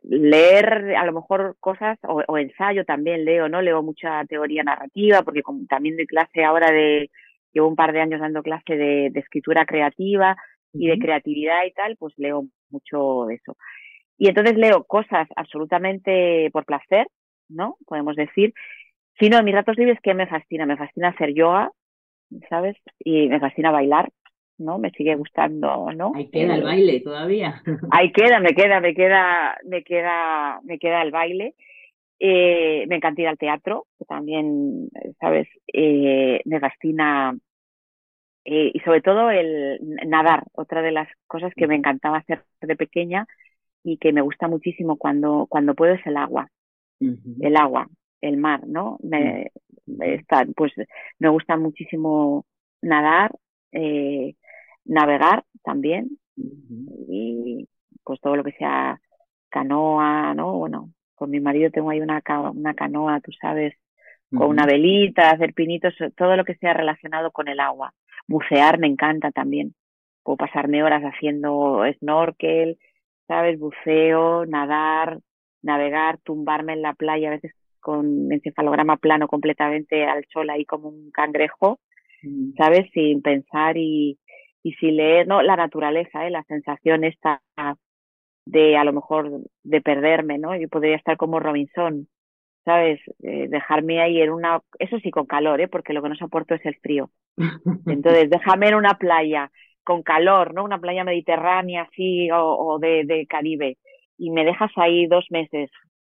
leer 0.03 0.95
a 0.97 1.05
lo 1.07 1.13
mejor 1.13 1.57
cosas 1.61 1.99
o, 2.05 2.23
o, 2.27 2.39
ensayo 2.39 2.85
también 2.85 3.25
leo, 3.25 3.49
¿no? 3.49 3.63
Leo 3.63 3.83
mucha 3.83 4.25
teoría 4.27 4.63
narrativa 4.63 5.23
porque 5.23 5.43
como 5.43 5.67
también 5.67 5.97
doy 5.97 6.07
clase 6.07 6.45
ahora 6.45 6.71
de, 6.71 7.11
llevo 7.53 7.69
un 7.69 7.77
par 7.77 7.93
de 7.93 8.01
años 8.01 8.21
dando 8.21 8.43
clase 8.43 8.77
de, 8.77 9.11
de 9.11 9.21
escritura 9.21 9.65
creativa 9.65 10.37
y 10.75 10.89
de 10.89 10.99
creatividad 10.99 11.65
y 11.67 11.73
tal, 11.73 11.97
pues 11.97 12.13
leo 12.19 12.45
mucho 12.71 13.25
de 13.27 13.37
eso. 13.37 13.57
Y 14.19 14.29
entonces 14.29 14.57
leo 14.57 14.85
cosas 14.85 15.29
absolutamente 15.37 16.51
por 16.53 16.65
placer, 16.65 17.07
¿no? 17.49 17.77
Podemos 17.87 18.17
decir. 18.17 18.55
Si 19.19 19.29
no, 19.31 19.39
en 19.39 19.45
mis 19.45 19.55
ratos 19.55 19.79
libres, 19.79 19.99
¿qué 20.03 20.15
me 20.15 20.27
fascina? 20.27 20.67
Me 20.67 20.77
fascina 20.77 21.09
hacer 21.09 21.33
yoga, 21.33 21.71
¿sabes? 22.51 22.77
Y 22.99 23.29
me 23.29 23.41
fascina 23.41 23.71
bailar, 23.71 24.11
¿no? 24.59 24.79
Me 24.79 24.91
sigue 24.91 25.15
gustando, 25.15 25.91
¿no? 25.93 26.13
Ahí 26.15 26.29
queda 26.31 26.57
el 26.57 26.63
baile 26.63 27.01
todavía. 27.01 27.63
Ahí 27.91 28.13
queda, 28.13 28.41
me 28.41 28.55
queda, 28.55 28.81
me 28.81 28.95
queda, 28.95 29.57
me 29.65 29.83
queda, 29.83 30.61
me 30.65 30.79
queda 30.79 31.03
el 31.03 31.11
baile. 31.13 31.55
Eh, 32.19 32.85
me 32.89 32.97
encanta 32.97 33.23
ir 33.23 33.29
al 33.29 33.39
teatro, 33.39 33.87
que 33.99 34.05
también, 34.07 34.89
¿sabes? 35.21 35.49
Eh, 35.73 36.41
me 36.45 36.61
fascina 36.61 37.37
eh, 38.49 38.71
y 38.73 38.81
sobre 38.81 39.03
todo 39.03 39.31
el 39.31 39.79
nadar, 40.07 40.45
otra 40.53 40.81
de 40.81 40.93
las 40.93 41.09
cosas 41.27 41.53
que 41.55 41.67
me 41.67 41.75
encantaba 41.75 42.19
hacer 42.19 42.45
de 42.61 42.77
pequeña 42.77 43.27
y 43.87 43.99
que 43.99 44.13
me 44.13 44.21
gusta 44.21 44.49
muchísimo 44.49 44.97
cuando, 44.97 45.47
cuando 45.49 45.75
puedo 45.75 45.95
es 45.95 46.05
el 46.07 46.17
agua. 46.17 46.49
Uh 47.01 47.07
-huh. 47.07 47.37
El 47.41 47.57
agua, 47.57 47.89
el 48.21 48.37
mar, 48.37 48.67
¿no? 48.67 48.99
Me, 49.01 49.53
está, 50.01 50.45
pues 50.57 50.73
me 51.21 51.29
gusta 51.29 51.57
muchísimo 51.57 52.45
nadar, 52.83 53.31
eh, 53.71 54.35
navegar 54.85 55.45
también 55.63 56.19
uh 56.37 56.43
-huh. 56.43 57.07
y 57.09 57.69
pues 58.03 58.21
todo 58.21 58.35
lo 58.35 58.43
que 58.43 58.53
sea 58.53 59.01
canoa, 59.51 60.35
¿no? 60.35 60.59
Bueno, 60.59 60.91
con 61.15 61.31
mi 61.31 61.39
marido 61.39 61.71
tengo 61.71 61.91
ahí 61.91 62.01
una, 62.01 62.21
una 62.55 62.75
canoa, 62.75 63.21
tú 63.21 63.31
sabes, 63.41 63.75
con 64.31 64.41
uh 64.41 64.45
-huh. 64.47 64.51
una 64.51 64.67
velita, 64.67 65.31
hacer 65.31 65.55
pinitos, 65.55 65.95
todo 66.17 66.37
lo 66.37 66.45
que 66.45 66.57
sea 66.57 66.75
relacionado 66.75 67.31
con 67.31 67.47
el 67.47 67.61
agua. 67.61 67.93
Bucear 68.27 68.81
me 68.81 68.89
encanta 68.89 69.31
también. 69.31 69.75
Puedo 70.25 70.39
pasarme 70.39 70.83
horas 70.83 71.03
haciendo 71.05 71.85
snorkel, 71.99 72.79
¿sabes? 73.27 73.59
Buceo, 73.59 74.47
nadar, 74.47 75.19
navegar, 75.63 76.19
tumbarme 76.19 76.75
en 76.75 76.83
la 76.83 76.95
playa, 76.95 77.29
a 77.29 77.33
veces 77.33 77.53
con 77.81 78.33
encefalograma 78.33 78.97
plano 78.97 79.29
completamente 79.29 80.05
al 80.07 80.25
sol 80.33 80.51
ahí 80.51 80.65
como 80.65 80.89
un 80.89 81.11
cangrejo, 81.13 81.79
mm. 82.23 82.55
¿sabes? 82.57 82.91
Sin 82.93 83.23
pensar 83.23 83.77
y, 83.77 84.19
y 84.63 84.73
sin 84.75 84.97
leer, 84.97 85.29
¿no? 85.29 85.43
La 85.43 85.57
naturaleza, 85.57 86.27
¿eh? 86.27 86.31
La 86.31 86.43
sensación 86.45 87.05
esta 87.05 87.43
de 88.47 88.77
a 88.77 88.85
lo 88.85 88.93
mejor 88.93 89.43
de 89.63 89.81
perderme, 89.81 90.39
¿no? 90.39 90.57
Yo 90.57 90.69
podría 90.69 90.97
estar 90.97 91.17
como 91.17 91.41
Robinson, 91.41 92.09
¿sabes? 92.65 93.01
Eh, 93.23 93.49
dejarme 93.49 94.01
ahí 94.01 94.21
en 94.21 94.31
una, 94.31 94.61
eso 94.79 94.99
sí 95.01 95.11
con 95.11 95.27
calor, 95.27 95.61
¿eh? 95.61 95.69
Porque 95.69 95.93
lo 95.93 96.03
que 96.03 96.09
no 96.09 96.17
soporto 96.17 96.55
es 96.55 96.65
el 96.65 96.77
frío. 96.77 97.11
Entonces, 97.87 98.31
déjame 98.31 98.69
en 98.69 98.75
una 98.75 98.95
playa 98.99 99.51
con 99.87 100.03
calor, 100.03 100.53
¿no? 100.53 100.65
Una 100.65 100.81
playa 100.81 101.05
mediterránea 101.05 101.83
así 101.83 102.29
o, 102.33 102.79
de 102.81 103.27
Caribe 103.29 103.79
y 104.19 104.31
me 104.31 104.45
dejas 104.45 104.71
ahí 104.77 105.07
dos 105.07 105.27
meses 105.31 105.71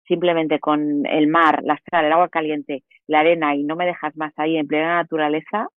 simplemente 0.07 0.59
con 0.59 1.07
el 1.07 1.29
mar, 1.29 1.61
la 1.63 1.79
sal, 1.89 2.05
el 2.05 2.13
agua 2.13 2.29
caliente, 2.29 2.83
la 3.07 3.21
arena 3.21 3.55
y 3.55 3.63
no 3.63 3.77
me 3.77 3.87
dejas 3.87 4.17
más 4.17 4.33
ahí 4.37 4.57
en 4.57 4.67
plena 4.67 4.97
naturaleza 4.97 5.69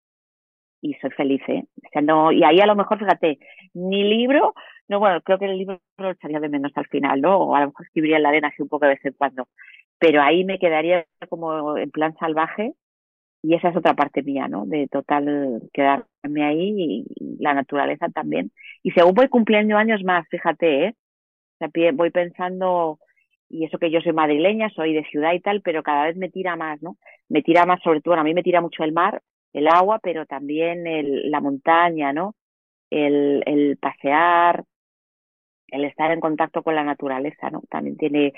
y 0.81 0.95
soy 0.95 1.11
feliz, 1.11 1.41
¿eh? 1.47 1.63
O 1.85 1.89
sea, 1.91 2.01
no, 2.01 2.31
y 2.31 2.43
ahí 2.43 2.59
a 2.59 2.65
lo 2.65 2.75
mejor, 2.75 2.97
fíjate, 2.97 3.37
ni 3.75 4.03
libro, 4.03 4.55
no, 4.87 4.99
bueno, 4.99 5.21
creo 5.21 5.37
que 5.37 5.45
el 5.45 5.57
libro 5.57 5.79
lo 5.97 6.11
echaría 6.11 6.39
de 6.39 6.49
menos 6.49 6.71
al 6.75 6.87
final, 6.87 7.21
¿no? 7.21 7.37
O 7.37 7.55
a 7.55 7.61
lo 7.61 7.67
mejor 7.67 7.85
escribiría 7.85 8.17
en 8.17 8.23
la 8.23 8.29
arena 8.29 8.47
así 8.49 8.61
un 8.61 8.69
poco 8.69 8.85
de 8.85 8.93
vez 8.93 9.05
en 9.05 9.13
cuando. 9.13 9.47
Pero 9.99 10.21
ahí 10.21 10.43
me 10.43 10.59
quedaría 10.59 11.05
como 11.29 11.77
en 11.77 11.91
plan 11.91 12.15
salvaje 12.17 12.73
y 13.43 13.55
esa 13.55 13.69
es 13.69 13.75
otra 13.75 13.93
parte 13.93 14.23
mía, 14.23 14.47
¿no? 14.47 14.65
De 14.65 14.87
total 14.87 15.61
quedarme 15.73 16.45
ahí 16.45 17.05
y 17.09 17.37
la 17.39 17.53
naturaleza 17.53 18.07
también. 18.09 18.51
Y 18.83 18.91
según 18.91 19.13
voy 19.13 19.27
cumpliendo 19.27 19.77
años 19.77 20.01
más, 20.03 20.25
fíjate, 20.29 20.87
¿eh? 20.87 20.95
Voy 21.93 22.09
pensando, 22.11 22.99
y 23.49 23.65
eso 23.65 23.77
que 23.77 23.91
yo 23.91 24.01
soy 24.01 24.13
madrileña, 24.13 24.69
soy 24.69 24.93
de 24.93 25.03
ciudad 25.05 25.33
y 25.33 25.41
tal, 25.41 25.61
pero 25.61 25.83
cada 25.83 26.05
vez 26.05 26.15
me 26.17 26.29
tira 26.29 26.55
más, 26.55 26.81
¿no? 26.81 26.97
Me 27.29 27.41
tira 27.41 27.65
más, 27.65 27.81
sobre 27.83 28.01
todo, 28.01 28.15
a 28.15 28.23
mí 28.23 28.33
me 28.33 28.43
tira 28.43 28.61
mucho 28.61 28.83
el 28.83 28.93
mar, 28.93 29.21
el 29.53 29.67
agua, 29.67 29.99
pero 30.01 30.25
también 30.25 30.87
el, 30.87 31.29
la 31.29 31.41
montaña, 31.41 32.13
¿no? 32.13 32.35
El, 32.89 33.43
el 33.45 33.77
pasear, 33.77 34.63
el 35.67 35.85
estar 35.85 36.11
en 36.11 36.21
contacto 36.21 36.63
con 36.63 36.75
la 36.75 36.83
naturaleza, 36.83 37.49
¿no? 37.49 37.61
También 37.69 37.97
tiene, 37.97 38.33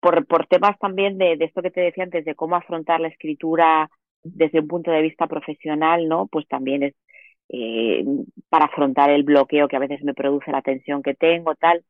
por, 0.00 0.26
por 0.26 0.46
temas 0.46 0.78
también 0.78 1.16
de, 1.18 1.36
de 1.36 1.46
esto 1.46 1.62
que 1.62 1.70
te 1.70 1.80
decía 1.80 2.04
antes, 2.04 2.24
de 2.26 2.34
cómo 2.34 2.56
afrontar 2.56 3.00
la 3.00 3.08
escritura 3.08 3.90
desde 4.22 4.60
un 4.60 4.68
punto 4.68 4.90
de 4.90 5.02
vista 5.02 5.26
profesional, 5.26 6.08
¿no? 6.08 6.26
Pues 6.28 6.46
también 6.48 6.82
es 6.82 6.94
eh, 7.48 8.04
para 8.48 8.66
afrontar 8.66 9.10
el 9.10 9.24
bloqueo 9.24 9.68
que 9.68 9.76
a 9.76 9.80
veces 9.80 10.02
me 10.04 10.14
produce 10.14 10.52
la 10.52 10.62
tensión 10.62 11.02
que 11.02 11.14
tengo, 11.14 11.54
tal, 11.56 11.84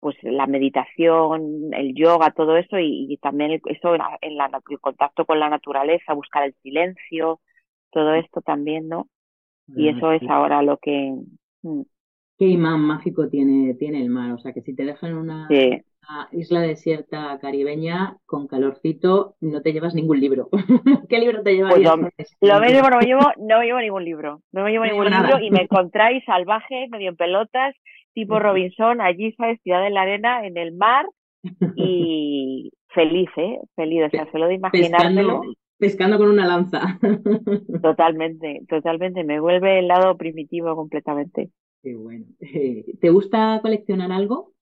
pues 0.00 0.16
la 0.22 0.46
meditación, 0.46 1.72
el 1.72 1.94
yoga, 1.94 2.32
todo 2.32 2.56
eso 2.56 2.78
y, 2.78 3.06
y 3.12 3.16
también 3.18 3.60
eso 3.64 3.94
en 4.20 4.36
la, 4.36 4.50
el 4.68 4.80
contacto 4.80 5.24
con 5.24 5.40
la 5.40 5.48
naturaleza, 5.48 6.14
buscar 6.14 6.44
el 6.44 6.54
silencio, 6.62 7.40
todo 7.90 8.14
esto 8.14 8.40
también, 8.40 8.88
¿no? 8.88 9.08
Y 9.68 9.88
eso 9.88 10.12
es 10.12 10.22
ahora 10.28 10.62
lo 10.62 10.76
que... 10.78 11.14
Mm. 11.62 11.82
¿Qué 12.36 12.46
imán 12.46 12.80
mágico 12.80 13.28
tiene, 13.28 13.74
tiene 13.74 14.02
el 14.02 14.10
mar? 14.10 14.32
O 14.32 14.38
sea, 14.38 14.52
que 14.52 14.60
si 14.62 14.74
te 14.74 14.84
dejan 14.84 15.14
una, 15.14 15.48
sí. 15.48 15.82
Isla 16.32 16.60
desierta 16.60 17.38
caribeña 17.40 18.16
con 18.26 18.46
calorcito, 18.46 19.36
no 19.40 19.62
te 19.62 19.72
llevas 19.72 19.94
ningún 19.94 20.20
libro. 20.20 20.48
¿Qué 21.08 21.18
libro 21.18 21.42
te 21.42 21.54
llevas? 21.54 21.72
Pues 21.72 21.84
lo, 21.84 21.96
mismo, 21.96 22.10
no 22.40 22.60
me 22.60 23.06
llevo, 23.06 23.32
no 23.38 23.58
me 23.58 23.66
llevo 23.66 23.80
ningún 23.80 24.04
libro. 24.04 24.40
No 24.52 24.64
me 24.64 24.70
llevo 24.70 24.84
ningún 24.84 25.10
libro 25.10 25.40
y 25.40 25.50
me 25.50 25.62
encontráis 25.62 26.24
salvaje, 26.24 26.86
medio 26.90 27.10
en 27.10 27.16
pelotas, 27.16 27.74
tipo 28.12 28.38
Robinson, 28.38 29.00
allí, 29.00 29.32
¿sabes? 29.32 29.60
Ciudad 29.62 29.86
en 29.86 29.94
la 29.94 30.02
arena, 30.02 30.46
en 30.46 30.56
el 30.56 30.72
mar 30.72 31.06
y 31.76 32.70
feliz, 32.94 33.28
¿eh? 33.36 33.58
Feliz, 33.74 34.04
o 34.06 34.10
sea, 34.10 34.30
solo 34.32 34.46
de 34.46 34.54
imaginármelo. 34.54 35.42
Pescando, 35.76 36.18
con 36.18 36.28
una 36.28 36.46
lanza. 36.46 36.98
Totalmente, 37.82 38.62
totalmente. 38.68 39.24
Me 39.24 39.40
vuelve 39.40 39.80
el 39.80 39.88
lado 39.88 40.16
primitivo 40.16 40.74
completamente. 40.76 41.50
Qué 41.82 41.96
bueno. 41.96 42.24
¿Te 43.00 43.10
gusta 43.10 43.58
coleccionar 43.60 44.12
algo? 44.12 44.53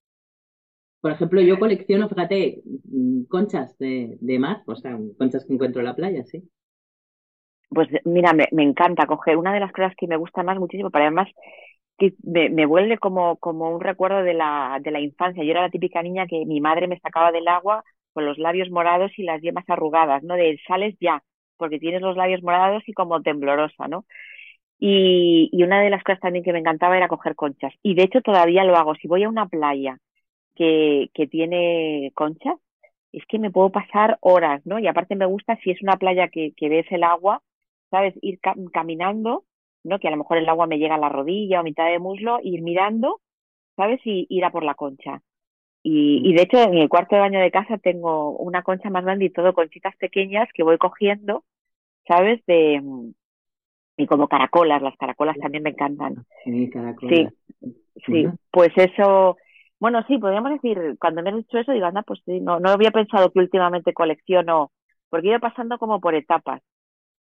Por 1.02 1.12
ejemplo, 1.12 1.42
yo 1.42 1.58
colecciono, 1.58 2.08
fíjate, 2.08 2.62
mm, 2.86 3.24
conchas 3.24 3.76
de, 3.78 4.16
de 4.20 4.38
mar, 4.38 4.62
o 4.66 4.76
sea, 4.76 4.98
conchas 5.18 5.44
que 5.44 5.52
encuentro 5.54 5.80
en 5.82 5.86
la 5.86 5.96
playa, 5.96 6.24
sí. 6.24 6.48
Pues 7.70 7.88
mira, 8.04 8.32
me, 8.34 8.48
me 8.52 8.62
encanta 8.62 9.06
coger 9.06 9.36
una 9.38 9.52
de 9.54 9.60
las 9.60 9.72
cosas 9.72 9.94
que 9.96 10.06
me 10.06 10.16
gusta 10.16 10.42
más 10.42 10.58
muchísimo, 10.58 10.90
pero 10.90 11.04
además 11.04 11.28
que 11.98 12.14
me, 12.24 12.50
me, 12.50 12.66
vuelve 12.66 12.98
como, 12.98 13.36
como 13.38 13.70
un 13.74 13.80
recuerdo 13.80 14.22
de 14.24 14.34
la, 14.34 14.78
de 14.82 14.90
la 14.92 15.00
infancia. 15.00 15.44
Yo 15.44 15.52
era 15.52 15.62
la 15.62 15.70
típica 15.70 16.02
niña 16.02 16.26
que 16.26 16.44
mi 16.46 16.60
madre 16.60 16.88
me 16.88 17.00
sacaba 17.00 17.32
del 17.32 17.48
agua 17.48 17.84
con 18.14 18.26
los 18.26 18.38
labios 18.38 18.70
morados 18.70 19.12
y 19.18 19.24
las 19.24 19.42
yemas 19.42 19.64
arrugadas, 19.68 20.22
¿no? 20.24 20.34
De 20.36 20.58
sales 20.68 20.96
ya, 21.00 21.22
porque 21.58 21.78
tienes 21.80 22.02
los 22.02 22.16
labios 22.16 22.42
morados 22.42 22.82
y 22.88 22.92
como 22.94 23.22
temblorosa, 23.22 23.88
¿no? 23.88 24.04
Y, 24.78 25.48
y 25.52 25.62
una 25.64 25.80
de 25.82 25.90
las 25.90 26.02
cosas 26.04 26.20
también 26.20 26.44
que 26.44 26.52
me 26.52 26.58
encantaba 26.60 26.96
era 26.96 27.08
coger 27.08 27.36
conchas. 27.36 27.72
Y 27.82 27.94
de 27.94 28.04
hecho 28.04 28.20
todavía 28.22 28.64
lo 28.64 28.76
hago. 28.76 28.94
Si 28.96 29.08
voy 29.08 29.24
a 29.24 29.28
una 29.28 29.46
playa 29.46 29.98
que, 30.54 31.10
que 31.14 31.26
tiene 31.26 32.12
conchas, 32.14 32.56
es 33.12 33.24
que 33.26 33.38
me 33.38 33.50
puedo 33.50 33.70
pasar 33.70 34.18
horas, 34.20 34.62
¿no? 34.64 34.78
Y 34.78 34.86
aparte 34.86 35.16
me 35.16 35.26
gusta 35.26 35.56
si 35.62 35.70
es 35.70 35.82
una 35.82 35.96
playa 35.96 36.28
que, 36.28 36.52
que 36.56 36.68
ves 36.68 36.86
el 36.90 37.04
agua, 37.04 37.42
¿sabes? 37.90 38.14
Ir 38.22 38.40
caminando 38.72 39.44
¿no? 39.84 39.98
Que 39.98 40.08
a 40.08 40.10
lo 40.10 40.16
mejor 40.16 40.38
el 40.38 40.48
agua 40.48 40.66
me 40.66 40.78
llega 40.78 40.94
a 40.94 40.98
la 40.98 41.08
rodilla 41.08 41.60
o 41.60 41.64
mitad 41.64 41.86
de 41.90 41.98
muslo, 41.98 42.38
ir 42.42 42.62
mirando, 42.62 43.20
¿sabes? 43.76 44.00
Y 44.04 44.26
ir 44.28 44.44
a 44.44 44.50
por 44.50 44.64
la 44.64 44.74
concha. 44.74 45.22
Y, 45.82 46.20
y 46.24 46.34
de 46.34 46.42
hecho 46.42 46.58
en 46.58 46.74
el 46.74 46.88
cuarto 46.88 47.16
de 47.16 47.22
baño 47.22 47.40
de 47.40 47.50
casa 47.50 47.78
tengo 47.78 48.36
una 48.36 48.62
concha 48.62 48.88
más 48.90 49.04
grande 49.04 49.24
y 49.26 49.30
todo 49.30 49.52
conchitas 49.52 49.96
pequeñas 49.96 50.48
que 50.54 50.62
voy 50.62 50.78
cogiendo, 50.78 51.44
¿sabes? 52.06 52.40
De, 52.46 52.80
y 53.96 54.06
como 54.06 54.28
caracolas, 54.28 54.80
las 54.82 54.96
caracolas 54.96 55.36
también 55.38 55.64
me 55.64 55.70
encantan. 55.70 56.24
Sí, 56.44 56.70
caracolas. 56.70 57.32
Sí, 57.60 57.72
sí. 58.06 58.26
Pues 58.50 58.70
eso, 58.76 59.36
bueno, 59.82 60.04
sí, 60.06 60.16
podríamos 60.18 60.52
decir, 60.52 60.96
cuando 61.00 61.22
me 61.22 61.30
has 61.30 61.36
dicho 61.38 61.58
eso, 61.58 61.72
digo, 61.72 61.86
anda, 61.86 62.02
pues 62.02 62.20
sí, 62.24 62.38
no, 62.38 62.60
no 62.60 62.70
había 62.70 62.92
pensado 62.92 63.32
que 63.32 63.40
últimamente 63.40 63.92
colecciono, 63.92 64.70
porque 65.10 65.26
he 65.26 65.30
ido 65.30 65.40
pasando 65.40 65.76
como 65.76 66.00
por 66.00 66.14
etapas 66.14 66.62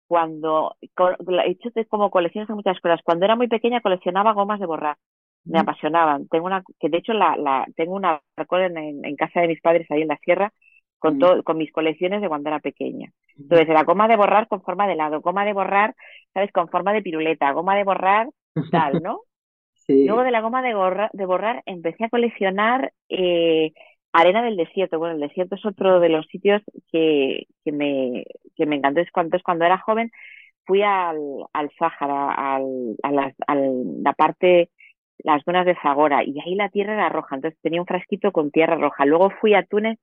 cuando 0.07 0.75
he 0.81 1.51
hecho 1.51 1.69
como 1.87 2.09
colecciones 2.09 2.47
de 2.47 2.55
muchas 2.55 2.79
cosas. 2.79 2.99
Cuando 3.03 3.25
era 3.25 3.35
muy 3.35 3.47
pequeña 3.47 3.81
coleccionaba 3.81 4.33
gomas 4.33 4.59
de 4.59 4.65
borrar. 4.65 4.97
Me 5.43 5.59
apasionaban. 5.59 6.27
Tengo 6.29 6.47
una, 6.47 6.63
que 6.79 6.89
de 6.89 6.97
hecho 6.97 7.13
la, 7.13 7.37
la 7.37 7.67
tengo 7.75 7.93
una 7.93 8.21
en, 8.51 9.05
en, 9.05 9.15
casa 9.15 9.41
de 9.41 9.49
mis 9.49 9.61
padres 9.61 9.85
ahí 9.91 10.01
en 10.01 10.07
la 10.07 10.17
sierra 10.17 10.51
con 10.97 11.19
todo, 11.19 11.43
con 11.43 11.57
mis 11.57 11.71
colecciones 11.71 12.21
de 12.21 12.27
cuando 12.27 12.49
era 12.49 12.59
pequeña. 12.59 13.11
Entonces, 13.37 13.67
la 13.67 13.83
goma 13.83 14.07
de 14.07 14.17
borrar 14.17 14.47
con 14.47 14.63
forma 14.63 14.87
de 14.87 14.93
helado, 14.93 15.21
goma 15.21 15.45
de 15.45 15.53
borrar, 15.53 15.93
¿sabes? 16.33 16.51
Con 16.51 16.69
forma 16.69 16.91
de 16.91 17.03
piruleta, 17.03 17.51
goma 17.51 17.75
de 17.75 17.83
borrar, 17.83 18.29
tal, 18.71 19.03
¿no? 19.03 19.21
Luego 19.87 20.23
de 20.23 20.31
la 20.31 20.41
goma 20.41 20.61
de, 20.61 20.69
de 21.13 21.25
borrar 21.25 21.63
empecé 21.65 22.05
a 22.05 22.09
coleccionar 22.09 22.93
eh, 23.09 23.71
Arena 24.13 24.43
del 24.43 24.57
Desierto. 24.57 24.99
Bueno, 24.99 25.15
el 25.15 25.21
desierto 25.21 25.55
es 25.55 25.65
otro 25.65 25.99
de 25.99 26.09
los 26.09 26.25
sitios 26.27 26.61
que, 26.91 27.47
que, 27.63 27.71
me, 27.71 28.25
que 28.55 28.65
me 28.65 28.77
encantó. 28.77 29.01
Es 29.01 29.11
cuando, 29.11 29.65
era 29.65 29.77
joven 29.79 30.11
fui 30.65 30.81
al, 30.83 31.17
al 31.53 31.71
Sáhara, 31.79 32.33
al, 32.33 32.95
a, 33.03 33.11
la, 33.11 33.33
la 33.47 34.13
parte, 34.13 34.69
las 35.19 35.43
dunas 35.45 35.65
de 35.65 35.75
Zagora, 35.81 36.23
y 36.23 36.39
ahí 36.41 36.55
la 36.55 36.69
tierra 36.69 36.93
era 36.93 37.09
roja. 37.09 37.35
Entonces 37.35 37.59
tenía 37.61 37.81
un 37.81 37.87
frasquito 37.87 38.31
con 38.31 38.51
tierra 38.51 38.75
roja. 38.75 39.05
Luego 39.05 39.29
fui 39.41 39.53
a 39.53 39.63
Túnez 39.63 39.99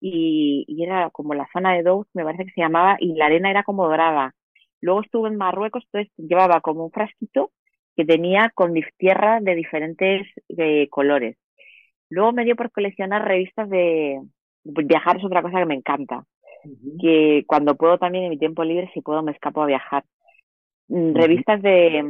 y, 0.00 0.64
y 0.68 0.84
era 0.84 1.10
como 1.10 1.34
la 1.34 1.48
zona 1.52 1.74
de 1.74 1.82
Douz, 1.82 2.06
me 2.14 2.24
parece 2.24 2.44
que 2.46 2.52
se 2.52 2.60
llamaba, 2.62 2.96
y 3.00 3.14
la 3.14 3.26
arena 3.26 3.50
era 3.50 3.62
como 3.64 3.86
dorada. 3.88 4.34
Luego 4.80 5.02
estuve 5.02 5.28
en 5.28 5.36
Marruecos, 5.36 5.84
entonces 5.86 6.12
llevaba 6.16 6.60
como 6.60 6.84
un 6.84 6.90
frasquito 6.92 7.52
que 7.96 8.04
tenía 8.04 8.50
con 8.54 8.74
tierra 8.96 9.40
de 9.40 9.54
diferentes 9.54 10.26
eh, 10.48 10.88
colores. 10.88 11.36
Luego 12.08 12.32
me 12.32 12.44
dio 12.44 12.56
por 12.56 12.70
coleccionar 12.70 13.26
revistas 13.26 13.68
de 13.68 14.20
viajar 14.64 15.16
es 15.16 15.24
otra 15.24 15.42
cosa 15.42 15.58
que 15.58 15.66
me 15.66 15.74
encanta. 15.74 16.24
Que 17.00 17.44
cuando 17.46 17.76
puedo 17.76 17.98
también 17.98 18.24
en 18.24 18.30
mi 18.30 18.38
tiempo 18.38 18.62
libre, 18.62 18.90
si 18.94 19.00
puedo, 19.00 19.22
me 19.22 19.32
escapo 19.32 19.62
a 19.62 19.66
viajar. 19.66 20.04
Mm, 20.88 21.14
revistas 21.14 21.60
de, 21.62 22.04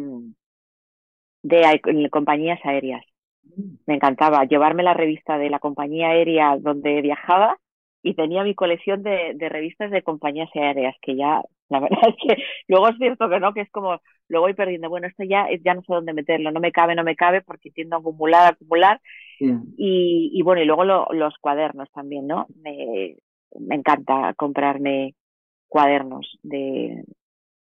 de 1.42 2.10
compañías 2.10 2.60
aéreas. 2.64 3.04
Mm. 3.44 3.76
Me 3.86 3.94
encantaba 3.94 4.44
llevarme 4.44 4.82
la 4.82 4.94
revista 4.94 5.38
de 5.38 5.50
la 5.50 5.58
compañía 5.58 6.08
aérea 6.08 6.56
donde 6.58 7.00
viajaba 7.00 7.56
y 8.02 8.14
tenía 8.14 8.42
mi 8.42 8.54
colección 8.54 9.02
de, 9.02 9.32
de 9.34 9.48
revistas 9.48 9.90
de 9.90 10.02
compañías 10.02 10.50
aéreas 10.54 10.96
que 11.00 11.16
ya 11.16 11.42
la 11.68 11.80
verdad 11.80 12.08
es 12.08 12.16
que 12.16 12.42
luego 12.68 12.88
es 12.88 12.96
cierto 12.98 13.28
que 13.28 13.40
no 13.40 13.54
que 13.54 13.62
es 13.62 13.70
como 13.70 14.00
lo 14.32 14.40
voy 14.40 14.54
perdiendo 14.54 14.88
bueno 14.88 15.06
esto 15.06 15.22
ya 15.22 15.46
ya 15.64 15.74
no 15.74 15.82
sé 15.82 15.92
dónde 15.92 16.12
meterlo 16.12 16.50
no 16.50 16.58
me 16.60 16.72
cabe 16.72 16.94
no 16.94 17.04
me 17.04 17.14
cabe 17.14 17.42
porque 17.42 17.70
tiendo 17.70 17.96
a 17.96 17.98
acumular 18.00 18.52
acumular 18.54 19.00
y, 19.76 20.30
y 20.32 20.42
bueno, 20.42 20.62
y 20.62 20.64
luego 20.64 20.84
los 20.84 21.34
cuadernos 21.40 21.90
también, 21.92 22.26
¿no? 22.26 22.46
Me, 22.62 23.16
me 23.58 23.74
encanta 23.74 24.34
comprarme 24.34 25.14
cuadernos 25.68 26.38
de, 26.42 27.04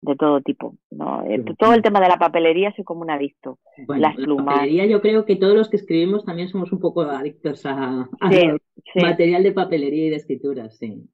de 0.02 0.16
todo 0.16 0.42
tipo, 0.42 0.76
¿no? 0.92 1.24
Eh, 1.26 1.44
todo 1.58 1.74
el 1.74 1.82
tema 1.82 2.00
de 2.00 2.10
la 2.10 2.18
papelería 2.18 2.74
soy 2.76 2.84
como 2.84 3.02
un 3.02 3.12
adicto. 3.12 3.60
Las 3.88 4.16
plumas. 4.16 4.46
La 4.46 4.52
papelería 4.54 4.86
yo 4.86 5.02
creo 5.02 5.26
que 5.26 5.38
todos 5.38 5.56
los 5.56 5.70
que 5.70 5.78
escribimos 5.78 6.26
también 6.26 6.50
somos 6.50 6.72
un 6.72 6.80
poco 6.80 7.02
adictos 7.02 7.66
a, 7.66 8.10
material 8.96 9.44
de 9.44 9.52
papelería 9.52 10.08
y 10.08 10.10
de 10.10 10.16
escritura, 10.18 10.70
sí. 10.70 11.08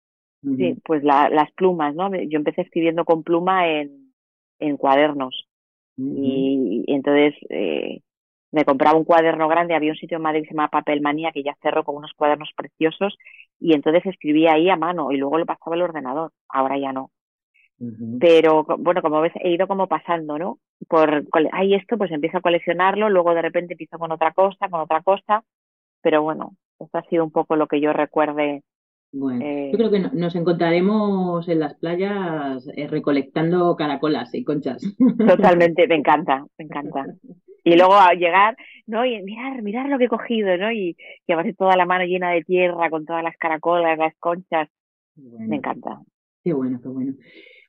Sí, 0.43 0.75
pues 0.85 1.03
la, 1.03 1.29
las 1.29 1.51
plumas, 1.53 1.95
¿no? 1.95 2.09
Yo 2.15 2.37
empecé 2.37 2.61
escribiendo 2.61 3.05
con 3.05 3.23
pluma 3.23 3.67
en, 3.67 4.13
en 4.59 4.77
cuadernos. 4.77 5.46
Y, 5.97 6.83
y, 6.87 6.93
entonces 6.93 7.33
eh, 7.49 8.01
me 8.51 8.65
compraba 8.65 8.97
un 8.97 9.03
cuaderno 9.03 9.47
grande, 9.47 9.75
había 9.75 9.91
un 9.91 9.97
sitio 9.97 10.17
en 10.17 10.23
Madrid 10.23 10.41
que 10.41 10.49
se 10.49 10.53
llama 10.53 10.69
Papelmanía 10.69 11.31
que 11.31 11.43
ya 11.43 11.57
cerró 11.61 11.83
con 11.83 11.95
unos 11.95 12.13
cuadernos 12.15 12.51
preciosos 12.55 13.17
y 13.59 13.73
entonces 13.73 14.05
escribía 14.05 14.53
ahí 14.53 14.69
a 14.69 14.77
mano 14.77 15.11
y 15.11 15.17
luego 15.17 15.37
lo 15.37 15.45
pasaba 15.45 15.75
al 15.75 15.81
ordenador, 15.81 16.31
ahora 16.49 16.77
ya 16.77 16.93
no. 16.93 17.11
Pero 18.19 18.65
bueno, 18.79 19.03
como 19.03 19.21
ves, 19.21 19.33
he 19.35 19.51
ido 19.51 19.67
como 19.67 19.87
pasando, 19.87 20.39
¿no? 20.39 20.57
Por, 20.87 21.27
hay 21.51 21.75
esto, 21.75 21.95
pues 21.95 22.11
empiezo 22.11 22.39
a 22.39 22.41
coleccionarlo, 22.41 23.07
luego 23.09 23.35
de 23.35 23.43
repente 23.43 23.73
empiezo 23.73 23.99
con 23.99 24.11
otra 24.11 24.31
cosa, 24.31 24.67
con 24.67 24.79
otra 24.79 25.03
cosa, 25.03 25.43
pero 26.01 26.23
bueno, 26.23 26.55
esto 26.79 26.97
ha 26.97 27.03
sido 27.03 27.23
un 27.23 27.31
poco 27.31 27.55
lo 27.55 27.67
que 27.67 27.79
yo 27.79 27.93
recuerde 27.93 28.63
bueno, 29.17 29.43
eh, 29.43 29.69
yo 29.71 29.77
creo 29.77 29.91
que 29.91 29.99
nos 29.99 30.35
encontraremos 30.35 31.47
en 31.49 31.59
las 31.59 31.75
playas 31.75 32.67
eh, 32.75 32.87
recolectando 32.87 33.75
caracolas 33.75 34.33
y 34.33 34.43
conchas. 34.43 34.81
Totalmente, 35.17 35.87
me 35.87 35.95
encanta, 35.95 36.45
me 36.57 36.65
encanta. 36.65 37.05
Y 37.63 37.75
luego 37.75 37.95
a 37.95 38.13
llegar, 38.13 38.55
¿no? 38.85 39.05
Y 39.05 39.21
mirar, 39.23 39.61
mirar 39.61 39.89
lo 39.89 39.97
que 39.97 40.05
he 40.05 40.09
cogido, 40.09 40.55
¿no? 40.57 40.71
Y 40.71 40.95
llevarse 41.27 41.53
toda 41.53 41.75
la 41.75 41.85
mano 41.85 42.05
llena 42.05 42.31
de 42.31 42.43
tierra 42.43 42.89
con 42.89 43.05
todas 43.05 43.23
las 43.23 43.35
caracolas, 43.37 43.97
las 43.97 44.15
conchas. 44.19 44.69
me 45.15 45.57
encanta. 45.57 45.99
Qué 46.43 46.53
bueno, 46.53 46.79
qué 46.81 46.87
bueno. 46.87 47.13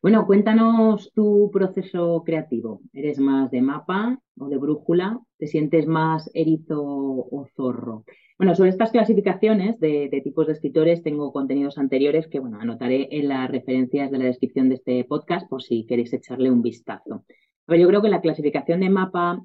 Bueno, 0.00 0.26
cuéntanos 0.26 1.12
tu 1.12 1.50
proceso 1.52 2.22
creativo. 2.24 2.80
¿Eres 2.92 3.18
más 3.18 3.50
de 3.50 3.62
mapa 3.62 4.20
o 4.38 4.48
de 4.48 4.56
brújula? 4.56 5.18
¿Te 5.38 5.48
sientes 5.48 5.88
más 5.88 6.30
erizo 6.34 6.80
o 6.80 7.48
zorro? 7.56 8.04
Bueno, 8.38 8.54
sobre 8.54 8.70
estas 8.70 8.92
clasificaciones 8.92 9.80
de, 9.80 10.20
tipos 10.22 10.46
de 10.46 10.52
escritores 10.52 11.02
tengo 11.02 11.32
contenidos 11.32 11.76
anteriores 11.76 12.28
que, 12.28 12.38
bueno, 12.38 12.60
anotaré 12.60 13.08
en 13.10 13.26
las 13.26 13.50
referencias 13.50 14.12
de 14.12 14.18
la 14.18 14.26
descripción 14.26 14.68
de 14.68 14.76
este 14.76 15.02
podcast 15.02 15.48
por 15.50 15.60
si 15.60 15.84
queréis 15.86 16.12
echarle 16.12 16.48
un 16.48 16.62
vistazo. 16.62 17.24
Pero 17.66 17.82
yo 17.82 17.88
creo 17.88 18.00
que 18.00 18.08
la 18.08 18.20
clasificación 18.20 18.78
de 18.78 18.90
mapa 18.90 19.42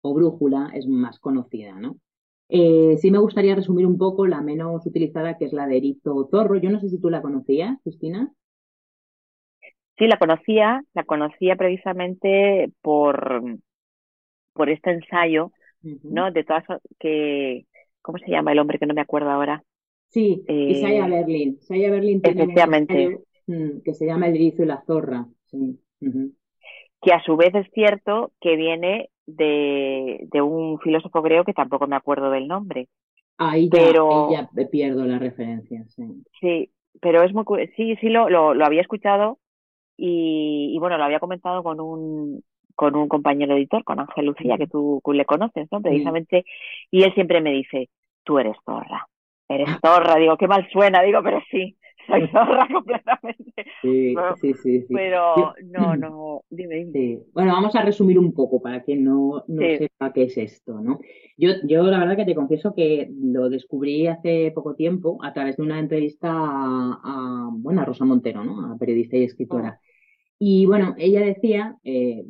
o 0.00 0.14
brújula 0.14 0.70
es 0.72 0.86
más 0.86 1.18
conocida, 1.18 1.78
¿no? 1.78 1.98
Eh, 2.48 2.96
sí 2.96 3.10
me 3.10 3.18
gustaría 3.18 3.54
resumir 3.54 3.86
un 3.86 3.98
poco 3.98 4.26
la 4.26 4.40
menos 4.40 4.86
utilizada, 4.86 5.36
que 5.36 5.44
es 5.44 5.52
la 5.52 5.66
de 5.66 5.76
erizo 5.76 6.26
zorro. 6.30 6.56
Yo 6.56 6.70
no 6.70 6.80
sé 6.80 6.88
si 6.88 6.98
tú 6.98 7.10
la 7.10 7.20
conocías, 7.20 7.78
Cristina. 7.82 8.32
Sí, 9.98 10.06
la 10.06 10.18
conocía, 10.18 10.82
la 10.94 11.04
conocía 11.04 11.56
precisamente 11.56 12.72
por, 12.80 13.58
por 14.54 14.70
este 14.70 14.92
ensayo, 14.92 15.52
¿no? 15.82 16.30
De 16.30 16.44
todas 16.44 16.64
que, 16.98 17.66
¿cómo 18.02 18.18
se 18.18 18.30
llama 18.30 18.52
el 18.52 18.58
hombre 18.58 18.78
que 18.78 18.86
no 18.86 18.94
me 18.94 19.00
acuerdo 19.00 19.30
ahora? 19.30 19.62
Sí, 20.08 20.44
eh, 20.46 20.70
Isaiah 20.72 21.06
Berlin. 21.06 21.58
Isaiah 21.60 21.90
Berlin 21.90 22.20
tiene 22.20 22.42
efectivamente. 22.42 23.18
Un 23.46 23.56
mm, 23.56 23.80
que 23.82 23.94
se 23.94 24.06
llama 24.06 24.28
El 24.28 24.36
erizo 24.36 24.62
y 24.62 24.66
la 24.66 24.82
zorra. 24.86 25.26
Sí. 25.46 25.78
Que 27.00 27.12
a 27.12 27.22
su 27.22 27.36
vez 27.36 27.54
es 27.54 27.66
cierto 27.72 28.32
que 28.40 28.56
viene 28.56 29.08
de, 29.26 30.20
de 30.30 30.42
un 30.42 30.78
filósofo 30.80 31.22
griego 31.22 31.44
que 31.44 31.54
tampoco 31.54 31.86
me 31.86 31.96
acuerdo 31.96 32.30
del 32.30 32.46
nombre. 32.46 32.88
Ahí 33.38 33.68
ya, 33.70 33.78
pero, 33.78 34.30
ya 34.30 34.48
pierdo 34.70 35.04
la 35.04 35.18
referencia, 35.18 35.84
sí. 35.88 36.04
Sí, 36.40 36.70
pero 37.00 37.22
es 37.22 37.32
muy 37.32 37.44
sí, 37.76 37.96
sí 37.96 38.08
lo, 38.08 38.28
lo, 38.28 38.54
lo 38.54 38.64
había 38.64 38.82
escuchado 38.82 39.38
y, 39.96 40.72
y, 40.74 40.78
bueno, 40.78 40.98
lo 40.98 41.04
había 41.04 41.20
comentado 41.20 41.62
con 41.62 41.80
un 41.80 42.44
con 42.74 42.96
un 42.96 43.08
compañero 43.08 43.56
editor, 43.56 43.84
con 43.84 44.00
Ángel 44.00 44.26
Lucía, 44.26 44.58
que 44.58 44.66
tú, 44.66 45.00
le 45.12 45.24
conoces, 45.24 45.68
¿no? 45.70 45.80
Precisamente, 45.80 46.44
y 46.90 47.02
él 47.02 47.14
siempre 47.14 47.40
me 47.40 47.52
dice, 47.52 47.88
tú 48.24 48.38
eres 48.38 48.56
zorra, 48.64 49.08
eres 49.48 49.68
zorra, 49.84 50.16
digo, 50.16 50.36
qué 50.36 50.48
mal 50.48 50.68
suena, 50.70 51.02
digo, 51.02 51.22
pero 51.22 51.40
sí, 51.50 51.76
soy 52.06 52.28
zorra 52.28 52.68
completamente. 52.72 53.64
Sí, 53.82 54.14
sí, 54.40 54.54
sí, 54.54 54.86
Pero 54.88 55.54
no, 55.64 55.96
no, 55.96 56.42
dime, 56.50 56.84
dime. 56.84 57.20
Bueno, 57.32 57.52
vamos 57.52 57.74
a 57.76 57.82
resumir 57.82 58.18
un 58.18 58.32
poco 58.32 58.60
para 58.60 58.82
que 58.82 58.96
no, 58.96 59.44
no 59.46 59.62
sepa 59.76 60.12
qué 60.12 60.24
es 60.24 60.36
esto, 60.38 60.80
¿no? 60.80 61.00
Yo, 61.36 61.50
yo 61.64 61.82
la 61.84 61.98
verdad 61.98 62.16
que 62.16 62.24
te 62.24 62.34
confieso 62.34 62.74
que 62.74 63.10
lo 63.10 63.48
descubrí 63.48 64.06
hace 64.06 64.52
poco 64.54 64.74
tiempo 64.74 65.18
a 65.22 65.32
través 65.32 65.56
de 65.56 65.62
una 65.62 65.78
entrevista 65.78 66.30
a, 66.30 67.48
bueno, 67.52 67.80
a 67.80 67.84
Rosa 67.84 68.04
Montero, 68.04 68.44
¿no? 68.44 68.72
A 68.72 68.76
periodista 68.78 69.16
y 69.16 69.24
escritora. 69.24 69.80
Oh. 69.80 69.91
Y 70.38 70.66
bueno, 70.66 70.94
ella 70.98 71.20
decía, 71.20 71.76
eh, 71.84 72.24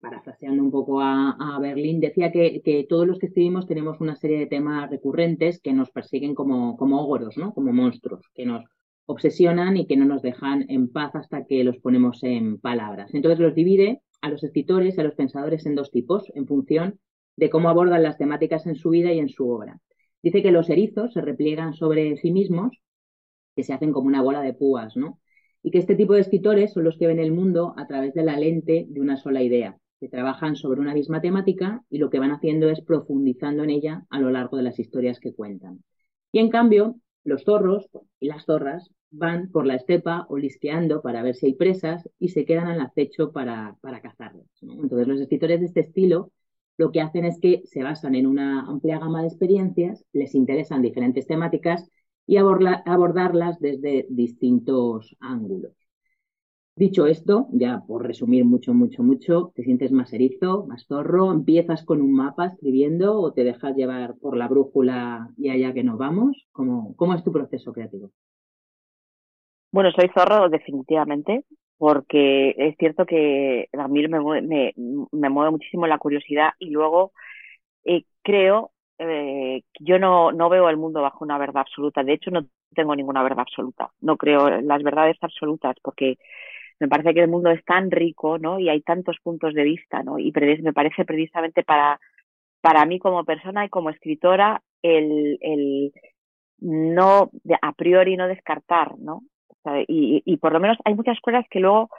parafraseando 0.00 0.62
un 0.62 0.70
poco 0.70 1.00
a, 1.00 1.58
Berlín, 1.60 1.98
decía 1.98 2.30
que, 2.30 2.86
todos 2.88 3.06
los 3.06 3.18
que 3.18 3.26
escribimos 3.26 3.66
tenemos 3.66 4.00
una 4.00 4.16
serie 4.16 4.38
de 4.38 4.46
temas 4.46 4.90
recurrentes 4.90 5.60
que 5.60 5.72
nos 5.72 5.90
persiguen 5.90 6.34
como, 6.34 6.76
como 6.76 7.18
¿no? 7.36 7.54
Como 7.54 7.72
monstruos, 7.72 8.26
que 8.34 8.44
nos 8.44 8.64
obsesionan 9.06 9.76
y 9.76 9.86
que 9.86 9.96
no 9.96 10.04
nos 10.04 10.22
dejan 10.22 10.66
en 10.68 10.90
paz 10.90 11.14
hasta 11.14 11.46
que 11.46 11.64
los 11.64 11.78
ponemos 11.78 12.22
en 12.22 12.58
palabras. 12.58 13.14
Entonces 13.14 13.40
los 13.40 13.54
divide 13.54 14.02
a 14.20 14.28
los 14.28 14.42
escritores 14.42 14.96
y 14.96 15.00
a 15.00 15.04
los 15.04 15.14
pensadores 15.14 15.66
en 15.66 15.74
dos 15.74 15.90
tipos, 15.90 16.30
en 16.34 16.46
función 16.46 16.98
de 17.36 17.50
cómo 17.50 17.68
abordan 17.68 18.02
las 18.02 18.18
temáticas 18.18 18.66
en 18.66 18.76
su 18.76 18.90
vida 18.90 19.12
y 19.12 19.18
en 19.18 19.28
su 19.28 19.48
obra. 19.48 19.80
Dice 20.22 20.42
que 20.42 20.52
los 20.52 20.70
erizos 20.70 21.12
se 21.12 21.20
repliegan 21.20 21.74
sobre 21.74 22.16
sí 22.16 22.32
mismos, 22.32 22.78
que 23.54 23.64
se 23.64 23.74
hacen 23.74 23.92
como 23.92 24.06
una 24.06 24.22
bola 24.22 24.40
de 24.40 24.54
púas, 24.54 24.96
¿no? 24.96 25.20
Y 25.64 25.72
que 25.72 25.78
este 25.78 25.96
tipo 25.96 26.12
de 26.12 26.20
escritores 26.20 26.74
son 26.74 26.84
los 26.84 26.96
que 26.96 27.08
ven 27.08 27.18
el 27.18 27.32
mundo 27.32 27.74
a 27.76 27.88
través 27.88 28.14
de 28.14 28.22
la 28.22 28.38
lente 28.38 28.86
de 28.88 29.00
una 29.00 29.16
sola 29.16 29.42
idea, 29.42 29.76
que 29.98 30.08
trabajan 30.08 30.54
sobre 30.54 30.80
una 30.80 30.94
misma 30.94 31.20
temática 31.20 31.82
y 31.90 31.98
lo 31.98 32.10
que 32.10 32.20
van 32.20 32.30
haciendo 32.30 32.68
es 32.68 32.82
profundizando 32.82 33.64
en 33.64 33.70
ella 33.70 34.04
a 34.10 34.20
lo 34.20 34.30
largo 34.30 34.56
de 34.56 34.62
las 34.62 34.78
historias 34.78 35.18
que 35.18 35.34
cuentan. 35.34 35.82
Y 36.30 36.38
en 36.38 36.50
cambio, 36.50 36.96
los 37.24 37.42
zorros 37.42 37.88
y 38.20 38.28
las 38.28 38.44
zorras 38.44 38.90
van 39.10 39.50
por 39.50 39.66
la 39.66 39.74
estepa 39.74 40.26
olisqueando 40.28 41.02
para 41.02 41.22
ver 41.22 41.34
si 41.34 41.46
hay 41.46 41.54
presas 41.54 42.08
y 42.18 42.28
se 42.28 42.44
quedan 42.44 42.68
al 42.68 42.80
acecho 42.80 43.32
para, 43.32 43.76
para 43.80 44.00
cazarlas. 44.00 44.46
Entonces, 44.60 45.08
los 45.08 45.20
escritores 45.20 45.60
de 45.60 45.66
este 45.66 45.80
estilo 45.80 46.30
lo 46.76 46.90
que 46.90 47.00
hacen 47.00 47.24
es 47.24 47.38
que 47.40 47.62
se 47.64 47.82
basan 47.82 48.14
en 48.14 48.26
una 48.26 48.66
amplia 48.66 48.98
gama 48.98 49.22
de 49.22 49.28
experiencias, 49.28 50.04
les 50.12 50.34
interesan 50.34 50.82
diferentes 50.82 51.26
temáticas 51.26 51.88
y 52.26 52.36
abordarlas 52.38 53.60
desde 53.60 54.06
distintos 54.08 55.16
ángulos. 55.20 55.72
Dicho 56.76 57.06
esto, 57.06 57.46
ya 57.52 57.82
por 57.86 58.04
resumir 58.04 58.44
mucho, 58.44 58.74
mucho, 58.74 59.04
mucho, 59.04 59.52
te 59.54 59.62
sientes 59.62 59.92
más 59.92 60.12
erizo, 60.12 60.66
más 60.66 60.86
zorro, 60.88 61.30
empiezas 61.30 61.84
con 61.84 62.00
un 62.00 62.12
mapa 62.12 62.46
escribiendo 62.46 63.20
o 63.20 63.32
te 63.32 63.44
dejas 63.44 63.76
llevar 63.76 64.16
por 64.18 64.36
la 64.36 64.48
brújula 64.48 65.30
y 65.36 65.50
allá 65.50 65.72
que 65.72 65.84
nos 65.84 65.98
vamos. 65.98 66.48
¿Cómo, 66.50 66.96
cómo 66.96 67.14
es 67.14 67.22
tu 67.22 67.30
proceso 67.30 67.72
creativo? 67.72 68.10
Bueno, 69.70 69.90
soy 69.92 70.08
zorro 70.14 70.48
definitivamente, 70.48 71.44
porque 71.78 72.54
es 72.58 72.76
cierto 72.78 73.06
que 73.06 73.68
a 73.72 73.88
mí 73.88 74.06
me, 74.08 74.20
me, 74.42 74.72
me 75.12 75.28
mueve 75.30 75.52
muchísimo 75.52 75.86
la 75.86 75.98
curiosidad 75.98 76.50
y 76.58 76.70
luego 76.70 77.12
eh, 77.84 78.04
creo 78.22 78.72
eh, 78.98 79.62
yo 79.80 79.98
no, 79.98 80.32
no 80.32 80.48
veo 80.48 80.68
el 80.68 80.76
mundo 80.76 81.02
bajo 81.02 81.24
una 81.24 81.38
verdad 81.38 81.62
absoluta. 81.62 82.02
De 82.04 82.14
hecho, 82.14 82.30
no 82.30 82.46
tengo 82.74 82.94
ninguna 82.96 83.22
verdad 83.22 83.40
absoluta. 83.40 83.90
No 84.00 84.16
creo 84.16 84.48
en 84.48 84.68
las 84.68 84.82
verdades 84.82 85.16
absolutas 85.20 85.76
porque 85.82 86.16
me 86.80 86.88
parece 86.88 87.14
que 87.14 87.20
el 87.22 87.28
mundo 87.30 87.50
es 87.50 87.64
tan 87.64 87.90
rico, 87.90 88.38
¿no? 88.38 88.58
Y 88.58 88.68
hay 88.68 88.82
tantos 88.82 89.16
puntos 89.22 89.54
de 89.54 89.64
vista, 89.64 90.02
¿no? 90.02 90.18
Y 90.18 90.32
me 90.62 90.72
parece 90.72 91.04
precisamente 91.04 91.62
para, 91.64 92.00
para 92.60 92.86
mí 92.86 92.98
como 92.98 93.24
persona 93.24 93.64
y 93.64 93.68
como 93.70 93.90
escritora 93.90 94.62
el, 94.82 95.38
el 95.40 95.92
no, 96.60 97.30
a 97.62 97.72
priori 97.72 98.16
no 98.16 98.28
descartar, 98.28 98.98
¿no? 98.98 99.22
y, 99.88 100.22
y 100.26 100.36
por 100.38 100.52
lo 100.52 100.60
menos 100.60 100.78
hay 100.84 100.94
muchas 100.94 101.20
cosas 101.20 101.44
que 101.50 101.60
luego 101.60 101.90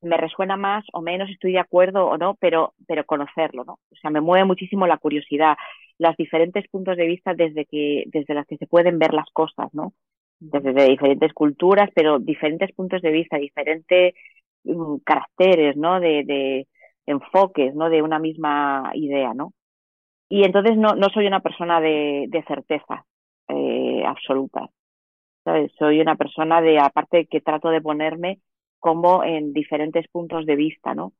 me 0.00 0.16
resuena 0.16 0.56
más 0.56 0.84
o 0.92 1.00
menos, 1.02 1.28
estoy 1.30 1.52
de 1.52 1.58
acuerdo 1.58 2.06
o 2.06 2.16
no, 2.18 2.36
pero, 2.40 2.74
pero 2.86 3.04
conocerlo, 3.04 3.64
¿no? 3.64 3.78
O 3.90 3.96
sea, 4.00 4.10
me 4.10 4.20
mueve 4.20 4.44
muchísimo 4.44 4.86
la 4.86 4.98
curiosidad, 4.98 5.56
los 5.98 6.16
diferentes 6.16 6.68
puntos 6.68 6.96
de 6.96 7.06
vista 7.06 7.34
desde 7.34 7.66
que, 7.66 8.04
desde 8.06 8.34
las 8.34 8.46
que 8.46 8.56
se 8.56 8.66
pueden 8.66 8.98
ver 8.98 9.14
las 9.14 9.30
cosas, 9.32 9.72
¿no? 9.72 9.92
desde 10.40 10.88
diferentes 10.88 11.32
culturas, 11.32 11.90
pero 11.94 12.20
diferentes 12.20 12.72
puntos 12.72 13.02
de 13.02 13.10
vista, 13.10 13.38
diferentes 13.38 14.14
mm, 14.64 14.98
caracteres, 15.04 15.76
¿no? 15.76 15.98
De, 16.00 16.66
enfoques, 17.06 17.74
¿no? 17.74 17.88
De 17.90 18.02
una 18.02 18.18
misma 18.18 18.92
idea, 18.94 19.34
¿no? 19.34 19.52
Y 20.28 20.44
entonces 20.44 20.76
no, 20.76 20.94
no 20.94 21.08
soy 21.08 21.26
una 21.26 21.40
persona 21.40 21.80
de, 21.80 22.26
de 22.28 22.44
certeza 22.44 23.04
eh, 23.48 24.04
absoluta. 24.06 24.68
¿sabes? 25.44 25.72
Soy 25.78 26.00
una 26.00 26.16
persona 26.16 26.60
de, 26.60 26.78
aparte 26.78 27.26
que 27.26 27.40
trato 27.40 27.70
de 27.70 27.80
ponerme 27.80 28.40
como 28.80 29.24
en 29.24 29.52
diferentes 29.52 30.06
puntos 30.08 30.46
de 30.46 30.56
vista, 30.56 30.94
¿no? 30.94 31.12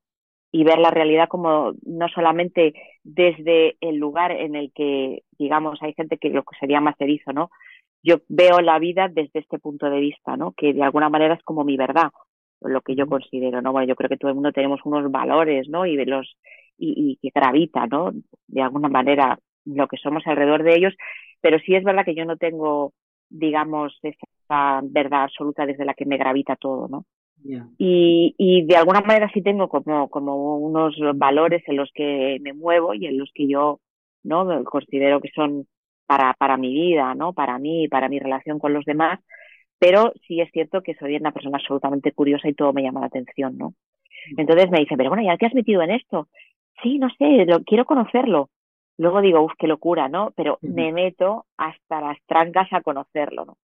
Y 0.50 0.64
ver 0.64 0.78
la 0.78 0.90
realidad 0.90 1.28
como 1.28 1.72
no 1.82 2.08
solamente 2.08 2.72
desde 3.04 3.76
el 3.80 3.96
lugar 3.96 4.32
en 4.32 4.54
el 4.56 4.72
que, 4.74 5.22
digamos, 5.38 5.82
hay 5.82 5.92
gente 5.94 6.18
que 6.18 6.30
lo 6.30 6.42
que 6.42 6.56
sería 6.58 6.80
más 6.80 6.94
erizo, 7.00 7.32
¿no? 7.32 7.50
yo 8.02 8.16
veo 8.28 8.60
la 8.60 8.78
vida 8.78 9.08
desde 9.08 9.40
este 9.40 9.58
punto 9.58 9.90
de 9.90 10.00
vista, 10.00 10.36
¿no? 10.36 10.52
Que 10.52 10.72
de 10.72 10.82
alguna 10.82 11.08
manera 11.08 11.34
es 11.34 11.42
como 11.42 11.64
mi 11.64 11.76
verdad, 11.76 12.10
lo 12.60 12.80
que 12.82 12.94
yo 12.94 13.06
considero, 13.06 13.60
¿no? 13.62 13.72
Bueno, 13.72 13.88
yo 13.88 13.96
creo 13.96 14.08
que 14.08 14.16
todo 14.16 14.30
el 14.30 14.34
mundo 14.34 14.52
tenemos 14.52 14.80
unos 14.84 15.10
valores, 15.10 15.68
¿no? 15.68 15.86
Y 15.86 16.02
los 16.04 16.36
y, 16.78 17.18
que 17.20 17.30
gravita, 17.34 17.86
¿no? 17.86 18.12
De 18.46 18.62
alguna 18.62 18.88
manera 18.88 19.38
lo 19.64 19.88
que 19.88 19.96
somos 19.98 20.26
alrededor 20.26 20.62
de 20.62 20.76
ellos, 20.76 20.94
pero 21.40 21.58
sí 21.58 21.74
es 21.74 21.84
verdad 21.84 22.04
que 22.04 22.14
yo 22.14 22.24
no 22.24 22.36
tengo, 22.36 22.92
digamos, 23.28 23.98
esa 24.02 24.80
verdad 24.84 25.24
absoluta 25.24 25.66
desde 25.66 25.84
la 25.84 25.94
que 25.94 26.06
me 26.06 26.16
gravita 26.16 26.56
todo, 26.56 26.88
¿no? 26.88 27.04
Y, 27.78 28.34
y 28.36 28.66
de 28.66 28.76
alguna 28.76 29.00
manera 29.00 29.30
sí 29.32 29.42
tengo 29.42 29.68
como, 29.68 30.08
como 30.08 30.58
unos 30.58 30.96
valores 31.14 31.62
en 31.66 31.76
los 31.76 31.90
que 31.94 32.38
me 32.40 32.52
muevo 32.52 32.94
y 32.94 33.06
en 33.06 33.18
los 33.18 33.30
que 33.34 33.48
yo, 33.48 33.80
¿no? 34.22 34.64
Considero 34.64 35.20
que 35.20 35.30
son 35.34 35.66
para, 36.06 36.34
para 36.34 36.56
mi 36.56 36.72
vida, 36.72 37.14
¿no? 37.14 37.32
Para 37.32 37.58
mí, 37.58 37.88
para 37.88 38.08
mi 38.08 38.18
relación 38.18 38.58
con 38.58 38.72
los 38.72 38.84
demás, 38.84 39.20
pero 39.78 40.12
sí 40.26 40.40
es 40.40 40.50
cierto 40.52 40.82
que 40.82 40.94
soy 40.94 41.16
una 41.16 41.32
persona 41.32 41.58
absolutamente 41.58 42.12
curiosa 42.12 42.48
y 42.48 42.54
todo 42.54 42.72
me 42.72 42.82
llama 42.82 43.00
la 43.00 43.06
atención, 43.06 43.56
¿no? 43.56 43.74
Entonces 44.36 44.70
me 44.70 44.80
dicen, 44.80 44.96
pero 44.96 45.10
bueno, 45.10 45.24
¿ya 45.24 45.36
te 45.36 45.46
has 45.46 45.54
metido 45.54 45.82
en 45.82 45.92
esto? 45.92 46.28
Sí, 46.82 46.98
no 46.98 47.08
sé, 47.18 47.46
lo, 47.46 47.62
quiero 47.64 47.84
conocerlo. 47.84 48.50
Luego 48.96 49.20
digo, 49.20 49.42
uff, 49.42 49.52
qué 49.58 49.68
locura, 49.68 50.08
¿no? 50.08 50.32
Pero 50.36 50.58
me 50.60 50.92
meto 50.92 51.46
hasta 51.56 52.00
las 52.00 52.18
trancas 52.26 52.72
a 52.72 52.82
conocerlo, 52.82 53.44
¿no? 53.44 53.56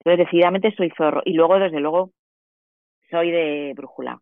Entonces, 0.00 0.26
decididamente 0.26 0.74
soy 0.76 0.90
zorro. 0.96 1.22
Y 1.24 1.34
luego, 1.34 1.58
desde 1.58 1.78
luego, 1.78 2.10
soy 3.10 3.30
de 3.30 3.72
brújula. 3.76 4.20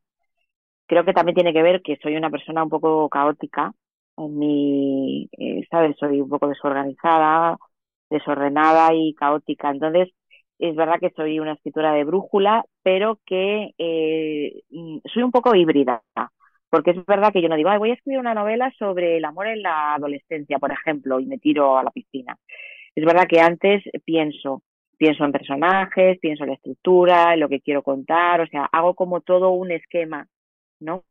Creo 0.87 1.05
que 1.05 1.13
también 1.13 1.35
tiene 1.37 1.53
que 1.53 1.63
ver 1.63 1.83
que 1.83 1.99
soy 2.03 2.17
una 2.17 2.31
persona 2.31 2.63
un 2.65 2.71
poco 2.71 3.09
caótica. 3.09 3.73
En 4.17 4.39
mi, 4.39 5.29
eh, 5.39 5.63
¿sabes? 5.71 5.97
Soy 5.99 6.21
un 6.21 6.29
poco 6.29 6.49
desorganizada, 6.49 7.59
desordenada 8.11 8.95
y 8.95 9.15
caótica. 9.15 9.71
Entonces, 9.71 10.09
es 10.59 10.75
verdad 10.77 10.99
que 11.01 11.11
soy 11.17 11.41
una 11.41 11.53
escritora 11.55 11.93
de 11.93 12.05
brújula, 12.05 12.65
pero 12.83 13.21
que 13.27 13.75
eh, 13.79 14.63
mm, 14.71 14.99
soy 15.13 15.23
un 15.23 15.31
poco 15.31 15.55
híbrida. 15.55 16.03
Porque 16.71 16.91
es 16.93 17.07
verdad 17.07 17.33
que 17.33 17.43
yo 17.43 17.49
no 17.49 17.57
digo, 17.57 17.71
voy 17.79 17.91
a 17.91 17.95
escribir 17.95 18.19
una 18.21 18.35
novela 18.35 18.73
sobre 18.79 19.17
el 19.19 19.25
amor 19.25 19.47
en 19.47 19.63
la 19.63 19.95
adolescencia, 19.95 20.59
por 20.59 20.73
ejemplo, 20.73 21.21
y 21.21 21.27
me 21.27 21.39
tiro 21.39 21.79
a 21.79 21.83
la 21.85 21.91
piscina. 21.91 22.37
Es 22.95 23.05
verdad 23.05 23.27
que 23.29 23.41
antes 23.41 23.85
pienso, 24.05 24.63
pienso 24.99 25.25
en 25.25 25.33
personajes, 25.33 26.19
pienso 26.19 26.45
en 26.45 26.51
la 26.51 26.57
estructura, 26.57 27.35
en 27.35 27.41
lo 27.41 27.49
que 27.49 27.61
quiero 27.61 27.83
contar, 27.83 28.41
o 28.43 28.47
sea, 28.47 28.69
hago 28.73 28.95
como 28.95 29.21
todo 29.23 29.51
un 29.51 29.71
esquema, 29.71 30.27
¿no? 30.81 31.05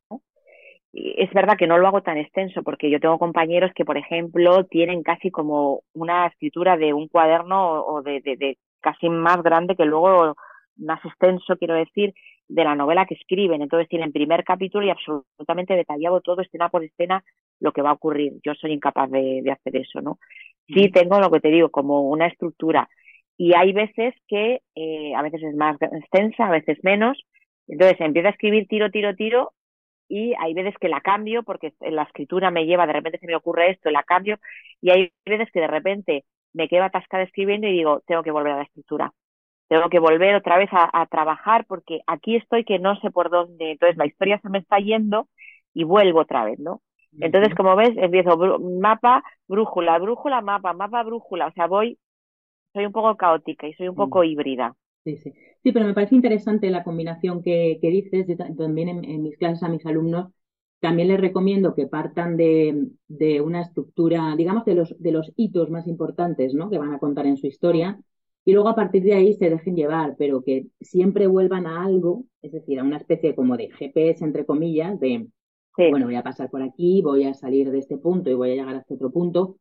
es 0.93 1.31
verdad 1.31 1.57
que 1.57 1.67
no 1.67 1.77
lo 1.77 1.87
hago 1.87 2.01
tan 2.01 2.17
extenso 2.17 2.63
porque 2.63 2.89
yo 2.89 2.99
tengo 2.99 3.19
compañeros 3.19 3.71
que, 3.75 3.85
por 3.85 3.97
ejemplo, 3.97 4.65
tienen 4.65 5.03
casi 5.03 5.29
como 5.29 5.81
una 5.93 6.25
escritura 6.27 6.75
de 6.75 6.93
un 6.93 7.07
cuaderno 7.07 7.83
o 7.83 8.01
de, 8.01 8.21
de, 8.21 8.57
casi 8.79 9.09
más 9.09 9.43
grande 9.43 9.75
que 9.75 9.85
luego 9.85 10.35
más 10.77 11.03
extenso, 11.05 11.57
quiero 11.57 11.75
decir, 11.75 12.13
de 12.47 12.63
la 12.63 12.75
novela 12.75 13.05
que 13.05 13.15
escriben. 13.15 13.61
Entonces 13.61 13.87
tienen 13.89 14.11
primer 14.11 14.43
capítulo 14.43 14.85
y 14.85 14.89
absolutamente 14.89 15.75
detallado 15.75 16.21
todo, 16.21 16.41
escena 16.41 16.69
por 16.69 16.83
escena, 16.83 17.23
lo 17.59 17.71
que 17.71 17.81
va 17.81 17.91
a 17.91 17.93
ocurrir. 17.93 18.33
Yo 18.43 18.53
soy 18.55 18.71
incapaz 18.73 19.11
de, 19.11 19.41
de 19.43 19.51
hacer 19.51 19.75
eso, 19.75 20.01
¿no? 20.01 20.19
Sí 20.67 20.89
tengo 20.89 21.19
lo 21.19 21.29
que 21.31 21.39
te 21.39 21.49
digo, 21.49 21.69
como 21.69 22.01
una 22.09 22.27
estructura. 22.27 22.89
Y 23.37 23.53
hay 23.53 23.71
veces 23.71 24.15
que 24.27 24.61
eh, 24.75 25.15
a 25.15 25.21
veces 25.21 25.43
es 25.43 25.55
más 25.55 25.77
extensa, 25.81 26.47
a 26.47 26.51
veces 26.51 26.77
menos. 26.83 27.17
Entonces 27.67 27.99
empiezo 27.99 28.27
a 28.27 28.31
escribir 28.31 28.67
tiro, 28.67 28.89
tiro, 28.89 29.15
tiro 29.15 29.53
y 30.09 30.33
hay 30.39 30.53
veces 30.53 30.73
que 30.79 30.89
la 30.89 31.01
cambio 31.01 31.43
porque 31.43 31.73
la 31.81 32.03
escritura 32.03 32.49
me 32.49 32.65
lleva, 32.65 32.87
de 32.87 32.93
repente 32.93 33.19
se 33.19 33.27
me 33.27 33.35
ocurre 33.35 33.71
esto, 33.71 33.91
la 33.91 34.03
cambio 34.03 34.39
y 34.81 34.91
hay 34.91 35.11
veces 35.25 35.51
que 35.51 35.59
de 35.59 35.67
repente 35.67 36.25
me 36.53 36.67
quedo 36.67 36.83
atascada 36.83 37.23
escribiendo 37.23 37.67
y 37.67 37.73
digo, 37.73 38.01
tengo 38.07 38.23
que 38.23 38.31
volver 38.31 38.53
a 38.53 38.57
la 38.57 38.63
escritura. 38.63 39.13
Tengo 39.67 39.89
que 39.89 39.99
volver 39.99 40.33
otra 40.35 40.57
vez 40.57 40.69
a, 40.71 41.05
trabajar 41.07 41.65
porque 41.65 41.99
aquí 42.07 42.37
estoy 42.37 42.63
que 42.63 42.79
no 42.79 42.97
sé 43.01 43.11
por 43.11 43.29
dónde. 43.29 43.71
Entonces 43.71 43.97
la 43.97 44.05
historia 44.05 44.39
se 44.39 44.49
me 44.49 44.59
está 44.59 44.79
yendo 44.79 45.27
y 45.73 45.83
vuelvo 45.83 46.21
otra 46.21 46.45
vez, 46.45 46.57
¿no? 46.57 46.81
Entonces, 47.19 47.53
como 47.55 47.75
ves, 47.75 47.91
empiezo 47.97 48.37
mapa, 48.59 49.23
brújula, 49.47 49.97
brújula, 49.97 50.41
mapa, 50.41 50.73
mapa, 50.73 51.03
brújula. 51.03 51.47
O 51.47 51.51
sea, 51.51 51.67
voy, 51.67 51.97
soy 52.73 52.85
un 52.85 52.91
poco 52.91 53.15
caótica 53.15 53.67
y 53.67 53.73
soy 53.73 53.89
un 53.89 53.95
poco 53.95 54.23
híbrida. 54.23 54.75
Sí, 55.03 55.17
sí. 55.17 55.33
Sí, 55.63 55.71
pero 55.71 55.85
me 55.85 55.93
parece 55.93 56.15
interesante 56.15 56.69
la 56.69 56.83
combinación 56.83 57.41
que, 57.41 57.79
que 57.81 57.89
dices. 57.89 58.25
Yo 58.27 58.37
también 58.37 58.89
en, 58.89 59.23
mis 59.23 59.37
clases 59.37 59.63
a 59.63 59.69
mis 59.69 59.85
alumnos 59.85 60.31
también 60.79 61.07
les 61.07 61.19
recomiendo 61.19 61.73
que 61.73 61.87
partan 61.87 62.37
de, 62.37 62.87
de, 63.07 63.41
una 63.41 63.61
estructura, 63.61 64.35
digamos, 64.37 64.63
de 64.65 64.75
los, 64.75 64.95
de 64.99 65.11
los 65.11 65.31
hitos 65.35 65.69
más 65.69 65.87
importantes, 65.87 66.53
¿no? 66.53 66.69
Que 66.69 66.77
van 66.77 66.93
a 66.93 66.99
contar 66.99 67.25
en 67.25 67.37
su 67.37 67.47
historia. 67.47 67.99
Y 68.45 68.53
luego 68.53 68.69
a 68.69 68.75
partir 68.75 69.03
de 69.03 69.13
ahí 69.13 69.33
se 69.33 69.49
dejen 69.49 69.75
llevar, 69.75 70.15
pero 70.17 70.41
que 70.41 70.67
siempre 70.79 71.27
vuelvan 71.27 71.65
a 71.65 71.83
algo, 71.83 72.23
es 72.41 72.51
decir, 72.51 72.79
a 72.79 72.83
una 72.83 72.97
especie 72.97 73.35
como 73.35 73.57
de 73.57 73.69
GPS, 73.71 74.23
entre 74.23 74.45
comillas, 74.45 74.97
de, 74.99 75.27
bueno, 75.77 76.05
voy 76.05 76.15
a 76.15 76.23
pasar 76.23 76.49
por 76.49 76.61
aquí, 76.61 77.01
voy 77.01 77.25
a 77.25 77.33
salir 77.33 77.71
de 77.71 77.79
este 77.79 77.97
punto 77.97 78.29
y 78.29 78.35
voy 78.35 78.51
a 78.51 78.55
llegar 78.55 78.75
a 78.75 78.79
este 78.79 78.93
otro 78.93 79.11
punto, 79.11 79.57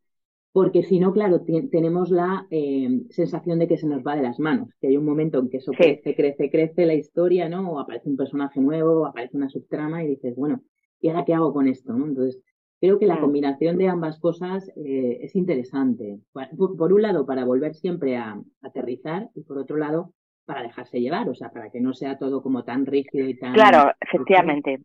porque 0.57 0.83
si 0.85 0.99
no, 0.99 1.13
claro, 1.13 1.43
tenemos 1.71 2.09
la 2.09 2.47
eh, 2.51 3.03
sensación 3.11 3.59
de 3.59 3.69
que 3.69 3.77
se 3.77 3.87
nos 3.87 4.03
va 4.03 4.17
de 4.17 4.23
las 4.23 4.39
manos, 4.41 4.71
que 4.81 4.87
hay 4.87 4.97
un 4.97 5.05
momento 5.05 5.39
en 5.39 5.51
que 5.51 5.59
eso 5.59 5.71
crece, 5.71 6.15
crece, 6.15 6.51
crece 6.51 6.87
la 6.87 6.95
historia, 6.95 7.47
¿no? 7.47 7.73
O 7.73 7.79
aparece 7.79 8.09
un 8.09 8.17
personaje 8.17 8.59
nuevo, 8.59 9.03
o 9.03 9.05
aparece 9.05 9.37
una 9.37 9.51
subtrama 9.51 10.03
y 10.03 10.07
dices, 10.07 10.35
bueno, 10.35 10.63
¿y 10.99 11.11
ahora 11.11 11.27
qué 11.27 11.35
hago 11.35 11.53
con 11.53 11.69
esto? 11.69 11.93
¿no? 11.93 12.07
Entonces, 12.07 12.43
creo 12.81 12.99
que 12.99 13.05
la 13.05 13.17
mm. 13.17 13.21
combinación 13.21 13.77
de 13.77 13.89
ambas 13.89 14.19
cosas 14.19 14.67
eh, 14.77 15.19
es 15.21 15.37
interesante. 15.37 16.21
Por, 16.33 16.91
un 16.91 17.03
lado, 17.03 17.27
para 17.27 17.45
volver 17.45 17.75
siempre 17.75 18.17
a, 18.17 18.41
aterrizar 18.63 19.29
y 19.35 19.43
por 19.43 19.59
otro 19.59 19.77
lado, 19.77 20.15
para 20.47 20.63
dejarse 20.63 21.03
llevar, 21.03 21.29
o 21.29 21.35
sea, 21.35 21.51
para 21.51 21.69
que 21.71 21.83
no 21.83 21.93
sea 21.93 22.17
todo 22.17 22.43
como 22.43 22.65
tan 22.65 22.87
rígido 22.87 23.29
y 23.29 23.39
tan... 23.39 23.53
Claro, 23.53 23.93
efectivamente. 24.01 24.81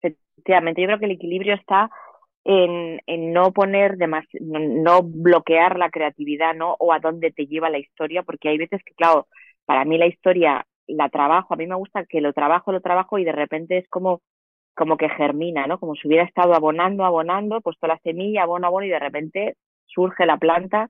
Efectivamente, 0.00 0.80
yo 0.80 0.88
creo 0.88 0.98
que 0.98 1.04
el 1.04 1.12
equilibrio 1.12 1.54
está 1.54 1.92
en, 2.44 3.00
en 3.06 3.32
no 3.32 3.52
poner 3.52 3.96
más, 4.08 4.24
no 4.40 5.02
bloquear 5.02 5.78
la 5.78 5.90
creatividad, 5.90 6.54
¿no? 6.54 6.76
O 6.78 6.92
a 6.92 6.98
dónde 7.00 7.30
te 7.30 7.46
lleva 7.46 7.70
la 7.70 7.78
historia, 7.78 8.22
porque 8.22 8.48
hay 8.48 8.58
veces 8.58 8.82
que, 8.84 8.94
claro, 8.94 9.28
para 9.64 9.84
mí 9.84 9.98
la 9.98 10.06
historia 10.06 10.66
la 10.88 11.08
trabajo, 11.08 11.54
a 11.54 11.56
mí 11.56 11.66
me 11.66 11.76
gusta 11.76 12.04
que 12.04 12.20
lo 12.20 12.32
trabajo, 12.32 12.72
lo 12.72 12.80
trabajo 12.80 13.18
y 13.18 13.24
de 13.24 13.32
repente 13.32 13.78
es 13.78 13.88
como 13.88 14.20
como 14.74 14.96
que 14.96 15.08
germina, 15.10 15.66
¿no? 15.66 15.78
Como 15.78 15.94
si 15.94 16.08
hubiera 16.08 16.24
estado 16.24 16.54
abonando, 16.54 17.04
abonando, 17.04 17.60
puesto 17.60 17.86
la 17.86 17.98
semilla, 17.98 18.44
abono, 18.44 18.66
abono 18.66 18.86
y 18.86 18.88
de 18.88 18.98
repente 18.98 19.56
surge 19.86 20.24
la 20.24 20.38
planta 20.38 20.88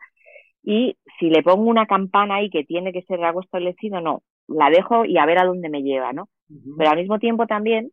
y 0.63 0.97
si 1.19 1.29
le 1.29 1.43
pongo 1.43 1.69
una 1.69 1.87
campana 1.87 2.37
ahí 2.37 2.51
que 2.51 2.65
tiene 2.65 2.93
que 2.93 3.03
ser 3.03 3.23
algo 3.25 3.41
establecido, 3.41 4.01
no, 4.01 4.23
la 4.47 4.71
dejo 4.71 5.05
y 5.05 5.19
a 5.19 5.27
ver 5.27 5.39
a 5.39 5.45
dónde 5.45 5.69
me 5.69 5.83
lleva, 5.83 6.13
¿no? 6.13 6.29
Pero 6.79 6.91
al 6.91 6.99
mismo 6.99 7.19
tiempo 7.19 7.47
también 7.47 7.91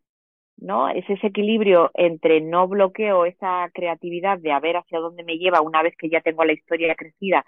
¿no? 0.60 0.88
Es 0.88 1.08
ese 1.08 1.28
equilibrio 1.28 1.90
entre 1.94 2.40
no 2.40 2.68
bloqueo 2.68 3.24
esa 3.24 3.68
creatividad 3.74 4.38
de 4.38 4.52
a 4.52 4.60
ver 4.60 4.76
hacia 4.76 5.00
dónde 5.00 5.24
me 5.24 5.38
lleva 5.38 5.60
una 5.60 5.82
vez 5.82 5.94
que 5.96 6.08
ya 6.10 6.20
tengo 6.20 6.44
la 6.44 6.52
historia 6.52 6.94
crecida, 6.94 7.44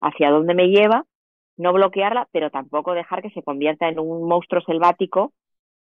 hacia 0.00 0.30
dónde 0.30 0.54
me 0.54 0.68
lleva, 0.68 1.06
no 1.56 1.72
bloquearla, 1.72 2.28
pero 2.32 2.50
tampoco 2.50 2.94
dejar 2.94 3.22
que 3.22 3.30
se 3.30 3.42
convierta 3.42 3.88
en 3.88 3.98
un 3.98 4.28
monstruo 4.28 4.62
selvático 4.62 5.32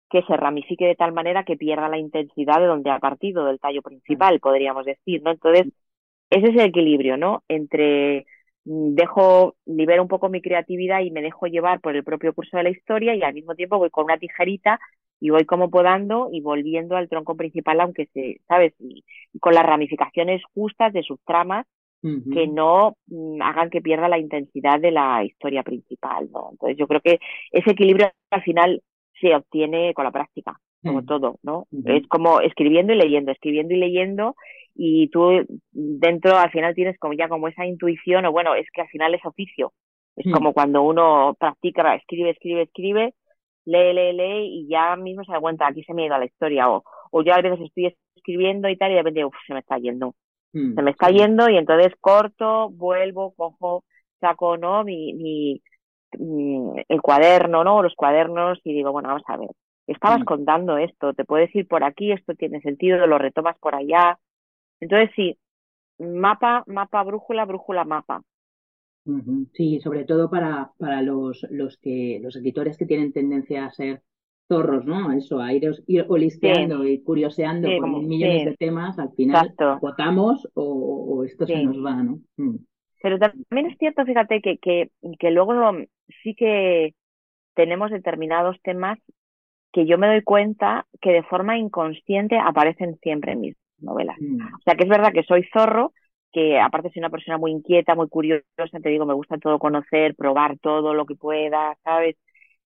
que 0.10 0.22
se 0.24 0.38
ramifique 0.38 0.86
de 0.86 0.96
tal 0.96 1.14
manera 1.14 1.44
que 1.44 1.58
pierda 1.58 1.90
la 1.90 1.98
intensidad 1.98 2.60
de 2.60 2.68
donde 2.68 2.92
ha 2.92 3.00
partido, 3.00 3.46
del 3.46 3.60
tallo 3.60 3.82
principal, 3.82 4.40
podríamos 4.40 4.86
decir, 4.86 5.22
¿no? 5.24 5.32
Entonces, 5.32 5.68
ese 6.30 6.48
es 6.50 6.56
el 6.56 6.70
equilibrio, 6.70 7.18
¿no? 7.18 7.44
Entre 7.48 8.26
mm, 8.66 8.96
dejo, 8.96 9.56
libero 9.66 10.04
un 10.04 10.08
poco 10.08 10.30
mi 10.30 10.42
creatividad 10.42 11.02
y 11.02 11.12
me 11.12 11.22
dejo 11.22 11.48
llevar 11.48 11.82
por 11.82 11.96
el 11.96 12.04
propio 12.04 12.34
curso 12.34 12.58
de 12.58 12.64
la 12.64 12.70
historia 12.70 13.16
y 13.16 13.24
al 13.24 13.34
mismo 13.34 13.56
tiempo 13.56 13.78
voy 13.78 13.90
con 13.90 14.06
una 14.06 14.18
tijerita 14.18 14.80
y 15.20 15.30
voy 15.30 15.46
como 15.46 15.70
podando 15.70 16.30
y 16.32 16.42
volviendo 16.42 16.96
al 16.96 17.10
tronco 17.10 17.36
principal, 17.36 17.82
aunque 17.82 18.08
se, 18.14 18.42
¿sabes? 18.48 18.74
Y, 18.80 19.04
con 19.40 19.54
las 19.54 19.66
ramificaciones 19.66 20.42
justas 20.54 20.94
de 20.94 21.04
sus 21.04 21.20
tramas 21.26 21.66
que 22.32 22.46
no 22.46 22.98
mm, 23.08 23.42
hagan 23.42 23.72
que 23.72 23.82
pierda 23.82 24.08
la 24.08 24.20
intensidad 24.20 24.80
de 24.80 24.92
la 24.92 25.24
historia 25.24 25.64
principal, 25.64 26.30
¿no? 26.32 26.50
Entonces 26.52 26.78
yo 26.78 26.86
creo 26.86 27.02
que 27.02 27.18
ese 27.52 27.72
equilibrio 27.72 28.12
al 28.30 28.44
final 28.44 28.84
se 29.20 29.34
obtiene 29.34 29.92
con 29.96 30.06
la 30.06 30.12
práctica, 30.12 30.60
como 30.84 31.02
mm. 31.02 31.06
todo, 31.08 31.40
¿no? 31.42 31.66
Es 31.84 32.06
como 32.08 32.42
escribiendo 32.42 32.94
y 32.94 32.98
leyendo, 32.98 33.32
escribiendo 33.32 33.74
y 33.74 33.78
leyendo 33.78 34.36
y 34.76 35.08
tú 35.08 35.46
dentro 35.72 36.38
al 36.38 36.52
final 36.52 36.76
tienes 36.76 37.00
como 37.00 37.14
ya 37.14 37.28
como 37.28 37.48
esa 37.48 37.66
intuición 37.66 38.26
o 38.26 38.32
bueno, 38.32 38.54
es 38.54 38.68
que 38.72 38.82
al 38.82 38.90
final 38.90 39.16
es 39.16 39.26
oficio. 39.26 39.74
Es 40.16 40.28
mm. 40.28 40.32
como 40.32 40.54
cuando 40.54 40.84
uno 40.84 41.36
practica, 41.40 41.96
escribe, 41.96 42.32
escribe, 42.32 42.64
escribe 42.64 43.14
lee, 43.66 43.94
lee, 43.94 44.14
lee 44.14 44.60
y 44.60 44.68
ya 44.68 44.96
mismo 44.96 45.24
se 45.24 45.32
da 45.32 45.40
cuenta, 45.40 45.68
aquí 45.68 45.84
se 45.84 45.94
me 45.94 46.04
ha 46.04 46.06
ido 46.08 46.18
la 46.18 46.26
historia 46.26 46.70
o, 46.70 46.84
o 47.12 47.24
yo 47.24 47.34
a 47.34 47.42
veces 47.42 47.60
estoy 47.62 47.96
escribiendo 48.16 48.70
y 48.70 48.78
tal 48.78 48.92
y 48.92 48.96
de 48.96 49.02
repente, 49.02 49.26
uff, 49.26 49.36
se 49.46 49.54
me 49.54 49.60
está 49.60 49.78
yendo. 49.78 50.16
Mm, 50.54 50.76
se 50.76 50.82
me 50.82 50.92
está 50.92 51.10
yendo 51.10 51.50
y 51.50 51.58
entonces 51.58 51.94
corto, 52.00 52.70
vuelvo, 52.70 53.34
cojo, 53.36 53.84
saco, 54.20 54.58
¿no? 54.58 54.84
Mi, 54.84 55.14
mi, 55.14 55.62
el 56.88 57.02
cuaderno, 57.02 57.64
¿no? 57.64 57.84
Los 57.84 57.94
cuadernos 57.96 58.60
y 58.64 58.74
digo, 58.74 58.92
bueno, 58.92 59.10
vamos 59.10 59.24
a 59.28 59.38
ver. 59.38 59.50
Estabas 59.88 60.22
mm. 60.22 60.26
contando 60.26 60.78
esto, 60.78 61.14
te 61.14 61.26
puedes 61.26 61.54
ir 61.56 61.68
por 61.68 61.84
aquí, 61.84 62.12
esto 62.12 62.34
tiene 62.34 62.62
sentido, 62.62 63.06
lo 63.06 63.18
retomas 63.18 63.58
por 63.60 63.76
allá. 63.76 64.18
Entonces 64.80 65.12
sí, 65.16 65.38
mapa, 66.00 66.64
mapa, 66.68 67.04
brújula, 67.04 67.46
brújula, 67.46 67.84
mapa. 67.84 68.22
Sí, 69.54 69.80
sobre 69.82 70.04
todo 70.04 70.30
para, 70.30 70.72
para 70.80 71.02
los, 71.02 71.46
los 71.52 71.78
que 71.78 72.20
los 72.22 72.36
escritores 72.36 72.78
que 72.78 72.86
tienen 72.86 73.14
tendencia 73.14 73.66
a 73.66 73.72
ser 73.72 74.02
zorros, 74.48 74.86
¿no? 74.86 75.12
Eso, 75.12 75.40
a 75.40 75.54
ir, 75.54 75.70
ir 75.88 76.06
olisteando 76.08 76.86
y 76.86 77.02
curioseando 77.02 77.70
con 77.80 78.08
millones 78.08 78.46
de 78.46 78.56
temas, 78.58 78.98
al 79.00 79.12
final 79.14 79.54
votamos 79.82 80.48
o, 80.54 81.24
esto 81.24 81.46
se 81.46 81.64
nos 81.64 81.84
va, 81.84 82.04
¿no? 82.04 82.20
Mm. 82.38 82.58
Pero 83.02 83.20
también 83.20 83.68
es 83.68 83.78
cierto, 83.78 84.04
fíjate, 84.04 84.42
que, 84.42 84.58
que, 84.58 84.90
que 85.20 85.30
luego 85.30 85.54
sí 86.24 86.34
que 86.34 86.96
tenemos 87.54 87.92
determinados 87.92 88.60
temas 88.64 88.98
que 89.72 89.86
yo 89.86 89.98
me 89.98 90.08
doy 90.08 90.24
cuenta 90.24 90.88
que 91.02 91.12
de 91.12 91.24
forma 91.24 91.58
inconsciente 91.58 92.38
aparecen 92.40 92.98
siempre 93.04 93.34
en 93.34 93.42
mis 93.42 93.58
novelas. 93.80 94.18
Mm. 94.20 94.42
O 94.42 94.62
sea, 94.64 94.76
que 94.76 94.84
es 94.84 94.90
verdad 94.90 95.12
que 95.14 95.24
soy 95.24 95.44
zorro, 95.54 95.94
que 96.32 96.60
aparte 96.60 96.90
soy 96.90 97.00
una 97.00 97.10
persona 97.10 97.38
muy 97.38 97.52
inquieta, 97.52 97.96
muy 97.96 98.10
curiosa, 98.10 98.44
te 98.82 98.90
digo, 98.90 99.06
me 99.06 99.14
gusta 99.14 99.38
todo 99.38 99.60
conocer, 99.60 100.16
probar 100.16 100.58
todo 100.60 100.94
lo 100.94 101.06
que 101.06 101.16
pueda, 101.16 101.78
¿sabes? 101.84 102.18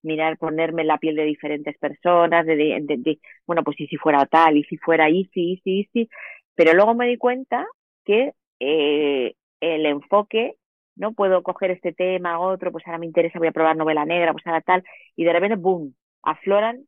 Mirar, 0.01 0.38
ponerme 0.38 0.82
en 0.84 0.88
la 0.88 0.97
piel 0.97 1.16
de 1.16 1.26
diferentes 1.26 1.78
personas, 1.78 2.45
de, 2.45 2.55
de, 2.55 3.20
bueno, 3.45 3.64
pues 3.64 3.80
y 3.80 3.88
si 3.88 3.97
fuera 3.97 4.26
tal, 4.26 4.57
y 4.57 4.64
si 4.64 4.78
fuera 4.78 5.10
easy, 5.10 5.53
easy, 5.53 5.82
easy, 5.82 6.10
pero 6.55 6.74
luego 6.74 6.95
me 6.95 7.07
di 7.07 7.18
cuenta 7.18 7.66
que 8.05 8.34
eh, 8.60 9.36
el 9.62 9.86
enfoque, 9.86 10.55
¿no? 10.95 11.14
Puedo 11.14 11.43
coger 11.43 11.72
este 11.72 11.93
tema, 11.93 12.39
otro, 12.39 12.72
pues 12.72 12.86
ahora 12.88 12.99
me 12.99 13.05
interesa, 13.05 13.39
voy 13.39 13.49
a 13.49 13.53
probar 13.53 13.78
novela 13.78 14.05
negra, 14.05 14.32
pues 14.34 14.45
ahora 14.47 14.62
tal, 14.62 14.84
y 15.16 15.24
de 15.26 15.34
repente, 15.34 15.55
boom, 15.57 15.95
afloran 16.24 16.86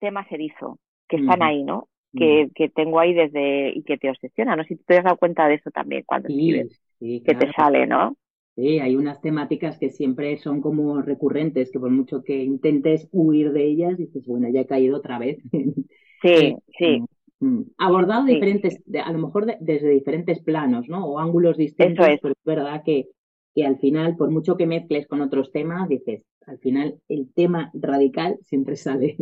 temas 0.00 0.30
erizo, 0.30 0.78
que 1.08 1.16
están 1.16 1.42
ahí, 1.42 1.62
¿no? 1.62 1.88
Que, 2.18 2.48
que 2.54 2.68
tengo 2.68 2.98
ahí 2.98 3.14
desde 3.14 3.70
y 3.74 3.82
que 3.82 3.98
te 3.98 4.10
obsesiona. 4.10 4.56
No 4.56 4.64
sé 4.64 4.76
si 4.76 4.84
te 4.84 4.98
has 4.98 5.04
dado 5.04 5.16
cuenta 5.16 5.48
de 5.48 5.54
eso 5.54 5.70
también 5.70 6.04
cuando 6.06 6.28
escribes, 6.28 6.80
que 7.00 7.34
te 7.34 7.52
sale, 7.52 7.86
¿no? 7.86 8.16
Sí, 8.56 8.80
hay 8.80 8.96
unas 8.96 9.20
temáticas 9.20 9.78
que 9.78 9.90
siempre 9.90 10.36
son 10.38 10.60
como 10.60 11.00
recurrentes, 11.00 11.70
que 11.70 11.78
por 11.78 11.90
mucho 11.90 12.24
que 12.24 12.42
intentes 12.42 13.08
huir 13.12 13.52
de 13.52 13.64
ellas, 13.64 13.96
dices, 13.96 14.26
bueno, 14.26 14.48
ya 14.52 14.62
he 14.62 14.66
caído 14.66 14.96
otra 14.96 15.18
vez. 15.18 15.38
Sí, 16.20 16.56
sí. 16.76 17.00
Mm. 17.38 17.62
Abordado 17.78 18.24
diferentes, 18.24 18.82
a 19.04 19.12
lo 19.12 19.18
mejor 19.20 19.46
desde 19.60 19.88
diferentes 19.90 20.42
planos, 20.42 20.88
¿no? 20.88 21.06
O 21.06 21.20
ángulos 21.20 21.56
distintos, 21.56 22.08
pero 22.20 22.34
es 22.34 22.44
verdad 22.44 22.82
que, 22.84 23.06
que 23.54 23.64
al 23.64 23.78
final, 23.78 24.16
por 24.16 24.28
mucho 24.30 24.56
que 24.56 24.66
mezcles 24.66 25.06
con 25.06 25.20
otros 25.20 25.52
temas, 25.52 25.88
dices, 25.88 26.24
al 26.46 26.58
final 26.58 26.98
el 27.08 27.32
tema 27.32 27.70
radical 27.74 28.38
siempre 28.42 28.74
sale. 28.76 29.16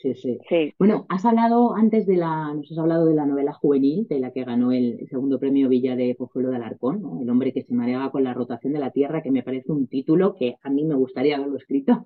Sí, 0.00 0.14
sí, 0.14 0.38
Bueno, 0.78 1.06
has 1.08 1.24
hablado 1.24 1.74
antes 1.74 2.06
de 2.06 2.16
la, 2.16 2.54
nos 2.54 2.70
has 2.70 2.78
hablado 2.78 3.06
de 3.06 3.14
la 3.14 3.26
novela 3.26 3.52
juvenil, 3.52 4.06
de 4.08 4.20
la 4.20 4.30
que 4.30 4.44
ganó 4.44 4.70
el, 4.70 5.08
segundo 5.08 5.40
premio 5.40 5.68
Villa 5.68 5.96
de 5.96 6.14
Pozuelo 6.14 6.50
de 6.50 6.56
Alarcón, 6.56 7.02
¿no? 7.02 7.20
El 7.20 7.28
hombre 7.30 7.52
que 7.52 7.62
se 7.62 7.74
mareaba 7.74 8.12
con 8.12 8.22
la 8.22 8.34
rotación 8.34 8.74
de 8.74 8.78
la 8.78 8.92
Tierra, 8.92 9.22
que 9.22 9.32
me 9.32 9.42
parece 9.42 9.72
un 9.72 9.88
título 9.88 10.36
que 10.36 10.56
a 10.62 10.70
mí 10.70 10.84
me 10.84 10.94
gustaría 10.94 11.36
haberlo 11.36 11.56
escrito. 11.56 12.04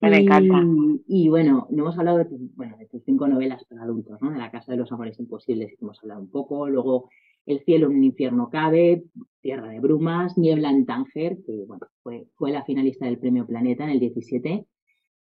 me 0.00 0.18
encanta. 0.18 0.60
Y 1.06 1.28
bueno, 1.28 1.68
no 1.70 1.84
hemos 1.84 1.98
hablado 1.98 2.18
de, 2.18 2.26
bueno, 2.54 2.76
de 2.76 2.86
tus 2.86 3.02
cinco 3.04 3.26
novelas 3.28 3.64
para 3.64 3.84
adultos, 3.84 4.20
¿no? 4.20 4.30
De 4.30 4.38
la 4.38 4.50
Casa 4.50 4.72
de 4.72 4.78
los 4.78 4.92
Amores 4.92 5.18
Imposibles, 5.18 5.70
que 5.70 5.84
hemos 5.84 6.02
hablado 6.02 6.20
un 6.20 6.30
poco. 6.30 6.68
Luego, 6.68 7.08
El 7.46 7.60
cielo 7.60 7.86
en 7.86 7.96
un 7.96 8.04
infierno 8.04 8.50
cabe, 8.50 9.04
Tierra 9.40 9.68
de 9.68 9.80
brumas, 9.80 10.36
Niebla 10.36 10.70
en 10.70 10.84
Tánger, 10.84 11.38
que 11.46 11.64
bueno, 11.66 11.86
fue, 12.02 12.26
fue 12.34 12.50
la 12.50 12.64
finalista 12.64 13.06
del 13.06 13.18
premio 13.18 13.46
Planeta 13.46 13.84
en 13.84 13.90
el 13.90 14.00
17 14.00 14.66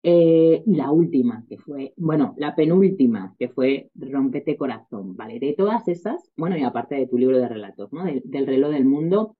eh, 0.09 0.63
y 0.65 0.75
la 0.75 0.89
última, 0.89 1.43
que 1.49 1.57
fue, 1.57 1.93
bueno, 1.97 2.33
la 2.37 2.55
penúltima, 2.55 3.35
que 3.37 3.49
fue 3.49 3.89
Rompete 3.93 4.55
Corazón, 4.55 5.17
¿vale? 5.17 5.37
De 5.37 5.51
todas 5.51 5.85
esas, 5.89 6.31
bueno, 6.37 6.55
y 6.55 6.63
aparte 6.63 6.95
de 6.95 7.07
tu 7.07 7.17
libro 7.17 7.37
de 7.37 7.49
relatos, 7.49 7.91
¿no? 7.91 8.05
Del, 8.05 8.47
reloj 8.47 8.71
del 8.71 8.85
mundo, 8.85 9.35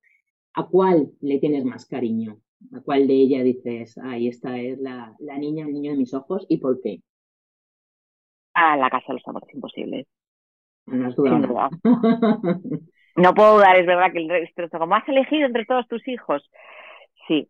¿a 0.56 0.66
cuál 0.68 1.14
le 1.22 1.40
tienes 1.40 1.64
más 1.64 1.86
cariño? 1.86 2.42
¿A 2.74 2.82
cuál 2.82 3.08
de 3.08 3.14
ella 3.14 3.44
dices, 3.44 3.98
ay, 3.98 4.28
esta 4.28 4.60
es 4.60 4.78
la, 4.80 5.16
la 5.20 5.38
niña, 5.38 5.66
el 5.66 5.72
niño 5.72 5.92
de 5.92 6.00
mis 6.00 6.14
ojos 6.14 6.46
y 6.50 6.58
por 6.58 6.82
qué? 6.82 7.00
A 8.54 8.76
la 8.76 8.90
casa 8.90 9.06
de 9.08 9.14
los 9.14 9.28
amores 9.30 9.54
imposibles. 9.54 10.06
No 10.86 11.08
has 11.08 11.16
dudado. 11.16 11.70
no 13.16 13.34
puedo 13.34 13.56
dudar, 13.56 13.78
es 13.78 13.86
verdad 13.86 14.12
que 14.12 14.20
el 14.20 14.28
resto, 14.28 14.68
como 14.78 14.96
has 14.96 15.08
elegido 15.08 15.46
entre 15.46 15.64
todos 15.64 15.88
tus 15.88 16.06
hijos, 16.10 16.44
sí, 17.30 17.48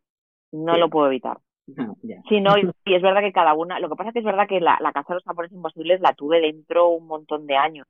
no 0.51 0.77
lo 0.77 0.87
puedo 0.91 1.07
evitar. 1.07 1.39
sí, 2.29 2.41
no, 2.41 2.57
y, 2.57 2.93
es 2.93 3.01
verdad 3.01 3.21
que 3.21 3.33
cada 3.33 3.53
una, 3.53 3.79
lo 3.79 3.89
que 3.89 3.95
pasa 3.95 4.09
es 4.09 4.13
que 4.13 4.19
es 4.19 4.25
verdad 4.25 4.47
que 4.47 4.59
la, 4.59 4.77
la 4.81 4.91
Casa 4.91 5.13
de 5.13 5.15
los 5.15 5.27
Amores 5.27 5.51
Imposibles 5.51 6.01
la 6.01 6.13
tuve 6.13 6.41
dentro 6.41 6.89
un 6.89 7.07
montón 7.07 7.45
de 7.45 7.55
años, 7.55 7.87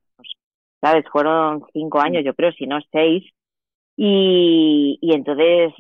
¿sabes? 0.82 1.06
Fueron 1.12 1.64
cinco 1.74 2.00
años, 2.00 2.24
yo 2.26 2.34
creo, 2.34 2.52
si 2.52 2.66
no 2.66 2.80
seis, 2.92 3.24
y, 3.96 5.00
y 5.02 5.14
entonces 5.14 5.74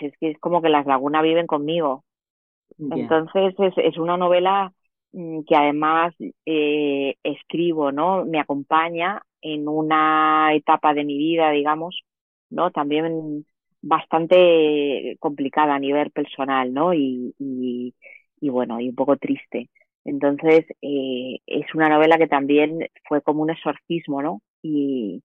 es 0.00 0.12
que 0.18 0.30
es 0.30 0.38
como 0.38 0.62
que 0.62 0.68
las 0.68 0.86
lagunas 0.86 1.22
viven 1.22 1.46
conmigo. 1.46 2.04
Entonces 2.78 3.54
es, 3.58 3.74
es 3.76 3.98
una 3.98 4.16
novela 4.16 4.72
mm, 5.12 5.40
que 5.46 5.56
además 5.56 6.14
eh, 6.46 7.16
escribo, 7.22 7.92
¿no? 7.92 8.24
Me 8.24 8.40
acompaña 8.40 9.22
en 9.40 9.68
una 9.68 10.54
etapa 10.54 10.94
de 10.94 11.04
mi 11.04 11.16
vida, 11.18 11.50
digamos, 11.50 12.02
¿no? 12.50 12.70
También 12.70 13.44
bastante 13.82 15.16
complicada 15.20 15.74
a 15.74 15.78
nivel 15.78 16.10
personal, 16.10 16.72
¿no? 16.74 16.94
Y, 16.94 17.34
y, 17.38 17.94
y 18.40 18.48
bueno, 18.50 18.80
y 18.80 18.88
un 18.90 18.94
poco 18.94 19.16
triste. 19.16 19.70
Entonces, 20.04 20.66
eh, 20.82 21.38
es 21.46 21.74
una 21.74 21.88
novela 21.88 22.18
que 22.18 22.28
también 22.28 22.88
fue 23.08 23.22
como 23.22 23.42
un 23.42 23.50
exorcismo, 23.50 24.22
¿no? 24.22 24.42
Y 24.62 25.22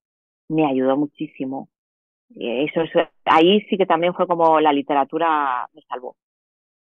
me 0.50 0.66
ayudó 0.68 0.98
muchísimo 0.98 1.70
eso, 2.36 2.82
ahí 3.26 3.62
sí 3.70 3.78
que 3.78 3.86
también 3.86 4.14
fue 4.14 4.28
como 4.28 4.60
la 4.60 4.74
literatura 4.74 5.68
me 5.74 5.82
salvó, 5.84 6.16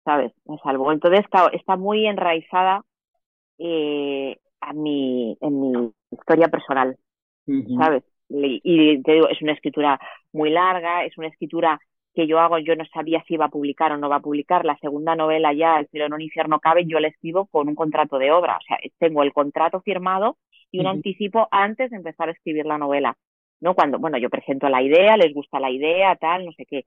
¿sabes? 0.05 0.33
Me 0.45 0.57
salvó. 0.59 0.91
Entonces 0.91 1.21
está, 1.25 1.47
está 1.53 1.75
muy 1.77 2.07
enraizada 2.07 2.83
eh, 3.59 4.37
a 4.61 4.73
mi, 4.73 5.37
en 5.41 5.61
mi 5.61 5.93
historia 6.11 6.49
personal, 6.49 6.97
¿sabes? 7.77 8.03
Y, 8.29 9.01
te 9.03 9.13
digo, 9.13 9.29
es 9.29 9.41
una 9.41 9.53
escritura 9.53 9.99
muy 10.33 10.49
larga, 10.49 11.05
es 11.05 11.17
una 11.17 11.27
escritura 11.27 11.79
que 12.13 12.27
yo 12.27 12.39
hago, 12.39 12.57
yo 12.59 12.75
no 12.75 12.85
sabía 12.85 13.23
si 13.27 13.35
iba 13.35 13.45
a 13.45 13.49
publicar 13.49 13.91
o 13.91 13.97
no 13.97 14.09
va 14.09 14.17
a 14.17 14.21
publicar. 14.21 14.65
La 14.65 14.77
segunda 14.77 15.15
novela 15.15 15.53
ya, 15.53 15.79
El 15.79 15.87
cielo 15.87 16.05
en 16.05 16.13
un 16.13 16.21
infierno 16.21 16.59
cabe, 16.59 16.85
yo 16.85 16.99
la 16.99 17.09
escribo 17.09 17.45
con 17.47 17.67
un 17.67 17.75
contrato 17.75 18.17
de 18.17 18.31
obra. 18.31 18.57
O 18.57 18.61
sea, 18.61 18.77
tengo 18.99 19.21
el 19.23 19.33
contrato 19.33 19.81
firmado 19.81 20.37
y 20.71 20.79
un 20.79 20.87
anticipo 20.87 21.47
antes 21.51 21.91
de 21.91 21.97
empezar 21.97 22.29
a 22.29 22.31
escribir 22.31 22.65
la 22.65 22.77
novela. 22.77 23.15
¿no? 23.61 23.75
Cuando, 23.75 23.99
bueno, 23.99 24.17
yo 24.17 24.29
presento 24.29 24.69
la 24.69 24.81
idea, 24.81 25.17
les 25.17 25.33
gusta 25.33 25.59
la 25.59 25.71
idea, 25.71 26.15
tal, 26.15 26.45
no 26.45 26.51
sé 26.53 26.65
qué. 26.65 26.85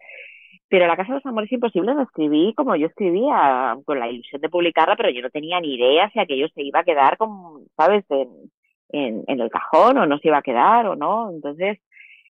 Pero 0.68 0.86
La 0.86 0.96
Casa 0.96 1.12
de 1.12 1.14
los 1.16 1.26
Amores 1.26 1.50
Imposibles 1.50 1.96
lo 1.96 2.02
escribí 2.02 2.52
como 2.54 2.76
yo 2.76 2.88
escribía, 2.88 3.76
con 3.84 3.98
la 3.98 4.08
ilusión 4.08 4.40
de 4.40 4.50
publicarla, 4.50 4.96
pero 4.96 5.10
yo 5.10 5.22
no 5.22 5.30
tenía 5.30 5.60
ni 5.60 5.74
idea 5.74 6.10
si 6.10 6.20
aquello 6.20 6.48
se 6.54 6.62
iba 6.62 6.80
a 6.80 6.84
quedar, 6.84 7.16
como, 7.16 7.60
¿sabes?, 7.76 8.04
en, 8.10 8.28
en, 8.90 9.24
el 9.26 9.50
cajón 9.50 9.98
o 9.98 10.06
no 10.06 10.18
se 10.18 10.28
iba 10.28 10.38
a 10.38 10.42
quedar 10.42 10.86
o 10.86 10.96
no. 10.96 11.30
Entonces, 11.30 11.78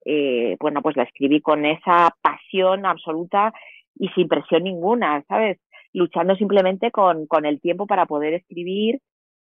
eh, 0.05 0.57
bueno, 0.59 0.81
pues 0.81 0.95
la 0.95 1.03
escribí 1.03 1.41
con 1.41 1.65
esa 1.65 2.15
pasión 2.21 2.85
absoluta 2.85 3.53
y 3.95 4.09
sin 4.09 4.27
presión 4.27 4.63
ninguna, 4.63 5.23
¿sabes? 5.27 5.59
Luchando 5.93 6.35
simplemente 6.35 6.91
con, 6.91 7.27
con 7.27 7.45
el 7.45 7.61
tiempo 7.61 7.87
para 7.87 8.05
poder 8.05 8.33
escribir 8.33 8.99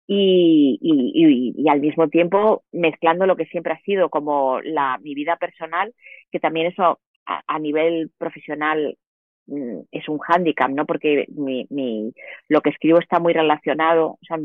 y, 0.07 0.79
y, 0.81 1.53
y, 1.55 1.69
al 1.69 1.81
mismo 1.81 2.07
tiempo 2.09 2.63
mezclando 2.71 3.27
lo 3.27 3.35
que 3.35 3.45
siempre 3.45 3.73
ha 3.73 3.81
sido 3.81 4.09
como 4.09 4.59
la, 4.61 4.97
mi 5.03 5.13
vida 5.13 5.35
personal, 5.35 5.93
que 6.31 6.39
también 6.39 6.65
eso 6.65 6.99
a, 7.27 7.59
nivel 7.59 8.09
profesional 8.17 8.97
mm, 9.45 9.81
es 9.91 10.09
un 10.09 10.17
hándicap, 10.17 10.71
¿no? 10.71 10.87
Porque 10.87 11.27
mi, 11.29 11.67
mi, 11.69 12.11
lo 12.47 12.61
que 12.61 12.71
escribo 12.71 12.97
está 12.97 13.19
muy 13.19 13.33
relacionado, 13.33 14.13
o 14.13 14.19
sea, 14.27 14.39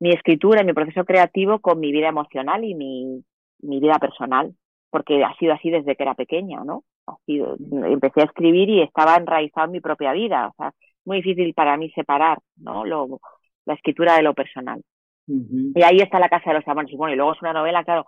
mi, 0.00 0.12
escritura 0.12 0.62
y 0.62 0.64
mi 0.64 0.72
proceso 0.72 1.04
creativo 1.04 1.60
con 1.60 1.78
mi 1.78 1.92
vida 1.92 2.08
emocional 2.08 2.64
y 2.64 2.74
mi, 2.74 3.22
mi 3.60 3.80
vida 3.80 3.98
personal, 3.98 4.54
porque 4.90 5.22
ha 5.22 5.34
sido 5.36 5.52
así 5.54 5.70
desde 5.70 5.94
que 5.96 6.02
era 6.02 6.14
pequeña, 6.14 6.64
¿no? 6.64 6.84
Ha 7.06 7.16
sido, 7.26 7.56
empecé 7.84 8.22
a 8.22 8.24
escribir 8.24 8.68
y 8.68 8.82
estaba 8.82 9.16
enraizado 9.16 9.66
en 9.66 9.72
mi 9.72 9.80
propia 9.80 10.12
vida, 10.12 10.48
o 10.48 10.54
sea, 10.56 10.72
muy 11.04 11.18
difícil 11.18 11.54
para 11.54 11.76
mí 11.76 11.90
separar, 11.90 12.38
¿no? 12.56 12.84
Lo, 12.84 13.20
la 13.64 13.74
escritura 13.74 14.16
de 14.16 14.22
lo 14.22 14.34
personal. 14.34 14.82
Y 15.26 15.82
ahí 15.82 15.98
está 15.98 16.18
la 16.18 16.28
Casa 16.28 16.50
de 16.50 16.58
los 16.58 16.66
Amores. 16.66 16.92
Y 16.92 16.96
bueno, 16.96 17.14
y 17.14 17.16
luego 17.16 17.34
es 17.34 17.42
una 17.42 17.52
novela, 17.52 17.84
claro, 17.84 18.04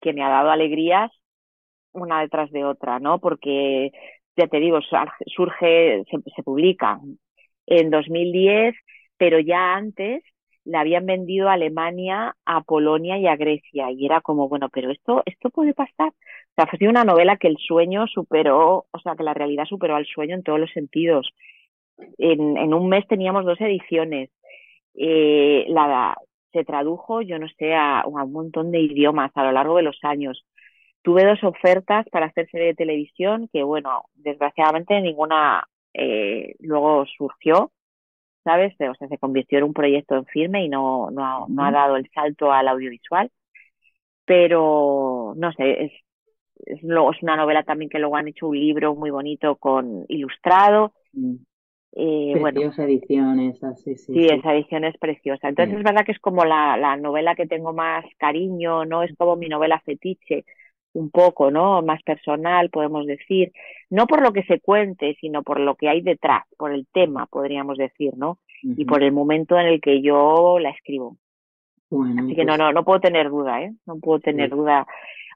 que 0.00 0.12
me 0.12 0.22
ha 0.22 0.28
dado 0.28 0.50
alegrías 0.50 1.10
una 1.92 2.20
detrás 2.20 2.50
de 2.50 2.64
otra, 2.64 2.98
¿no? 3.00 3.18
Porque, 3.18 3.90
ya 4.36 4.46
te 4.46 4.58
digo, 4.60 4.80
surge, 5.26 6.04
se, 6.10 6.30
se 6.34 6.42
publica 6.42 7.00
en 7.66 7.90
2010, 7.90 8.74
pero 9.16 9.40
ya 9.40 9.74
antes 9.74 10.22
la 10.66 10.80
habían 10.80 11.06
vendido 11.06 11.48
a 11.48 11.54
Alemania, 11.54 12.36
a 12.44 12.60
Polonia 12.62 13.18
y 13.18 13.26
a 13.26 13.36
Grecia. 13.36 13.90
Y 13.90 14.04
era 14.04 14.20
como, 14.20 14.48
bueno, 14.48 14.68
pero 14.68 14.90
esto, 14.90 15.22
esto 15.24 15.50
puede 15.50 15.72
pasar. 15.72 16.08
O 16.08 16.54
sea, 16.54 16.66
fue 16.66 16.88
una 16.88 17.04
novela 17.04 17.36
que 17.38 17.48
el 17.48 17.56
sueño 17.58 18.06
superó, 18.08 18.86
o 18.90 18.98
sea, 19.02 19.16
que 19.16 19.22
la 19.22 19.34
realidad 19.34 19.64
superó 19.64 19.96
al 19.96 20.06
sueño 20.06 20.34
en 20.34 20.42
todos 20.42 20.60
los 20.60 20.70
sentidos. 20.72 21.30
En, 22.18 22.58
en 22.58 22.74
un 22.74 22.88
mes 22.88 23.06
teníamos 23.08 23.44
dos 23.46 23.60
ediciones 23.60 24.30
eh, 24.96 25.66
la, 25.68 26.16
se 26.52 26.64
tradujo, 26.64 27.22
yo 27.22 27.38
no 27.38 27.46
sé, 27.58 27.74
a, 27.74 28.04
un 28.06 28.32
montón 28.32 28.70
de 28.70 28.80
idiomas 28.80 29.30
a 29.34 29.44
lo 29.44 29.52
largo 29.52 29.76
de 29.76 29.82
los 29.82 29.98
años. 30.02 30.44
Tuve 31.02 31.24
dos 31.24 31.42
ofertas 31.44 32.06
para 32.10 32.26
hacer 32.26 32.48
serie 32.50 32.68
de 32.68 32.74
televisión 32.74 33.48
que, 33.52 33.62
bueno, 33.62 34.04
desgraciadamente 34.14 35.00
ninguna 35.00 35.64
eh, 35.94 36.54
luego 36.60 37.06
surgió, 37.06 37.70
¿sabes? 38.46 38.74
O 38.74 38.94
sea, 38.94 39.08
se 39.08 39.18
convirtió 39.18 39.58
en 39.58 39.64
un 39.64 39.72
proyecto 39.72 40.14
en 40.14 40.24
firme 40.26 40.64
y 40.64 40.68
no, 40.68 41.10
no, 41.10 41.46
no 41.48 41.64
ha 41.64 41.72
dado 41.72 41.96
el 41.96 42.08
salto 42.14 42.52
al 42.52 42.68
audiovisual. 42.68 43.28
Pero, 44.24 45.34
no 45.36 45.52
sé, 45.52 45.84
es, 45.84 45.92
es, 46.64 46.82
luego 46.84 47.12
es 47.12 47.20
una 47.24 47.36
novela 47.36 47.64
también 47.64 47.90
que 47.90 47.98
luego 47.98 48.16
han 48.16 48.28
hecho 48.28 48.46
un 48.46 48.58
libro 48.58 48.94
muy 48.94 49.10
bonito 49.10 49.56
con 49.56 50.04
ilustrado. 50.08 50.92
Mm. 51.12 51.34
Eh, 51.98 52.34
preciosa 52.40 52.84
edición 52.84 53.40
esa, 53.40 53.74
sí, 53.74 53.96
sí. 53.96 54.12
Sí, 54.12 54.26
esa 54.26 54.54
edición 54.54 54.84
es 54.84 54.96
preciosa. 54.98 55.48
Entonces 55.48 55.76
es 55.76 55.82
verdad 55.82 56.04
que 56.04 56.12
es 56.12 56.20
como 56.20 56.44
la, 56.44 56.76
la 56.76 56.96
novela 56.96 57.34
que 57.34 57.46
tengo 57.46 57.72
más 57.72 58.04
cariño, 58.16 58.84
¿no? 58.84 59.02
Es 59.02 59.12
como 59.16 59.34
mi 59.34 59.48
novela 59.48 59.80
fetiche, 59.80 60.44
un 60.96 61.10
poco, 61.10 61.50
¿no? 61.50 61.82
Más 61.82 62.02
personal, 62.02 62.70
podemos 62.70 63.06
decir. 63.06 63.52
No 63.90 64.06
por 64.06 64.22
lo 64.22 64.32
que 64.32 64.44
se 64.44 64.60
cuente, 64.60 65.16
sino 65.20 65.42
por 65.42 65.60
lo 65.60 65.74
que 65.74 65.88
hay 65.88 66.00
detrás, 66.00 66.44
por 66.56 66.72
el 66.72 66.86
tema, 66.92 67.26
podríamos 67.26 67.76
decir, 67.76 68.14
¿no? 68.16 68.38
Y 68.62 68.84
por 68.84 69.02
el 69.02 69.12
momento 69.12 69.58
en 69.58 69.66
el 69.66 69.80
que 69.80 70.00
yo 70.00 70.58
la 70.58 70.70
escribo. 70.70 71.16
Bueno, 71.90 72.22
Así 72.24 72.34
que 72.34 72.44
no, 72.44 72.52
pues 72.52 72.58
no, 72.58 72.72
no 72.72 72.84
puedo 72.84 73.00
tener 73.00 73.28
duda, 73.28 73.62
¿eh? 73.62 73.72
No 73.86 73.98
puedo 74.00 74.20
tener 74.20 74.50
duda. 74.50 74.86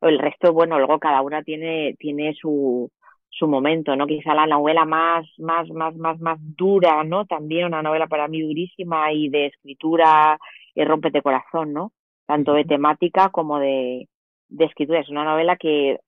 El 0.01 0.19
resto, 0.19 0.53
bueno, 0.53 0.79
luego 0.79 0.99
cada 0.99 1.21
una 1.21 1.43
tiene, 1.43 1.95
tiene 1.99 2.33
su, 2.35 2.91
su 3.29 3.47
momento, 3.47 3.95
¿no? 3.95 4.07
Quizá 4.07 4.35
la 4.35 4.47
novela 4.47 4.87
más, 4.87 5.27
más, 5.39 5.69
más, 5.69 5.95
más, 5.97 6.19
más 6.21 6.39
dura, 6.41 7.05
¿no? 7.05 7.27
También 7.27 7.67
una 7.67 7.83
novela 7.83 8.07
para 8.07 8.27
mí 8.29 8.41
durísima 8.41 9.13
y 9.13 9.29
de 9.29 9.47
escritura 9.47 10.39
y 10.75 10.85
rompete 10.85 11.21
corazón, 11.23 11.75
¿no? 11.75 11.93
Tanto 12.27 12.55
de 12.55 12.65
temática 12.65 13.29
como 13.29 13.59
de, 13.59 14.09
de 14.51 14.66
escritura. 14.66 15.01
Es 15.01 15.09
una 15.09 15.24
novela 15.24 15.57
que, 15.57 15.98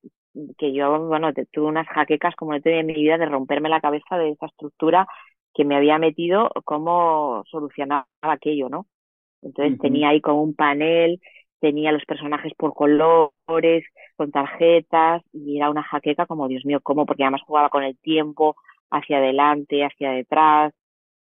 que 0.57 0.73
yo, 0.73 1.07
bueno, 1.07 1.31
tuve 1.51 1.65
unas 1.65 1.87
jaquecas 1.87 2.35
como 2.35 2.53
no 2.53 2.61
tenía 2.61 2.81
en 2.81 2.85
mi 2.85 2.93
vida 2.93 3.17
de 3.17 3.25
romperme 3.25 3.69
la 3.69 3.81
cabeza 3.81 4.17
de 4.17 4.29
esa 4.29 4.45
estructura 4.45 5.07
que 5.53 5.65
me 5.65 5.75
había 5.75 5.97
metido, 5.99 6.49
cómo 6.63 7.43
solucionar 7.49 8.05
aquello, 8.21 8.69
¿no? 8.69 8.87
Entonces 9.41 9.77
tenía 9.79 10.09
ahí 10.09 10.21
como 10.21 10.41
un 10.41 10.55
panel 10.55 11.19
tenía 11.63 11.93
los 11.93 12.03
personajes 12.03 12.51
por 12.57 12.73
colores, 12.73 13.85
con 14.17 14.31
tarjetas, 14.31 15.21
y 15.31 15.55
era 15.55 15.69
una 15.69 15.81
jaqueca 15.81 16.25
como, 16.25 16.49
Dios 16.49 16.65
mío, 16.65 16.81
¿cómo? 16.83 17.05
Porque 17.05 17.23
además 17.23 17.41
jugaba 17.47 17.69
con 17.69 17.83
el 17.83 17.97
tiempo, 17.99 18.57
hacia 18.91 19.19
adelante, 19.19 19.85
hacia 19.85 20.11
detrás, 20.11 20.73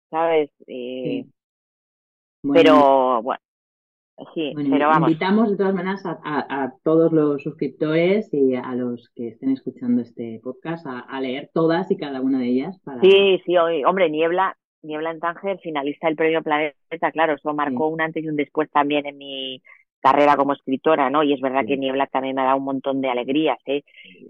¿sabes? 0.09 0.49
Eh, 0.65 1.25
pero, 2.41 3.21
bueno, 3.21 3.39
sí, 4.33 4.53
pero 4.55 4.87
vamos. 4.87 5.09
Invitamos 5.09 5.51
de 5.51 5.57
todas 5.57 5.73
maneras 5.73 6.05
a, 6.05 6.19
a, 6.23 6.73
todos 6.83 7.11
los 7.11 7.41
suscriptores 7.41 8.33
y 8.33 8.55
a 8.55 8.73
los 8.75 9.09
que 9.15 9.29
estén 9.29 9.51
escuchando 9.51 10.01
este 10.01 10.39
podcast 10.43 10.85
a, 10.87 11.21
leer 11.21 11.49
todas 11.53 11.89
y 11.91 11.97
cada 11.97 12.21
una 12.21 12.39
de 12.39 12.47
ellas. 12.47 12.79
Para... 12.83 13.01
Sí, 13.01 13.41
sí, 13.45 13.55
hombre, 13.57 14.09
Niebla, 14.09 14.55
Niebla 14.81 15.11
en 15.11 15.19
Tánger, 15.19 15.59
finalista 15.59 16.07
del 16.07 16.15
premio 16.15 16.41
Planeta, 16.41 17.11
claro, 17.11 17.33
eso 17.33 17.53
marcó 17.53 17.87
un 17.87 18.01
antes 18.01 18.23
y 18.23 18.27
un 18.27 18.35
después 18.35 18.69
también 18.71 19.05
en 19.05 19.17
mi 19.17 19.61
carrera 20.01 20.35
como 20.35 20.53
escritora, 20.53 21.09
¿no? 21.09 21.23
Y 21.23 21.33
es 21.33 21.41
verdad 21.41 21.65
que 21.65 21.77
Niebla 21.77 22.07
también 22.07 22.35
me 22.35 22.41
ha 22.41 22.45
dado 22.45 22.57
un 22.57 22.65
montón 22.65 23.01
de 23.01 23.09
alegrías, 23.09 23.59
¿eh? 23.65 23.83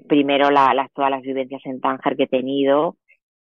Primero 0.07 0.51
la, 0.51 0.73
las, 0.73 0.91
todas 0.91 1.09
las 1.09 1.21
vivencias 1.21 1.61
en 1.65 1.79
Tánger 1.79 2.17
que 2.17 2.23
he 2.23 2.27
tenido, 2.27 2.97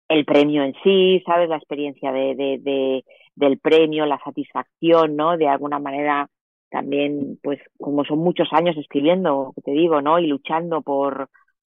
el 0.09 0.25
premio 0.25 0.63
en 0.63 0.75
sí, 0.83 1.23
¿sabes? 1.27 1.49
La 1.49 1.57
experiencia 1.57 2.13
de, 2.13 2.35
de, 2.35 2.59
de, 2.61 3.05
del 3.35 3.59
premio, 3.59 4.07
la 4.07 4.21
satisfacción, 4.23 5.17
¿no? 5.17 5.37
De 5.37 5.49
alguna 5.49 5.79
manera 5.79 6.29
también, 6.71 7.39
pues, 7.43 7.61
como 7.79 8.05
son 8.05 8.19
muchos 8.19 8.49
años 8.53 8.77
escribiendo, 8.77 9.55
te 9.65 9.73
digo, 9.73 10.03
¿no? 10.03 10.19
Y 10.19 10.27
luchando 10.27 10.83
por, 10.83 11.29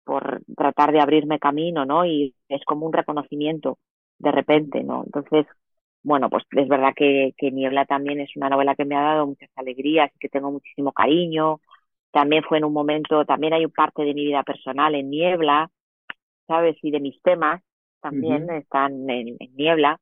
por 0.05 0.43
tratar 0.57 0.93
de 0.93 1.01
abrirme 1.01 1.38
camino, 1.38 1.86
¿no? 1.86 2.05
Y 2.07 2.34
es 2.49 2.64
como 2.64 2.86
un 2.86 2.93
reconocimiento 2.93 3.78
de 4.18 4.32
repente, 4.32 4.82
¿no? 4.82 5.05
Entonces, 5.05 5.47
bueno, 6.03 6.30
pues 6.30 6.45
es 6.53 6.68
verdad 6.68 6.93
que, 6.97 7.34
que 7.36 7.51
Niebla 7.51 7.84
también 7.86 8.20
es 8.20 8.34
una 8.36 8.49
novela 8.49 8.74
que 8.74 8.84
me 8.84 8.97
ha 8.97 9.03
dado 9.03 9.26
muchas 9.26 9.51
alegrías 9.57 10.11
y 10.14 10.18
que 10.18 10.28
tengo 10.28 10.51
muchísimo 10.51 10.93
cariño. 10.93 11.61
También 12.11 12.43
fue 12.45 12.59
en 12.59 12.64
un 12.64 12.72
momento, 12.72 13.24
también 13.24 13.53
hay 13.53 13.66
parte 13.68 14.03
de 14.03 14.14
mi 14.14 14.26
vida 14.26 14.43
personal 14.43 14.95
en 14.95 15.11
Niebla, 15.11 15.70
¿sabes? 16.47 16.76
Y 16.82 16.91
de 16.91 17.01
mis 17.01 17.20
temas 17.22 17.62
también 18.01 18.51
están 18.51 19.09
en, 19.09 19.36
Niebla. 19.55 20.01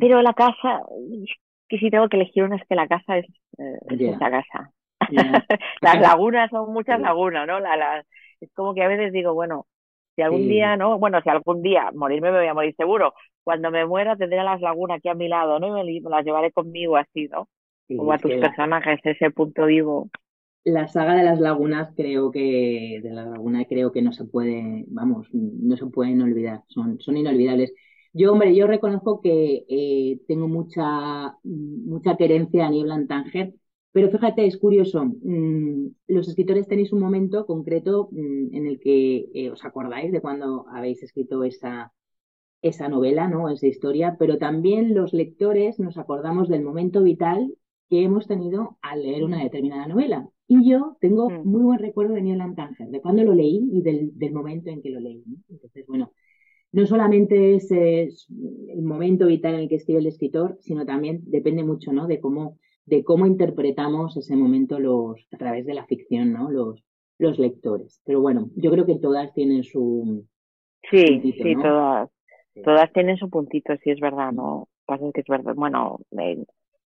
Pero 0.00 0.22
la 0.22 0.32
casa, 0.32 0.82
que 1.70 1.78
si 1.78 1.88
tengo 1.88 2.08
que 2.08 2.16
elegir 2.16 2.42
una 2.42 2.56
es 2.56 2.62
que 2.68 2.74
la 2.74 2.88
casa 2.88 3.16
es, 3.16 3.26
eh, 3.58 4.16
casa. 4.18 4.72
Las 5.80 6.00
lagunas 6.00 6.50
son 6.50 6.72
muchas 6.72 7.00
lagunas, 7.00 7.46
¿no? 7.46 7.60
La, 7.60 7.76
la, 7.76 8.04
es 8.40 8.50
como 8.54 8.74
que 8.74 8.82
a 8.82 8.88
veces 8.88 9.12
digo, 9.12 9.34
bueno, 9.34 9.66
si 10.16 10.22
algún 10.22 10.48
día, 10.48 10.76
¿no? 10.76 10.98
Bueno, 10.98 11.20
si 11.22 11.30
algún 11.30 11.62
día 11.62 11.90
morirme 11.94 12.32
me 12.32 12.38
voy 12.38 12.48
a 12.48 12.54
morir 12.54 12.74
seguro. 12.76 13.14
Cuando 13.44 13.70
me 13.70 13.86
muera 13.86 14.16
tendré 14.16 14.42
las 14.42 14.60
lagunas 14.60 14.98
aquí 14.98 15.08
a 15.08 15.14
mi 15.14 15.28
lado, 15.28 15.60
¿no? 15.60 15.68
Y 15.84 16.00
me, 16.00 16.10
las 16.10 16.24
llevaré 16.24 16.50
conmigo 16.50 16.96
así, 16.96 17.28
¿no? 17.28 17.48
Como 17.88 18.12
a 18.12 18.18
tus 18.18 18.32
personajes, 18.32 19.00
ese 19.04 19.30
punto 19.30 19.66
vivo. 19.66 20.10
La 20.64 20.88
saga 20.88 21.14
de 21.14 21.24
las 21.24 21.40
lagunas 21.40 21.92
creo 21.96 22.32
que, 22.32 23.00
de 23.02 23.10
la 23.10 23.24
laguna 23.24 23.64
creo 23.64 23.92
que 23.92 24.02
no 24.02 24.12
se 24.12 24.24
puede, 24.24 24.84
vamos, 24.88 25.28
no 25.32 25.76
se 25.76 25.86
pueden 25.86 26.20
olvidar, 26.20 26.62
son, 26.66 27.00
son 27.00 27.16
inolvidables. 27.16 27.72
Yo, 28.12 28.32
hombre, 28.32 28.54
yo 28.54 28.66
reconozco 28.66 29.20
que 29.20 29.64
eh, 29.68 30.20
tengo 30.26 30.48
mucha, 30.48 31.36
mucha 31.44 32.16
querencia 32.16 32.66
a 32.66 32.70
Niebla 32.70 32.96
en 32.96 33.06
Tánger, 33.06 33.54
pero 33.92 34.10
fíjate, 34.10 34.46
es 34.46 34.56
curioso, 34.56 35.04
mm, 35.04 35.88
los 36.08 36.28
escritores 36.28 36.68
tenéis 36.68 36.92
un 36.92 37.00
momento 37.00 37.46
concreto 37.46 38.08
mm, 38.12 38.54
en 38.54 38.66
el 38.66 38.80
que 38.80 39.28
eh, 39.34 39.50
os 39.50 39.64
acordáis 39.64 40.12
de 40.12 40.20
cuando 40.20 40.66
habéis 40.68 41.02
escrito 41.02 41.44
esa, 41.44 41.92
esa 42.62 42.88
novela, 42.88 43.28
¿no? 43.28 43.48
esa 43.48 43.66
historia, 43.66 44.16
pero 44.18 44.38
también 44.38 44.94
los 44.94 45.12
lectores 45.12 45.78
nos 45.78 45.98
acordamos 45.98 46.48
del 46.48 46.62
momento 46.62 47.02
vital 47.02 47.54
que 47.88 48.02
hemos 48.04 48.26
tenido 48.26 48.78
al 48.82 49.02
leer 49.02 49.24
una 49.24 49.42
determinada 49.42 49.86
novela. 49.88 50.28
Y 50.46 50.68
yo 50.68 50.96
tengo 51.00 51.30
mm. 51.30 51.44
muy 51.44 51.62
buen 51.62 51.78
recuerdo 51.78 52.14
de 52.14 52.22
Neil 52.22 52.42
Tanger, 52.56 52.88
de 52.88 53.00
cuando 53.00 53.24
lo 53.24 53.34
leí 53.34 53.68
y 53.72 53.82
del, 53.82 54.32
momento 54.32 54.70
en 54.70 54.82
que 54.82 54.90
lo 54.90 55.00
leí. 55.00 55.24
Entonces, 55.48 55.86
bueno, 55.86 56.12
no 56.72 56.86
solamente 56.86 57.54
es, 57.54 57.70
es, 57.70 58.26
el 58.68 58.82
momento 58.82 59.26
vital 59.26 59.54
en 59.54 59.60
el 59.60 59.68
que 59.68 59.76
escribe 59.76 60.00
el 60.00 60.06
escritor, 60.06 60.58
sino 60.60 60.86
también 60.86 61.22
depende 61.26 61.64
mucho 61.64 61.92
¿no? 61.92 62.06
de 62.06 62.20
cómo 62.20 62.58
de 62.90 63.04
cómo 63.04 63.24
interpretamos 63.26 64.16
ese 64.16 64.36
momento 64.36 64.80
los, 64.80 65.26
a 65.32 65.36
través 65.36 65.64
de 65.64 65.74
la 65.74 65.86
ficción, 65.86 66.32
¿no? 66.32 66.50
Los, 66.50 66.84
los 67.18 67.38
lectores. 67.38 68.02
Pero 68.04 68.20
bueno, 68.20 68.50
yo 68.56 68.70
creo 68.70 68.84
que 68.84 68.96
todas 68.96 69.32
tienen 69.32 69.62
su. 69.62 70.26
Sí, 70.90 71.20
sí, 71.20 71.54
todas. 71.62 72.10
Todas 72.64 72.92
tienen 72.92 73.16
su 73.16 73.30
puntito, 73.30 73.74
sí 73.82 73.90
es 73.90 74.00
verdad, 74.00 74.32
¿no? 74.32 74.68
Pasa 74.84 75.04
que 75.14 75.20
es 75.20 75.26
verdad. 75.28 75.54
Bueno, 75.54 76.00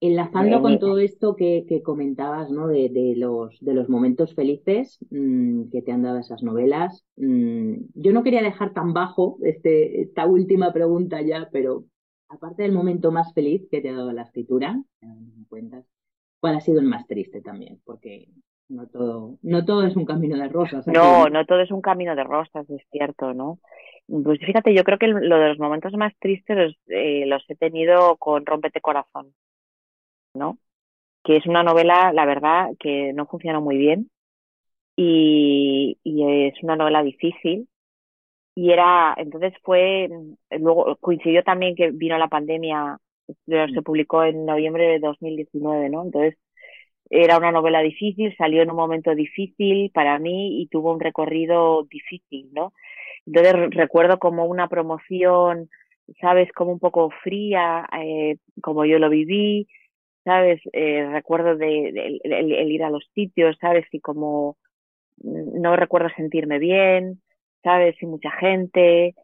Enlazando 0.05 0.61
con 0.61 0.79
todo 0.79 0.99
esto 0.99 1.35
que, 1.35 1.65
que 1.65 1.81
comentabas, 1.81 2.51
¿no? 2.51 2.67
De, 2.67 2.89
de, 2.89 3.15
los, 3.15 3.57
de 3.61 3.73
los 3.73 3.87
momentos 3.87 4.35
felices 4.35 4.99
mmm, 5.09 5.69
que 5.71 5.81
te 5.81 5.93
han 5.93 6.03
dado 6.03 6.19
esas 6.19 6.43
novelas, 6.43 7.05
mmm, 7.15 7.75
yo 7.95 8.11
no 8.11 8.21
quería 8.21 8.41
dejar 8.41 8.73
tan 8.73 8.91
bajo 8.91 9.37
este, 9.43 10.01
esta 10.01 10.25
última 10.25 10.73
pregunta 10.73 11.21
ya, 11.21 11.47
pero 11.53 11.85
aparte 12.27 12.63
del 12.63 12.73
momento 12.73 13.13
más 13.13 13.33
feliz 13.33 13.65
que 13.71 13.79
te 13.79 13.89
ha 13.89 13.93
dado 13.93 14.11
la 14.11 14.23
escritura, 14.23 14.81
cuentas, 15.47 15.85
¿cuál 16.41 16.55
ha 16.55 16.59
sido 16.59 16.81
el 16.81 16.87
más 16.87 17.07
triste 17.07 17.41
también? 17.41 17.79
Porque 17.85 18.27
no 18.67 18.87
todo, 18.87 19.37
no 19.41 19.63
todo 19.63 19.85
es 19.85 19.95
un 19.95 20.05
camino 20.05 20.37
de 20.37 20.49
rosas. 20.49 20.85
No, 20.87 21.29
no 21.29 21.45
todo 21.45 21.61
es 21.61 21.71
un 21.71 21.81
camino 21.81 22.15
de 22.15 22.23
rosas, 22.23 22.69
es 22.69 22.81
cierto, 22.91 23.33
¿no? 23.33 23.59
Pues 24.07 24.39
fíjate, 24.39 24.73
yo 24.73 24.83
creo 24.83 24.97
que 24.97 25.07
lo 25.07 25.37
de 25.37 25.49
los 25.49 25.59
momentos 25.59 25.93
más 25.93 26.13
tristes 26.19 26.57
los, 26.57 26.77
eh, 26.87 27.25
los 27.25 27.43
he 27.47 27.55
tenido 27.55 28.17
con 28.17 28.45
Rompete 28.45 28.81
Corazón, 28.81 29.33
¿no? 30.33 30.57
Que 31.23 31.37
es 31.37 31.45
una 31.47 31.63
novela, 31.63 32.13
la 32.13 32.25
verdad, 32.25 32.69
que 32.79 33.13
no 33.13 33.27
funciona 33.27 33.59
muy 33.59 33.77
bien 33.77 34.09
y, 34.95 35.97
y 36.03 36.47
es 36.47 36.55
una 36.63 36.75
novela 36.75 37.03
difícil 37.03 37.67
y 38.55 38.71
era, 38.71 39.13
entonces 39.17 39.53
fue, 39.63 40.09
luego 40.59 40.95
coincidió 40.97 41.43
también 41.43 41.75
que 41.75 41.91
vino 41.91 42.17
la 42.17 42.27
pandemia, 42.27 42.99
se 43.47 43.81
publicó 43.83 44.23
en 44.23 44.45
noviembre 44.45 44.85
de 44.87 44.99
2019, 44.99 45.89
¿no? 45.89 46.03
Entonces 46.03 46.37
era 47.09 47.37
una 47.37 47.51
novela 47.51 47.81
difícil, 47.81 48.35
salió 48.37 48.61
en 48.61 48.71
un 48.71 48.77
momento 48.77 49.13
difícil 49.15 49.91
para 49.93 50.19
mí 50.19 50.61
y 50.61 50.67
tuvo 50.67 50.93
un 50.93 50.99
recorrido 50.99 51.83
difícil, 51.85 52.49
¿no? 52.53 52.73
Entonces 53.25 53.53
recuerdo 53.71 54.19
como 54.19 54.45
una 54.45 54.67
promoción, 54.69 55.69
¿sabes? 56.21 56.51
Como 56.53 56.71
un 56.73 56.79
poco 56.79 57.11
fría, 57.23 57.87
eh, 58.01 58.37
como 58.61 58.85
yo 58.85 58.99
lo 58.99 59.09
viví, 59.09 59.67
¿sabes? 60.23 60.61
Eh, 60.73 61.07
recuerdo 61.11 61.55
de, 61.55 62.19
el, 62.23 62.71
ir 62.71 62.83
a 62.83 62.89
los 62.89 63.05
sitios, 63.13 63.57
¿sabes? 63.61 63.85
Y 63.91 63.99
como 63.99 64.57
no 65.17 65.75
recuerdo 65.75 66.09
sentirme 66.15 66.59
bien, 66.59 67.21
¿sabes? 67.63 67.95
Y 68.01 68.05
mucha 68.05 68.31
gente. 68.31 69.15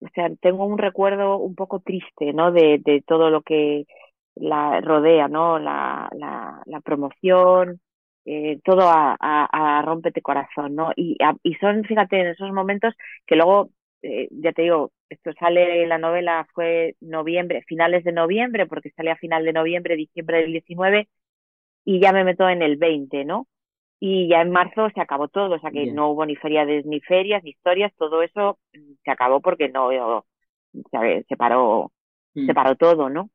O 0.00 0.08
sea, 0.14 0.30
tengo 0.40 0.66
un 0.66 0.78
recuerdo 0.78 1.38
un 1.38 1.54
poco 1.54 1.80
triste, 1.80 2.32
¿no? 2.32 2.52
De, 2.52 3.02
todo 3.06 3.30
lo 3.30 3.42
que 3.42 3.86
la 4.34 4.80
rodea, 4.80 5.28
¿no? 5.28 5.58
La, 5.58 6.08
la, 6.14 6.62
la 6.66 6.80
promoción, 6.80 7.80
eh, 8.26 8.60
todo 8.64 8.82
a, 8.88 9.16
a, 9.20 9.78
a 9.78 9.82
rompete 9.82 10.20
corazón, 10.22 10.74
¿no? 10.74 10.92
Y, 10.96 11.16
y 11.42 11.54
son, 11.54 11.84
fíjate, 11.84 12.20
en 12.20 12.26
esos 12.28 12.52
momentos 12.52 12.94
que 13.26 13.36
luego, 13.36 13.70
eh, 14.06 14.28
ya 14.30 14.52
te 14.52 14.62
digo, 14.62 14.92
esto 15.08 15.32
sale, 15.38 15.86
la 15.86 15.98
novela 15.98 16.46
fue 16.54 16.96
noviembre, 17.00 17.62
finales 17.66 18.04
de 18.04 18.12
noviembre, 18.12 18.66
porque 18.66 18.90
sale 18.90 19.10
a 19.10 19.16
final 19.16 19.44
de 19.44 19.52
noviembre, 19.52 19.96
diciembre 19.96 20.38
del 20.42 20.52
19, 20.52 21.08
y 21.84 22.00
ya 22.00 22.12
me 22.12 22.24
meto 22.24 22.48
en 22.48 22.62
el 22.62 22.76
20, 22.76 23.24
¿no? 23.24 23.46
y 23.98 24.28
ya 24.28 24.42
en 24.42 24.50
marzo 24.50 24.90
se 24.90 25.00
acabó 25.00 25.28
todo, 25.28 25.56
o 25.56 25.58
sea 25.58 25.70
que 25.70 25.86
no 25.86 26.10
hubo 26.10 26.26
ni 26.26 26.36
ferias, 26.36 26.66
ni 26.84 27.00
ferias, 27.00 27.42
ni 27.42 27.50
historias, 27.50 27.92
todo 27.96 28.22
eso 28.22 28.58
mm, 28.74 28.92
se 29.04 29.10
acabó 29.10 29.40
porque 29.40 29.68
no, 29.68 29.90
se 30.72 31.36
paró, 31.36 31.92
se 32.34 32.40
mm. 32.42 32.54
paró 32.54 32.76
todo, 32.76 33.08
¿no? 33.08 33.30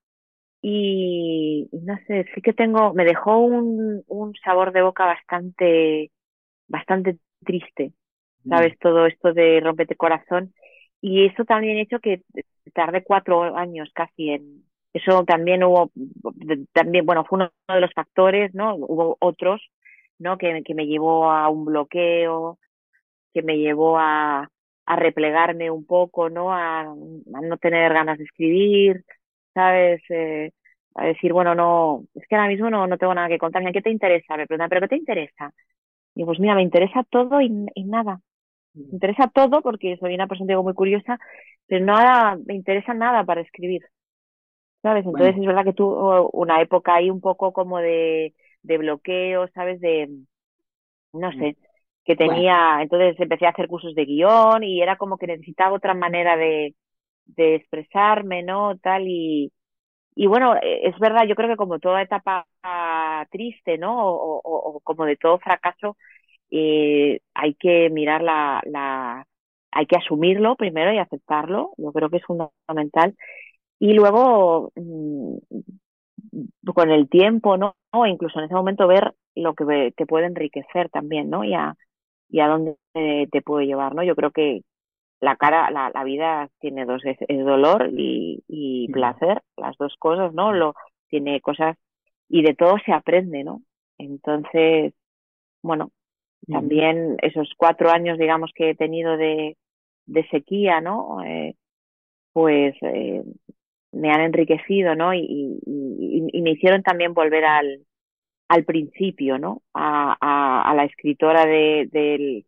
Y 0.62 1.68
no 1.72 1.98
sé, 2.06 2.26
sí 2.36 2.42
que 2.42 2.54
tengo, 2.54 2.94
me 2.94 3.06
dejó 3.06 3.38
un, 3.40 4.04
un 4.08 4.34
sabor 4.44 4.72
de 4.72 4.84
boca 4.84 5.06
bastante, 5.06 6.12
bastante 6.68 7.18
triste, 7.44 7.94
¿sabes? 8.48 8.78
Todo 8.80 9.06
esto 9.08 9.34
de 9.34 9.60
rompete 9.62 9.96
corazón. 9.96 10.54
Y 11.02 11.26
eso 11.26 11.46
también 11.46 11.78
ha 11.78 11.82
hecho 11.82 12.00
que 12.00 12.24
tarde 12.74 13.04
cuatro 13.04 13.56
años 13.58 13.90
casi 13.94 14.30
en, 14.32 14.64
eso 14.94 15.24
también 15.26 15.64
hubo, 15.64 15.92
también, 16.74 17.06
bueno, 17.06 17.24
fue 17.26 17.38
uno 17.38 17.52
de 17.74 17.80
los 17.82 17.94
factores, 17.94 18.54
¿no? 18.54 18.76
Hubo 18.76 19.18
otros, 19.20 19.62
¿no? 20.20 20.38
Que, 20.38 20.62
que 20.64 20.76
me 20.76 20.86
llevó 20.88 21.32
a 21.32 21.50
un 21.50 21.66
bloqueo, 21.66 22.60
que 23.34 23.42
me 23.44 23.58
llevó 23.58 23.98
a, 24.00 24.50
a 24.86 24.96
replegarme 24.96 25.72
un 25.72 25.86
poco, 25.86 26.30
¿no? 26.30 26.54
A, 26.54 26.82
a, 26.82 26.86
no 27.42 27.58
tener 27.58 27.94
ganas 27.94 28.18
de 28.18 28.26
escribir, 28.26 29.04
¿sabes? 29.54 30.02
Eh, 30.10 30.52
a 30.96 31.06
decir, 31.06 31.34
bueno, 31.34 31.56
no, 31.56 32.04
es 32.16 32.28
que 32.28 32.36
ahora 32.36 32.50
mismo 32.50 32.70
no, 32.70 32.88
no 32.88 32.98
tengo 32.98 33.14
nada 33.16 33.30
que 33.30 33.38
contar. 33.40 33.64
¿Qué 33.74 33.82
te 33.82 33.92
interesa? 33.92 34.38
Me 34.38 34.48
preguntan, 34.48 34.70
¿pero 34.70 34.82
qué 34.82 34.88
te 34.90 34.98
interesa? 34.98 35.54
Y 36.16 36.26
pues 36.26 36.40
mira, 36.40 36.56
me 36.56 36.64
interesa 36.64 37.04
todo 37.10 37.42
y, 37.42 37.68
y 37.76 37.84
nada. 37.86 38.20
Me 38.74 38.84
interesa 38.94 39.28
todo 39.34 39.62
porque 39.62 39.98
soy 40.00 40.16
una 40.16 40.28
persona 40.28 40.48
digo, 40.50 40.64
muy 40.64 40.74
curiosa, 40.74 41.20
pero 41.68 41.86
nada, 41.86 42.38
me 42.46 42.56
interesa 42.56 42.94
nada 42.94 43.24
para 43.26 43.42
escribir. 43.42 43.82
¿Sabes? 44.82 45.06
Entonces 45.06 45.36
es 45.38 45.46
verdad 45.46 45.64
que 45.64 45.74
tuvo 45.74 46.30
una 46.32 46.60
época 46.62 46.96
ahí 46.96 47.10
un 47.12 47.22
poco 47.22 47.54
como 47.54 47.78
de, 47.80 48.34
de 48.64 48.78
bloqueo, 48.80 49.48
¿sabes? 49.50 49.80
De, 49.80 50.10
no 51.14 51.30
mm. 51.32 51.40
sé, 51.40 51.58
que 52.06 52.16
tenía, 52.16 52.82
entonces 52.82 53.20
empecé 53.20 53.46
a 53.46 53.50
hacer 53.50 53.68
cursos 53.68 53.94
de 53.96 54.06
guion 54.06 54.64
y 54.64 54.82
era 54.82 54.98
como 54.98 55.18
que 55.18 55.28
necesitaba 55.28 55.76
otra 55.76 55.94
manera 55.94 56.36
de, 56.38 56.76
de 57.26 57.56
expresarme, 57.56 58.44
¿no? 58.44 58.78
Tal 58.80 59.04
y, 59.08 59.52
y 60.16 60.28
bueno, 60.28 60.56
es 60.62 60.98
verdad, 61.00 61.26
yo 61.28 61.36
creo 61.36 61.50
que 61.50 61.58
como 61.58 61.80
toda 61.80 62.02
etapa 62.02 62.48
triste, 63.32 63.78
¿no? 63.78 64.08
O, 64.08 64.40
o, 64.40 64.76
o 64.78 64.80
como 64.82 65.06
de 65.06 65.18
todo 65.18 65.40
fracaso, 65.40 65.98
eh, 66.52 67.20
hay 67.34 67.56
que 67.56 67.90
mirar 67.90 68.22
la, 68.24 68.62
la, 68.66 69.26
hay 69.72 69.86
que 69.88 69.98
asumirlo 69.98 70.56
primero 70.56 70.94
y 70.94 71.00
aceptarlo, 71.00 71.72
yo 71.78 71.92
creo 71.94 72.10
que 72.10 72.18
es 72.18 72.26
fundamental. 72.26 73.16
Y 73.80 73.94
luego, 73.94 74.72
mmm, 74.76 75.38
con 76.74 76.92
el 76.92 77.10
tiempo, 77.10 77.58
¿no? 77.58 77.76
O 77.92 78.06
incluso 78.06 78.40
en 78.40 78.46
ese 78.46 78.54
momento 78.54 78.88
ver 78.88 79.14
lo 79.36 79.54
que 79.56 79.94
te 79.96 80.06
puede 80.06 80.26
enriquecer 80.28 80.90
también, 80.90 81.30
¿no? 81.30 81.44
Y 81.44 81.54
a, 81.54 81.76
y 82.30 82.40
a 82.42 82.48
dónde 82.48 82.78
te 82.94 83.42
puede 83.42 83.66
llevar, 83.68 83.96
¿no? 83.96 84.04
Yo 84.04 84.16
creo 84.16 84.32
que 84.32 84.62
la 85.22 85.36
cara, 85.38 85.72
la, 85.72 85.92
la 85.94 86.04
vida 86.04 86.50
tiene 86.60 86.86
dos, 86.86 87.04
es, 87.06 87.18
dolor 87.46 87.90
y, 87.94 88.44
y 88.48 88.90
placer, 88.92 89.42
las 89.58 89.78
dos 89.78 89.96
cosas, 90.00 90.34
¿no? 90.34 90.54
Lo, 90.54 90.76
tiene 91.10 91.42
cosas 91.42 91.78
y 92.30 92.44
de 92.44 92.56
todo 92.56 92.78
se 92.86 92.94
aprende, 92.94 93.44
¿no? 93.44 93.62
Entonces, 93.98 94.94
bueno, 95.64 95.92
También 96.48 97.18
esos 97.22 97.52
cuatro 97.56 97.92
años, 97.92 98.18
digamos, 98.18 98.52
que 98.56 98.72
he 98.72 98.76
tenido 98.76 99.16
de, 99.16 99.58
de 100.08 100.28
sequía, 100.30 100.82
¿no? 100.82 101.24
Eh, 101.24 101.56
pues 102.34 102.76
eh, 102.82 103.24
me 103.92 104.12
han 104.12 104.22
enriquecido, 104.22 104.96
¿no? 104.96 105.14
Y, 105.14 105.60
y, 105.66 106.42
me 106.42 106.52
hicieron 106.52 106.82
también 106.82 107.14
volver 107.14 107.46
al, 107.46 107.86
al 108.48 108.66
principio, 108.66 109.38
¿no? 109.38 109.62
A, 109.74 110.18
a, 110.20 110.70
a 110.70 110.76
la 110.76 110.86
escritora 110.86 111.46
de, 111.46 111.88
de, 111.92 112.46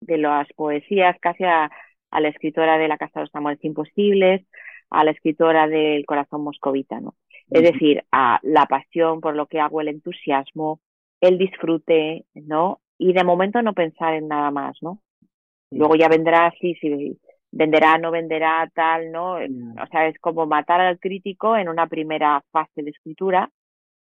de 0.00 0.18
las 0.18 0.48
poesías, 0.54 1.16
casi 1.20 1.44
a, 1.44 1.70
a, 2.10 2.20
la 2.20 2.28
escritora 2.28 2.78
de 2.78 2.88
La 2.88 2.98
Casa 2.98 3.20
de 3.20 3.26
los 3.26 3.34
Amores 3.34 3.62
Imposibles, 3.64 4.46
a 4.90 5.04
la 5.04 5.10
escritora 5.10 5.68
del 5.68 6.06
Corazón 6.06 6.42
Moscovita, 6.42 7.00
¿no? 7.00 7.14
Es 7.50 7.62
decir, 7.62 8.04
a 8.12 8.40
la 8.42 8.66
pasión 8.66 9.20
por 9.20 9.34
lo 9.34 9.46
que 9.46 9.58
hago, 9.58 9.80
el 9.80 9.88
entusiasmo, 9.88 10.80
el 11.20 11.38
disfrute, 11.38 12.26
¿no? 12.34 12.80
Y 12.98 13.12
de 13.12 13.24
momento 13.24 13.62
no 13.62 13.72
pensar 13.72 14.14
en 14.14 14.28
nada 14.28 14.50
más, 14.50 14.76
¿no? 14.82 15.00
Luego 15.70 15.94
ya 15.94 16.08
vendrá, 16.08 16.52
sí, 16.60 16.74
sí, 16.80 17.18
venderá, 17.50 17.98
no 17.98 18.10
venderá, 18.10 18.70
tal, 18.74 19.12
¿no? 19.12 19.34
O 19.34 19.86
sea, 19.90 20.08
es 20.08 20.18
como 20.18 20.46
matar 20.46 20.80
al 20.80 20.98
crítico 20.98 21.56
en 21.56 21.68
una 21.68 21.86
primera 21.86 22.42
fase 22.50 22.82
de 22.82 22.90
escritura, 22.90 23.50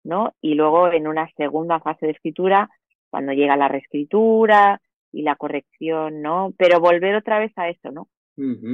¿no? 0.05 0.35
Y 0.41 0.55
luego 0.55 0.91
en 0.91 1.07
una 1.07 1.29
segunda 1.37 1.81
fase 1.81 2.07
de 2.07 2.13
escritura, 2.13 2.71
cuando 3.11 3.33
llega 3.33 3.57
la 3.57 3.69
reescritura 3.69 4.81
y 5.13 5.23
la 5.23 5.37
corrección, 5.37 6.23
¿no? 6.23 6.53
Pero 6.57 6.81
volver 6.81 7.17
otra 7.17 7.39
vez 7.39 7.53
a 7.57 7.69
eso, 7.69 7.91
¿no? 7.91 8.09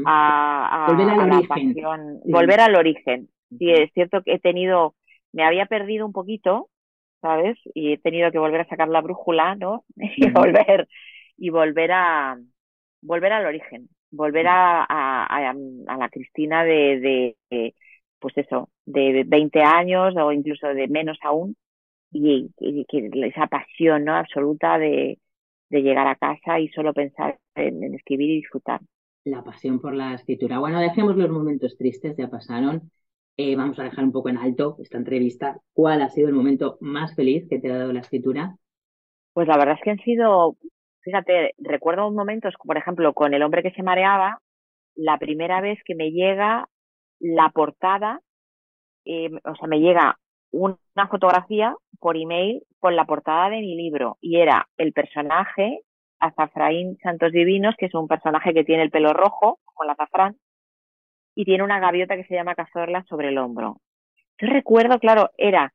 a, 0.07 0.87
volver 0.89 1.09
al 1.09 1.17
la 1.17 1.37
origen. 1.39 1.49
pasión, 1.49 2.21
volver 2.25 2.61
al 2.61 2.77
origen. 2.77 3.29
Sí, 3.59 3.71
es 3.71 3.91
cierto 3.93 4.23
que 4.23 4.35
he 4.35 4.39
tenido, 4.39 4.95
me 5.33 5.45
había 5.45 5.67
perdido 5.67 6.05
un 6.05 6.13
poquito, 6.13 6.69
¿sabes? 7.25 7.59
Y 7.73 7.95
he 7.95 7.99
tenido 7.99 8.31
que 8.31 8.39
volver 8.39 8.61
a 8.61 8.69
sacar 8.69 8.89
la 8.89 9.01
brújula, 9.01 9.55
¿no? 9.57 9.85
Y 9.97 10.31
volver, 10.31 10.87
y 11.39 11.49
volver 11.49 11.91
a, 11.93 12.39
volver 13.01 13.33
al 13.33 13.47
origen, 13.47 13.89
volver 14.11 14.47
a, 14.47 14.85
a, 14.85 15.51
a, 15.51 15.97
la 15.97 16.09
Cristina 16.11 16.65
de, 16.65 17.35
de, 17.51 17.75
pues 18.19 18.37
eso, 18.37 18.69
de 18.85 19.25
20 19.27 19.63
años 19.63 20.15
o 20.19 20.33
incluso 20.33 20.69
de 20.69 20.87
menos 20.89 21.17
aún, 21.23 21.57
y, 22.13 22.51
que 22.59 23.11
esa 23.27 23.47
pasión, 23.47 24.05
¿no? 24.05 24.15
Absoluta 24.17 24.79
de, 24.79 25.19
de 25.71 25.83
llegar 25.83 26.07
a 26.07 26.17
casa 26.17 26.61
y 26.61 26.69
solo 26.69 26.93
pensar 26.93 27.39
en 27.55 27.95
escribir 27.95 28.29
y 28.29 28.37
disfrutar 28.43 28.81
la 29.25 29.43
pasión 29.43 29.81
por 29.81 29.95
la 29.95 30.13
escritura. 30.13 30.59
Bueno, 30.59 30.79
dejemos 30.81 31.17
los 31.17 31.31
momentos 31.31 31.79
tristes, 31.79 32.15
ya 32.19 32.29
pasaron. 32.29 32.91
Eh, 33.37 33.57
vamos 33.57 33.79
a 33.79 33.85
dejar 33.85 34.05
un 34.05 34.13
poco 34.13 34.29
en 34.29 34.39
alto 34.39 34.77
esta 34.79 34.99
entrevista. 34.99 35.61
¿Cuál 35.73 36.03
ha 36.03 36.09
sido 36.09 36.29
el 36.29 36.35
momento 36.35 36.79
más 36.81 37.17
feliz 37.17 37.47
que 37.49 37.59
te 37.59 37.71
ha 37.71 37.79
dado 37.79 37.93
la 37.93 38.01
escritura? 38.01 38.57
Pues 39.33 39.49
la 39.49 39.57
verdad 39.57 39.75
es 39.75 39.81
que 39.83 39.91
han 39.91 39.99
sido, 39.99 40.57
fíjate, 41.01 41.55
recuerdo 41.59 42.11
momentos, 42.13 42.55
por 42.63 42.77
ejemplo, 42.77 43.13
con 43.13 43.35
El 43.35 43.43
hombre 43.43 43.65
que 43.65 43.73
se 43.73 43.83
mareaba, 43.83 44.39
la 44.95 45.19
primera 45.19 45.61
vez 45.61 45.81
que 45.85 45.97
me 45.97 46.13
llega 46.13 46.69
la 47.19 47.51
portada, 47.51 48.21
eh, 49.05 49.31
o 49.45 49.57
sea, 49.57 49.67
me 49.67 49.81
llega 49.81 50.17
una 50.53 50.79
fotografía 51.11 51.75
por 51.99 52.17
email 52.17 52.63
con 52.79 52.95
la 52.95 53.05
portada 53.05 53.51
de 53.51 53.61
mi 53.61 53.75
libro 53.75 54.19
y 54.21 54.37
era 54.37 54.69
el 54.77 54.93
personaje 54.93 55.81
Azafraín 56.21 56.97
Santos 57.03 57.33
Divinos, 57.33 57.75
que 57.77 57.87
es 57.87 57.95
un 57.95 58.07
personaje 58.07 58.55
que 58.55 58.63
tiene 58.63 58.85
el 58.85 58.91
pelo 58.91 59.13
rojo, 59.13 59.59
con 59.65 59.89
la 59.89 59.95
azafrán, 59.95 60.37
y 61.35 61.45
tiene 61.45 61.65
una 61.65 61.81
gaviota 61.81 62.17
que 62.17 62.25
se 62.25 62.35
llama 62.35 62.55
Cazorla 62.55 63.05
sobre 63.05 63.29
el 63.29 63.39
hombro. 63.39 63.81
Yo 64.39 64.49
recuerdo, 64.49 64.99
claro, 64.99 65.31
era 65.37 65.73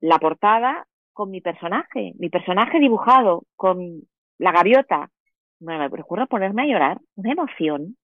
la 0.00 0.18
portada 0.18 0.86
con 1.12 1.30
mi 1.30 1.40
personaje, 1.40 2.12
mi 2.18 2.30
personaje 2.30 2.80
dibujado 2.80 3.44
con 3.56 4.02
la 4.38 4.52
gaviota. 4.52 5.10
me 5.60 5.88
recuerdo 5.88 6.26
ponerme 6.26 6.62
a 6.62 6.66
llorar, 6.66 6.98
una 7.16 7.32
emoción, 7.32 7.96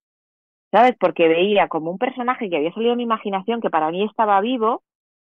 ¿sabes? 0.70 0.94
Porque 0.98 1.28
veía 1.28 1.68
como 1.68 1.90
un 1.90 1.98
personaje 1.98 2.48
que 2.48 2.56
había 2.56 2.72
salido 2.72 2.90
de 2.90 2.96
mi 2.98 3.02
imaginación, 3.04 3.61
que 3.61 3.70
para 3.70 3.90
mí 3.90 4.04
estaba 4.04 4.40
vivo, 4.40 4.82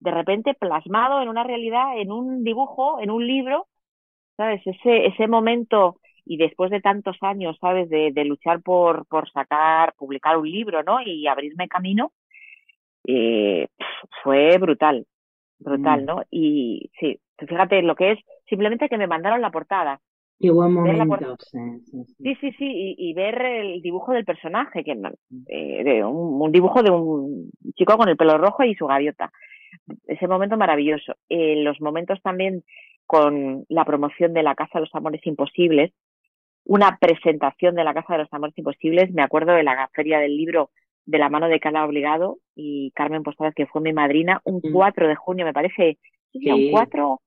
de 0.01 0.11
repente 0.11 0.55
plasmado 0.55 1.23
en 1.23 1.29
una 1.29 1.45
realidad, 1.45 1.99
en 1.99 2.13
un 2.13 2.45
dibujo, 2.45 3.01
en 3.01 3.11
un 3.11 3.27
libro, 3.27 3.67
¿sabes? 4.37 4.63
Ese, 4.67 5.07
ese 5.07 5.29
momento 5.29 5.99
y 6.25 6.37
después 6.37 6.71
de 6.71 6.81
tantos 6.81 7.17
años, 7.21 7.57
¿sabes? 7.61 7.89
De, 7.89 8.11
de 8.13 8.25
luchar 8.25 8.63
por, 8.63 9.07
por 9.07 9.31
sacar, 9.31 9.95
publicar 9.97 10.37
un 10.37 10.51
libro, 10.51 10.83
¿no? 10.83 11.01
Y 11.05 11.27
abrirme 11.27 11.69
camino, 11.69 12.13
eh, 13.07 13.69
fue 14.23 14.57
brutal, 14.59 15.07
brutal, 15.59 16.03
mm. 16.03 16.05
¿no? 16.05 16.23
Y 16.31 16.91
sí, 16.99 17.19
fíjate 17.39 17.83
lo 17.83 17.95
que 17.95 18.13
es, 18.13 18.19
simplemente 18.49 18.89
que 18.89 18.99
me 18.99 19.07
mandaron 19.07 19.41
la 19.41 19.51
portada. 19.51 20.01
Qué 20.41 20.51
buen 20.51 20.73
momento. 20.73 21.37
Sí, 21.39 22.35
sí, 22.41 22.53
sí, 22.59 22.67
y, 22.67 22.97
y, 22.99 23.15
ver 23.15 23.41
el 23.41 23.83
dibujo 23.83 24.13
del 24.13 24.25
personaje, 24.25 24.83
que 24.83 24.93
eh, 25.49 25.85
de 25.85 26.05
un, 26.05 26.43
un, 26.43 26.53
dibujo 26.53 26.83
de 26.83 26.91
un 26.91 27.51
chico 27.75 27.97
con 27.97 28.09
el 28.09 28.17
pelo 28.17 28.37
rojo 28.37 28.65
y 28.65 28.75
su 28.75 28.87
gaviota. 28.87 29.31
Ese 30.07 30.27
momento 30.27 30.57
maravilloso. 30.57 31.15
Eh, 31.29 31.63
los 31.63 31.81
momentos 31.81 32.21
también 32.23 32.65
con 33.07 33.65
la 33.69 33.85
promoción 33.85 34.33
de 34.33 34.43
la 34.43 34.55
Casa 34.55 34.79
de 34.79 34.81
los 34.81 34.95
Amores 34.95 35.25
Imposibles, 35.27 35.93
una 36.65 36.99
presentación 36.99 37.75
de 37.75 37.85
la 37.85 37.95
Casa 37.95 38.15
de 38.15 38.21
los 38.21 38.33
Amores 38.33 38.57
Imposibles. 38.57 39.13
Me 39.13 39.23
acuerdo 39.23 39.53
de 39.53 39.63
la 39.63 39.89
feria 39.95 40.19
del 40.19 40.37
libro 40.37 40.71
de 41.07 41.19
la 41.19 41.29
mano 41.29 41.49
de 41.49 41.61
Cala 41.61 41.85
Obligado 41.85 42.39
y 42.55 42.91
Carmen 42.93 43.23
Posadas, 43.23 43.55
que 43.55 43.67
fue 43.67 43.83
mi 43.83 43.93
madrina, 43.93 44.41
un 44.45 44.61
4 44.61 45.05
mm. 45.05 45.09
de 45.09 45.15
junio, 45.17 45.45
me 45.45 45.53
parece, 45.53 45.99
sí. 46.33 46.51
un 46.51 46.71
4, 46.71 47.21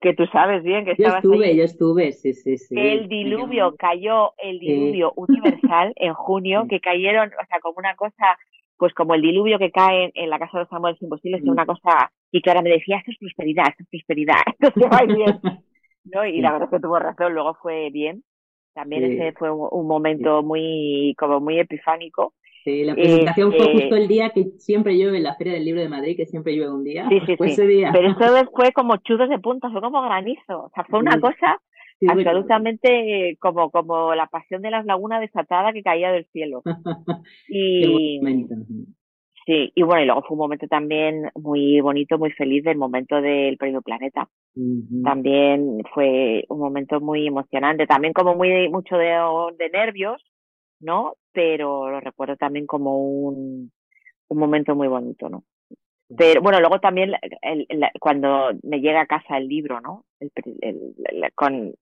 que 0.00 0.14
tú 0.14 0.24
sabes 0.26 0.62
bien 0.62 0.86
que 0.86 0.92
estabas 0.92 1.22
Yo 1.22 1.30
estuve, 1.30 1.46
ahí. 1.48 1.56
yo 1.58 1.64
estuve, 1.64 2.12
sí, 2.12 2.32
sí, 2.32 2.56
sí. 2.56 2.74
El 2.78 3.08
diluvio, 3.08 3.74
cayó 3.76 4.32
el 4.38 4.58
diluvio 4.58 5.12
universal 5.16 5.92
en 5.96 6.14
junio, 6.14 6.66
que 6.68 6.80
cayeron, 6.80 7.28
o 7.28 7.46
sea, 7.46 7.60
como 7.60 7.74
una 7.76 7.94
cosa, 7.96 8.38
pues 8.78 8.94
como 8.94 9.14
el 9.14 9.20
diluvio 9.20 9.58
que 9.58 9.70
cae 9.70 10.10
en 10.14 10.30
la 10.30 10.38
Casa 10.38 10.58
de 10.58 10.64
los 10.64 10.72
Amores 10.72 11.02
Imposibles, 11.02 11.42
que 11.42 11.50
una 11.50 11.66
cosa, 11.66 12.10
y 12.32 12.40
Clara 12.40 12.62
me 12.62 12.70
decía, 12.70 12.96
esto 12.96 13.10
es 13.10 13.18
prosperidad, 13.18 13.66
esto 13.68 13.82
es 13.82 13.88
prosperidad, 13.90 14.40
esto 14.58 14.80
se 14.80 14.88
va 14.88 15.02
bien. 15.02 15.38
¿no? 16.04 16.24
Y 16.24 16.40
la 16.40 16.52
verdad 16.52 16.68
es 16.72 16.78
que 16.78 16.82
tuvo 16.82 16.98
razón, 16.98 17.34
luego 17.34 17.54
fue 17.54 17.90
bien. 17.90 18.24
También 18.74 19.04
ese 19.04 19.32
fue 19.32 19.50
un, 19.50 19.86
momento 19.86 20.42
muy, 20.42 21.14
como 21.18 21.40
muy 21.40 21.58
epifánico. 21.58 22.34
Sí, 22.64 22.84
la 22.84 22.94
presentación 22.94 23.52
fue 23.52 23.72
justo 23.72 23.96
el 23.96 24.06
día 24.06 24.30
que 24.30 24.50
siempre 24.58 24.96
llueve 24.96 25.16
en 25.16 25.22
la 25.24 25.34
Feria 25.34 25.54
del 25.54 25.64
Libro 25.64 25.80
de 25.80 25.88
Madrid, 25.88 26.16
que 26.16 26.26
siempre 26.26 26.54
llueve 26.54 26.72
un 26.72 26.84
día. 26.84 27.08
Sí, 27.08 27.20
sí, 27.20 27.36
sí. 27.36 27.50
ese 27.50 27.66
día. 27.66 27.90
Pero 27.92 28.10
eso 28.10 28.18
fue 28.54 28.72
como 28.72 28.96
chudos 28.98 29.28
de 29.28 29.38
punta, 29.38 29.70
fue 29.70 29.80
como 29.80 30.02
granizo. 30.02 30.64
O 30.64 30.70
sea, 30.74 30.84
fue 30.84 31.00
una 31.00 31.18
cosa 31.20 31.58
absolutamente 32.08 33.36
como, 33.40 33.70
como 33.70 34.14
la 34.14 34.26
pasión 34.26 34.62
de 34.62 34.70
las 34.70 34.84
lagunas 34.86 35.20
desatada 35.20 35.72
que 35.72 35.82
caía 35.82 36.12
del 36.12 36.26
cielo. 36.26 36.62
y, 37.48 38.20
Sí, 39.46 39.72
y 39.74 39.82
bueno, 39.82 40.02
y 40.02 40.06
luego 40.06 40.22
fue 40.22 40.34
un 40.34 40.40
momento 40.40 40.66
también 40.68 41.30
muy 41.34 41.80
bonito, 41.80 42.18
muy 42.18 42.30
feliz 42.30 42.62
del 42.62 42.76
momento 42.76 43.20
del 43.20 43.56
Premio 43.56 43.80
Planeta. 43.82 44.28
También 45.02 45.82
fue 45.94 46.44
un 46.48 46.58
momento 46.58 47.00
muy 47.00 47.26
emocionante, 47.26 47.86
también 47.86 48.12
como 48.12 48.34
muy 48.34 48.68
mucho 48.68 48.96
de, 48.96 49.16
de 49.58 49.70
nervios, 49.70 50.22
¿no? 50.80 51.14
Pero 51.32 51.90
lo 51.90 52.00
recuerdo 52.00 52.36
también 52.36 52.66
como 52.66 52.98
un, 52.98 53.72
un 54.28 54.38
momento 54.38 54.74
muy 54.74 54.88
bonito, 54.88 55.28
¿no? 55.28 55.44
Pero 56.16 56.42
bueno, 56.42 56.60
luego 56.60 56.80
también 56.80 57.14
el, 57.42 57.66
el, 57.68 57.84
cuando 58.00 58.50
me 58.62 58.80
llega 58.80 59.02
a 59.02 59.06
casa 59.06 59.38
el 59.38 59.48
libro, 59.48 59.80
¿no? 59.80 60.04
El, 60.18 60.30
con 61.34 61.72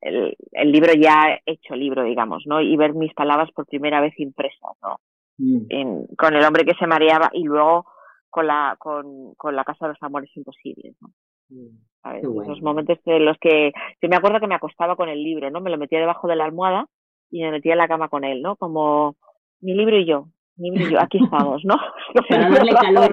el, 0.00 0.36
el 0.52 0.72
libro 0.72 0.92
ya 0.94 1.38
hecho 1.46 1.76
libro, 1.76 2.04
digamos, 2.04 2.44
¿no? 2.46 2.60
Y 2.60 2.76
ver 2.76 2.94
mis 2.94 3.12
palabras 3.14 3.50
por 3.52 3.66
primera 3.66 4.00
vez 4.00 4.18
impresas, 4.18 4.72
¿no? 4.82 4.98
Mm. 5.42 5.66
en, 5.70 6.06
con 6.18 6.34
el 6.34 6.44
hombre 6.44 6.66
que 6.66 6.74
se 6.74 6.86
mareaba 6.86 7.30
y 7.32 7.44
luego 7.44 7.86
con 8.28 8.46
la 8.46 8.76
con, 8.78 9.34
con 9.36 9.56
la 9.56 9.64
casa 9.64 9.86
de 9.86 9.94
los 9.94 10.02
amores 10.02 10.30
imposibles 10.36 10.94
¿no? 11.00 11.08
Mm. 11.48 12.42
esos 12.42 12.60
momentos 12.60 12.98
en 13.06 13.24
los 13.24 13.38
que 13.38 13.72
yo 14.02 14.08
me 14.10 14.16
acuerdo 14.16 14.38
que 14.38 14.46
me 14.46 14.54
acostaba 14.54 14.96
con 14.96 15.08
el 15.08 15.24
libro 15.24 15.50
no 15.50 15.62
me 15.62 15.70
lo 15.70 15.78
metía 15.78 15.98
debajo 15.98 16.28
de 16.28 16.36
la 16.36 16.44
almohada 16.44 16.86
y 17.30 17.40
me 17.40 17.52
metía 17.52 17.72
en 17.72 17.78
la 17.78 17.88
cama 17.88 18.08
con 18.10 18.24
él 18.24 18.42
no 18.42 18.56
como 18.56 19.16
mi 19.62 19.72
libro 19.74 19.96
y 19.96 20.04
yo 20.04 20.26
mi 20.56 20.72
libro 20.72 20.88
y 20.88 20.92
yo 20.92 21.00
aquí 21.00 21.18
estamos 21.24 21.64
no 21.64 21.76
para 22.28 22.50
darle 22.50 22.72
calor. 22.72 23.10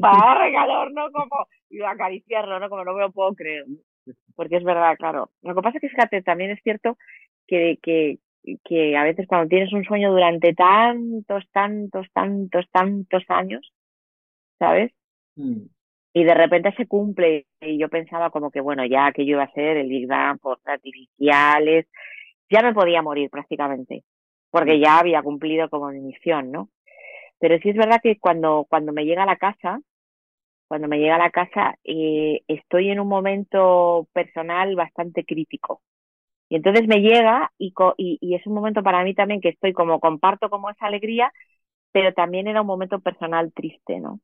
para 0.00 0.18
darle 0.18 0.52
calor 0.54 0.92
no 0.92 1.10
como 1.10 1.46
y 1.70 1.82
acariciarlo 1.82 2.60
no 2.60 2.68
como 2.68 2.84
no 2.84 2.94
me 2.94 3.00
lo 3.00 3.10
puedo 3.10 3.34
creer 3.34 3.64
porque 4.36 4.56
es 4.56 4.64
verdad 4.64 4.96
claro. 4.96 5.30
Lo 5.42 5.54
que 5.54 5.62
pasa 5.62 5.78
es 5.78 5.80
que 5.80 5.88
fíjate 5.88 6.22
también 6.22 6.50
es 6.50 6.60
cierto 6.62 6.96
que, 7.46 7.78
que, 7.82 8.18
que 8.64 8.96
a 8.96 9.04
veces 9.04 9.26
cuando 9.26 9.48
tienes 9.48 9.72
un 9.72 9.84
sueño 9.84 10.10
durante 10.10 10.54
tantos, 10.54 11.44
tantos, 11.52 12.06
tantos, 12.12 12.66
tantos 12.70 13.24
años, 13.28 13.72
¿sabes? 14.58 14.92
Mm. 15.36 15.66
Y 16.14 16.24
de 16.24 16.34
repente 16.34 16.72
se 16.76 16.86
cumple 16.86 17.46
y 17.60 17.78
yo 17.78 17.88
pensaba 17.88 18.30
como 18.30 18.50
que, 18.50 18.60
bueno, 18.60 18.84
ya 18.86 19.12
que 19.12 19.26
yo 19.26 19.32
iba 19.32 19.42
a 19.42 19.52
ser 19.52 19.76
el 19.76 19.88
Big 19.88 20.06
Bang 20.06 20.38
por 20.38 20.58
artificiales, 20.64 21.86
ya 22.50 22.62
me 22.62 22.72
podía 22.72 23.02
morir 23.02 23.28
prácticamente, 23.28 24.04
porque 24.50 24.78
mm. 24.78 24.82
ya 24.82 24.98
había 24.98 25.22
cumplido 25.22 25.68
como 25.68 25.90
mi 25.90 26.00
misión, 26.00 26.50
¿no? 26.50 26.70
Pero 27.38 27.58
sí 27.58 27.70
es 27.70 27.76
verdad 27.76 28.00
que 28.02 28.18
cuando, 28.18 28.66
cuando 28.68 28.92
me 28.92 29.04
llega 29.04 29.24
a 29.24 29.26
la 29.26 29.36
casa, 29.36 29.80
cuando 30.68 30.88
me 30.88 30.98
llega 30.98 31.16
a 31.16 31.18
la 31.18 31.30
casa, 31.30 31.76
eh, 31.84 32.40
estoy 32.48 32.90
en 32.90 33.00
un 33.00 33.08
momento 33.08 34.08
personal 34.12 34.74
bastante 34.74 35.24
crítico, 35.24 35.82
Y 36.48 36.56
entonces 36.56 36.86
me 36.86 37.00
llega 37.00 37.50
y, 37.58 37.72
y, 37.96 38.34
es 38.34 38.46
un 38.46 38.54
momento 38.54 38.82
para 38.82 39.02
mí 39.02 39.14
también 39.14 39.40
que 39.40 39.48
estoy 39.48 39.72
como, 39.72 39.98
comparto 39.98 40.48
como 40.48 40.70
esa 40.70 40.86
alegría, 40.86 41.32
pero 41.92 42.12
también 42.14 42.46
era 42.46 42.60
un 42.60 42.66
momento 42.66 43.00
personal 43.00 43.52
triste, 43.52 44.00
¿no? 44.00 44.20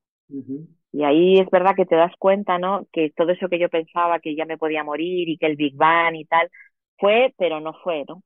Y 0.93 1.05
ahí 1.05 1.39
es 1.39 1.51
verdad 1.51 1.75
que 1.75 1.85
te 1.85 1.97
das 1.97 2.13
cuenta, 2.19 2.59
¿no? 2.59 2.87
Que 2.93 3.11
todo 3.11 3.31
eso 3.33 3.49
que 3.49 3.59
yo 3.59 3.69
pensaba 3.69 4.21
que 4.21 4.35
ya 4.35 4.47
me 4.47 4.57
podía 4.57 4.85
morir 4.85 5.29
y 5.29 5.37
que 5.37 5.47
el 5.47 5.57
Big 5.57 5.75
Bang 5.77 6.15
y 6.15 6.25
tal, 6.25 6.49
fue, 6.99 7.35
pero 7.37 7.61
no 7.61 7.75
fue, 7.83 8.05
¿no? 8.09 8.23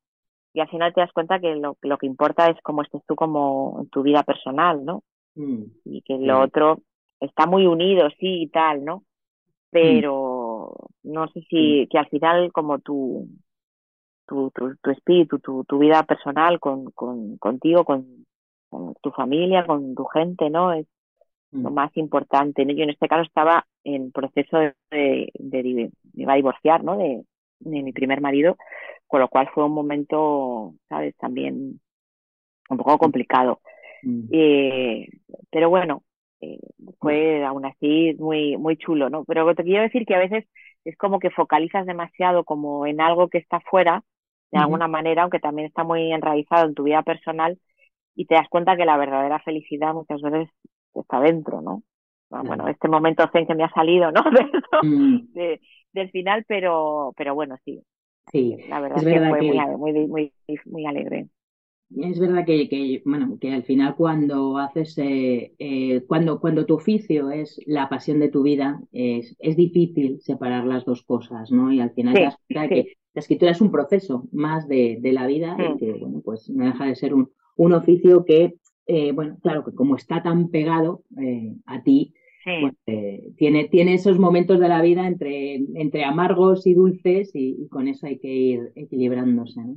Y 0.52 0.60
al 0.60 0.68
final 0.68 0.92
te 0.94 1.00
das 1.00 1.12
cuenta 1.12 1.40
que 1.40 1.54
lo, 1.56 1.76
lo 1.82 1.98
que 1.98 2.06
importa 2.06 2.48
es 2.48 2.56
cómo 2.62 2.82
estés 2.82 3.02
tú 3.06 3.14
como 3.14 3.78
en 3.80 3.88
tu 3.88 4.02
vida 4.02 4.22
personal, 4.22 4.84
¿no? 4.84 5.02
Mm. 5.34 5.64
Y 5.84 6.02
que 6.02 6.18
lo 6.18 6.40
otro 6.40 6.80
está 7.20 7.46
muy 7.46 7.66
unido, 7.66 8.08
sí 8.18 8.42
y 8.42 8.48
tal, 8.48 8.84
¿no? 8.84 9.04
Pero 9.70 10.74
no 11.02 11.28
sé 11.28 11.42
si, 11.48 11.86
que 11.90 11.98
al 11.98 12.08
final 12.08 12.52
como 12.52 12.78
tu, 14.26 14.50
tu, 14.50 14.76
tu, 14.76 14.90
espíritu, 14.90 15.38
tu, 15.38 15.64
tu 15.64 15.78
vida 15.78 16.02
personal 16.02 16.60
con, 16.60 16.90
con, 16.92 17.36
contigo, 17.38 17.84
con, 17.84 18.26
con 18.68 18.94
tu 19.02 19.10
familia, 19.10 19.66
con 19.66 19.94
tu 19.94 20.04
gente, 20.04 20.50
¿no? 20.50 20.72
Es, 20.72 20.86
lo 21.52 21.70
mm. 21.70 21.74
más 21.74 21.96
importante. 21.96 22.64
¿no? 22.64 22.72
Yo 22.72 22.84
en 22.84 22.90
este 22.90 23.08
caso 23.08 23.22
estaba 23.22 23.66
en 23.84 24.12
proceso 24.12 24.58
de, 24.58 24.74
de, 25.34 25.90
me 26.14 26.22
iba 26.22 26.32
a 26.32 26.36
divorciar, 26.36 26.84
¿no? 26.84 26.96
De, 26.96 27.22
de, 27.60 27.82
mi 27.82 27.92
primer 27.92 28.20
marido, 28.20 28.56
con 29.06 29.20
lo 29.20 29.28
cual 29.28 29.48
fue 29.54 29.64
un 29.64 29.72
momento, 29.72 30.74
¿sabes? 30.88 31.16
También 31.16 31.80
un 32.68 32.76
poco 32.76 32.98
complicado. 32.98 33.60
Mm. 34.02 34.28
Eh, 34.32 35.08
pero 35.50 35.70
bueno, 35.70 36.02
eh, 36.40 36.58
fue 36.98 37.44
aún 37.44 37.64
así 37.64 38.14
muy, 38.18 38.56
muy 38.56 38.76
chulo, 38.76 39.08
¿no? 39.10 39.24
Pero 39.24 39.54
te 39.54 39.64
quiero 39.64 39.82
decir 39.82 40.04
que 40.04 40.14
a 40.14 40.20
veces 40.20 40.44
es 40.84 40.96
como 40.96 41.18
que 41.18 41.30
focalizas 41.30 41.86
demasiado 41.86 42.44
como 42.44 42.86
en 42.86 43.00
algo 43.00 43.28
que 43.28 43.38
está 43.38 43.60
fuera, 43.60 44.04
de 44.50 44.58
alguna 44.58 44.88
manera, 44.88 45.22
aunque 45.22 45.40
también 45.40 45.68
está 45.68 45.84
muy 45.84 46.12
enraizado 46.12 46.66
en 46.66 46.74
tu 46.74 46.84
vida 46.84 47.02
personal, 47.02 47.58
y 48.14 48.26
te 48.26 48.34
das 48.34 48.48
cuenta 48.48 48.76
que 48.76 48.86
la 48.86 48.96
verdadera 48.96 49.38
felicidad 49.40 49.92
muchas 49.92 50.22
veces 50.22 50.48
está 50.94 51.20
dentro, 51.20 51.60
¿no? 51.60 51.82
Bueno, 52.28 52.66
este 52.68 52.88
momento 52.88 53.28
zen 53.32 53.46
que 53.46 53.54
me 53.54 53.64
ha 53.64 53.70
salido, 53.70 54.10
¿no? 54.10 54.22
Mm. 54.82 55.32
De, 55.32 55.60
del 55.92 56.10
final, 56.10 56.44
pero, 56.46 57.12
pero 57.16 57.34
bueno, 57.34 57.56
sí. 57.64 57.82
Sí, 58.30 58.56
la 58.68 58.80
verdad 58.80 58.98
es, 58.98 59.04
que 59.04 59.28
fue 59.28 59.42
Muy, 59.76 59.92
muy, 59.92 60.06
muy, 60.08 60.32
muy 60.66 60.86
alegre. 60.86 61.28
Es 61.96 62.18
verdad 62.18 62.44
que, 62.44 62.68
que, 62.68 63.00
bueno, 63.04 63.38
que 63.40 63.52
al 63.52 63.62
final 63.62 63.94
cuando 63.94 64.58
haces, 64.58 64.98
eh, 64.98 65.54
eh, 65.58 66.02
cuando, 66.08 66.40
cuando 66.40 66.66
tu 66.66 66.74
oficio 66.74 67.30
es 67.30 67.60
la 67.64 67.88
pasión 67.88 68.18
de 68.18 68.28
tu 68.28 68.42
vida, 68.42 68.80
es, 68.90 69.36
es 69.38 69.56
difícil 69.56 70.20
separar 70.20 70.66
las 70.66 70.84
dos 70.84 71.04
cosas, 71.04 71.52
¿no? 71.52 71.72
Y 71.72 71.80
al 71.80 71.92
final 71.92 72.14
te 72.14 72.22
das 72.22 72.36
cuenta 72.48 72.68
que 72.74 72.92
la 73.16 73.20
escritura 73.20 73.50
es 73.50 73.60
un 73.60 73.72
proceso 73.72 74.28
más 74.30 74.68
de, 74.68 74.98
de 75.00 75.12
la 75.12 75.26
vida 75.26 75.56
y 75.58 75.72
mm. 75.72 75.78
que, 75.78 75.92
bueno, 75.94 76.20
pues 76.24 76.48
no 76.50 76.66
deja 76.66 76.84
de 76.84 76.94
ser 76.94 77.14
un, 77.14 77.30
un 77.56 77.72
oficio 77.72 78.24
que 78.24 78.54
eh, 78.86 79.10
bueno, 79.12 79.36
claro 79.42 79.64
que 79.64 79.74
como 79.74 79.96
está 79.96 80.22
tan 80.22 80.48
pegado 80.50 81.02
eh, 81.20 81.54
a 81.66 81.82
ti, 81.82 82.14
pues, 82.44 82.74
eh, 82.86 83.32
tiene, 83.36 83.66
tiene 83.66 83.94
esos 83.94 84.20
momentos 84.20 84.60
de 84.60 84.68
la 84.68 84.80
vida 84.80 85.08
entre, 85.08 85.56
entre 85.74 86.04
amargos 86.04 86.64
y 86.66 86.74
dulces 86.74 87.32
y, 87.34 87.66
con 87.68 87.88
eso 87.88 88.06
hay 88.06 88.18
que 88.18 88.28
ir 88.28 88.72
equilibrándose. 88.76 89.60
¿no? 89.60 89.76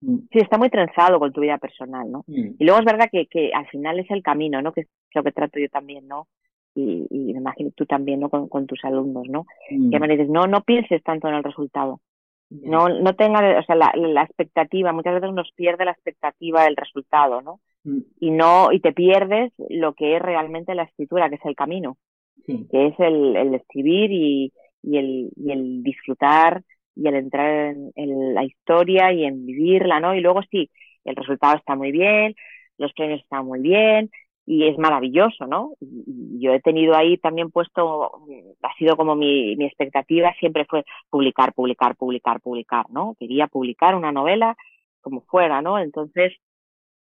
Mm. 0.00 0.28
Sí, 0.32 0.38
está 0.38 0.56
muy 0.56 0.70
trenzado 0.70 1.18
con 1.18 1.32
tu 1.32 1.42
vida 1.42 1.58
personal, 1.58 2.10
¿no? 2.10 2.24
Mm. 2.26 2.54
Y 2.58 2.64
luego 2.64 2.78
es 2.78 2.86
verdad 2.86 3.08
que, 3.12 3.26
que 3.26 3.50
al 3.52 3.66
final 3.66 3.98
es 3.98 4.10
el 4.10 4.22
camino, 4.22 4.62
¿no? 4.62 4.72
Que 4.72 4.82
es 4.82 4.88
lo 5.14 5.22
que 5.22 5.32
trato 5.32 5.58
yo 5.58 5.68
también, 5.68 6.08
¿no? 6.08 6.28
Y, 6.74 7.06
y 7.10 7.32
me 7.34 7.40
imagino 7.40 7.70
tú 7.74 7.84
también, 7.84 8.20
¿no? 8.20 8.30
Con, 8.30 8.48
con 8.48 8.66
tus 8.66 8.82
alumnos, 8.84 9.28
¿no? 9.28 9.44
Mm. 9.70 9.90
Que 9.90 10.00
me 10.00 10.08
dices, 10.08 10.30
no, 10.30 10.46
no 10.46 10.62
pienses 10.62 11.02
tanto 11.02 11.28
en 11.28 11.34
el 11.34 11.44
resultado. 11.44 12.00
No, 12.48 12.88
no 12.88 13.14
tenga, 13.16 13.58
o 13.58 13.62
sea, 13.64 13.74
la, 13.74 13.92
la 13.96 14.22
expectativa, 14.22 14.92
muchas 14.92 15.14
veces 15.14 15.32
nos 15.32 15.50
pierde 15.52 15.84
la 15.84 15.90
expectativa 15.90 16.64
del 16.64 16.76
resultado, 16.76 17.42
¿no? 17.42 17.60
Mm. 17.86 18.00
y 18.18 18.30
no 18.32 18.72
y 18.72 18.80
te 18.80 18.92
pierdes 18.92 19.52
lo 19.68 19.94
que 19.94 20.16
es 20.16 20.22
realmente 20.22 20.74
la 20.74 20.82
escritura 20.82 21.28
que 21.28 21.36
es 21.36 21.44
el 21.44 21.54
camino 21.54 21.96
que 22.44 22.86
es 22.86 22.94
el, 22.98 23.36
el 23.36 23.54
escribir 23.54 24.10
y, 24.10 24.52
y, 24.82 24.98
el, 24.98 25.30
y 25.36 25.52
el 25.52 25.82
disfrutar 25.82 26.62
y 26.96 27.06
el 27.06 27.14
entrar 27.14 27.76
en, 27.94 28.34
la 28.34 28.44
historia 28.44 29.12
y 29.12 29.24
en 29.24 29.46
vivirla 29.46 30.00
no 30.00 30.16
y 30.16 30.20
luego 30.20 30.42
sí 30.50 30.68
el 31.04 31.14
resultado 31.14 31.56
está 31.56 31.76
muy 31.76 31.92
bien 31.92 32.34
los 32.76 32.92
premios 32.92 33.20
están 33.20 33.46
muy 33.46 33.60
bien 33.60 34.10
y 34.46 34.66
es 34.68 34.78
maravilloso 34.78 35.46
no 35.46 35.72
y, 35.80 36.38
yo 36.38 36.52
he 36.52 36.60
tenido 36.60 36.94
ahí 36.94 37.18
también 37.18 37.50
puesto 37.50 38.22
ha 38.62 38.74
sido 38.78 38.96
como 38.96 39.16
mi, 39.16 39.56
mi 39.56 39.64
expectativa 39.64 40.32
siempre 40.38 40.64
fue 40.66 40.84
publicar 41.10 41.52
publicar 41.52 41.96
publicar 41.96 42.40
publicar 42.40 42.86
no 42.90 43.16
quería 43.18 43.48
publicar 43.48 43.94
una 43.94 44.12
novela 44.12 44.56
como 45.00 45.22
fuera 45.22 45.60
no 45.62 45.78
entonces 45.78 46.34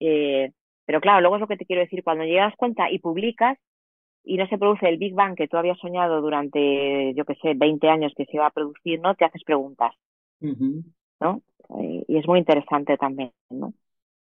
eh, 0.02 0.52
pero 0.86 1.00
claro, 1.00 1.22
luego 1.22 1.36
es 1.36 1.42
lo 1.42 1.48
que 1.48 1.58
te 1.58 1.66
quiero 1.66 1.82
decir, 1.82 2.04
cuando 2.04 2.26
llegas 2.26 2.56
cuenta 2.58 2.92
y 2.92 3.00
publicas 3.00 3.58
y 4.24 4.38
no 4.38 4.48
se 4.48 4.58
produce 4.58 4.90
el 4.90 4.98
Big 4.98 5.14
Bang 5.14 5.36
que 5.36 5.48
tú 5.48 5.58
habías 5.58 5.80
soñado 5.80 6.22
durante, 6.22 7.14
yo 7.14 7.24
que 7.24 7.36
sé, 7.36 7.54
20 7.56 7.88
años 7.88 8.12
que 8.18 8.26
se 8.26 8.36
iba 8.36 8.48
a 8.48 8.52
producir, 8.52 9.00
¿no? 9.00 9.16
Te 9.16 9.26
haces 9.26 9.44
preguntas, 9.44 9.94
¿no? 10.40 11.42
Eh, 11.80 12.04
y 12.08 12.18
es 12.18 12.28
muy 12.28 12.40
interesante 12.40 12.98
también, 12.98 13.32
¿no? 13.50 13.74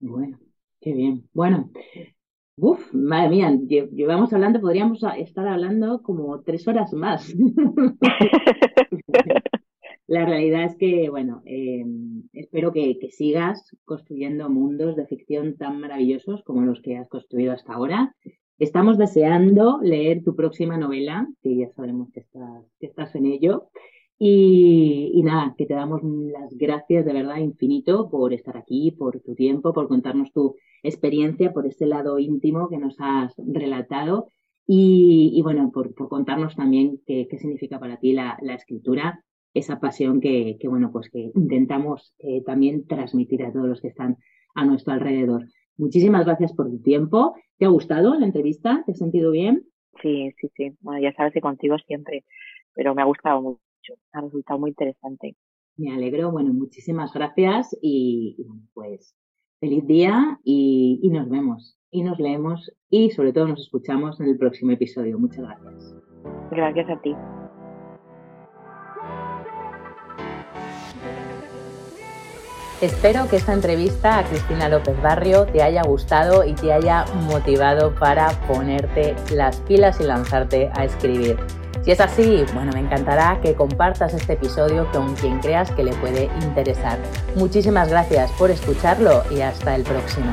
Bueno, 0.01 0.39
qué 0.81 0.93
bien. 0.93 1.29
Bueno, 1.33 1.71
Uf, 2.59 2.95
madre 2.95 3.29
mía, 3.29 3.55
llevamos 3.93 4.33
hablando, 4.33 4.63
podríamos 4.63 5.03
estar 5.19 5.47
hablando 5.47 6.01
como 6.03 6.41
tres 6.41 6.67
horas 6.67 6.91
más. 6.95 7.35
La 10.07 10.25
realidad 10.25 10.65
es 10.65 10.75
que, 10.77 11.11
bueno, 11.11 11.43
eh, 11.45 11.85
espero 12.33 12.73
que, 12.73 12.97
sigas 13.11 13.77
construyendo 13.85 14.49
mundos 14.49 14.97
de 14.97 15.07
ficción 15.07 15.59
tan 15.59 15.81
maravillosos 15.81 16.43
como 16.45 16.63
los 16.63 16.81
que 16.81 16.97
has 16.97 17.09
construido 17.09 17.53
hasta 17.53 17.75
ahora. 17.75 18.17
Estamos 18.59 18.97
deseando 18.97 19.79
leer 19.83 20.25
tu 20.25 20.35
próxima 20.35 20.79
novela, 20.79 21.29
que 21.43 21.57
ya 21.57 21.69
sabemos 21.69 22.11
que 22.11 22.21
estás, 22.21 22.65
que 22.81 22.87
estás 22.87 23.15
en 23.17 23.27
ello. 23.27 23.69
Y, 24.19 25.21
nada, 25.25 25.55
que 25.59 25.67
te 25.67 25.75
damos 25.75 26.01
las 26.03 26.57
gracias 26.57 27.05
de 27.05 27.13
verdad 27.13 27.37
infinito 27.37 28.09
por 28.09 28.33
estar 28.33 28.57
aquí, 28.57 28.91
por 28.93 29.21
tu 29.21 29.35
tiempo, 29.35 29.75
por 29.75 29.89
contarnos 29.89 30.33
tu 30.33 30.57
experiencia, 30.83 31.53
por 31.53 31.67
este 31.67 31.87
lado 31.87 32.19
íntimo 32.19 32.69
que 32.69 32.79
nos 32.79 32.97
has 32.99 33.35
relatado 33.37 34.31
y, 34.67 35.41
bueno, 35.43 35.71
por, 35.73 35.95
por, 35.95 36.09
contarnos 36.09 36.57
también 36.57 37.01
qué, 37.07 37.29
qué 37.31 37.39
significa 37.39 37.79
para 37.79 37.99
ti 37.99 38.15
la, 38.15 38.39
la 38.41 38.55
escritura 38.55 39.23
esa 39.57 39.81
pasión 39.81 40.21
que, 40.21 40.59
bueno, 40.65 40.91
pues 40.93 41.09
que 41.11 41.31
intentamos 41.35 42.15
eh, 42.19 42.43
también 42.45 42.87
transmitir 42.87 43.43
a 43.43 43.53
todos 43.53 43.67
los 43.67 43.81
que 43.81 43.89
están 43.89 44.19
a 44.55 44.65
nuestro 44.67 44.93
alrededor. 44.93 45.47
Muchísimas 45.79 46.27
gracias 46.27 46.53
por 46.53 46.71
tu 46.71 46.83
tiempo. 46.83 47.35
¿Te 47.59 47.65
ha 47.65 47.69
gustado 47.69 48.19
la 48.19 48.27
entrevista? 48.27 48.83
¿Te 48.85 48.93
has 48.93 48.99
sentido 48.99 49.31
bien? 49.31 49.65
Sí, 50.03 50.31
sí, 50.39 50.51
sí. 50.55 50.77
Bueno, 50.81 51.01
ya 51.01 51.15
sabes 51.15 51.33
que 51.33 51.41
contigo 51.41 51.77
siempre, 51.87 52.25
pero 52.75 52.95
me 52.95 53.01
ha 53.01 53.07
gustado 53.07 53.59
mucho. 53.89 54.01
Ha 54.13 54.21
resultado 54.21 54.59
muy 54.59 54.71
interesante. 54.71 55.37
Me 55.77 55.93
alegro. 55.93 56.31
Bueno, 56.31 56.53
muchísimas 56.53 57.13
gracias 57.13 57.77
y, 57.81 58.37
pues 58.75 59.15
feliz 59.61 59.87
día 59.87 60.39
y, 60.45 61.01
y 61.03 61.11
nos 61.11 61.29
vemos 61.31 61.79
y 61.91 62.03
nos 62.03 62.19
leemos 62.19 62.71
y 62.91 63.11
sobre 63.11 63.33
todo 63.33 63.49
nos 63.49 63.61
escuchamos 63.61 64.21
en 64.21 64.29
el 64.29 64.39
próximo 64.39 64.73
episodio. 64.73 65.19
Muchas 65.19 65.45
gracias. 65.45 65.97
Gracias 66.51 66.91
a 66.91 67.01
ti. 67.01 67.15
Espero 72.83 73.27
que 73.31 73.37
esta 73.37 73.55
entrevista 73.55 74.19
a 74.19 74.25
Cristina 74.25 74.69
López 74.69 75.01
Barrio 75.01 75.47
te 75.47 75.63
haya 75.63 75.83
gustado 75.83 76.45
y 76.45 76.53
te 76.55 76.75
haya 76.75 77.07
motivado 77.27 77.95
para 77.95 78.29
ponerte 78.47 79.17
las 79.35 79.63
pilas 79.63 79.99
y 79.99 80.05
lanzarte 80.05 80.71
a 80.75 80.85
escribir. 80.85 81.39
Si 81.87 81.93
es 81.93 82.01
así, 82.01 82.45
bueno, 82.53 82.73
me 82.75 82.81
encantará 82.81 83.39
que 83.41 83.55
compartas 83.55 84.13
este 84.13 84.33
episodio 84.33 84.91
con 84.91 85.15
quien 85.15 85.39
creas 85.39 85.71
que 85.71 85.85
le 85.85 85.93
puede 85.93 86.29
interesar. 86.43 86.99
Muchísimas 87.37 87.91
gracias 87.91 88.29
por 88.33 88.51
escucharlo 88.51 89.23
y 89.31 89.41
hasta 89.43 89.77
el 89.77 89.85
próximo. 89.85 90.33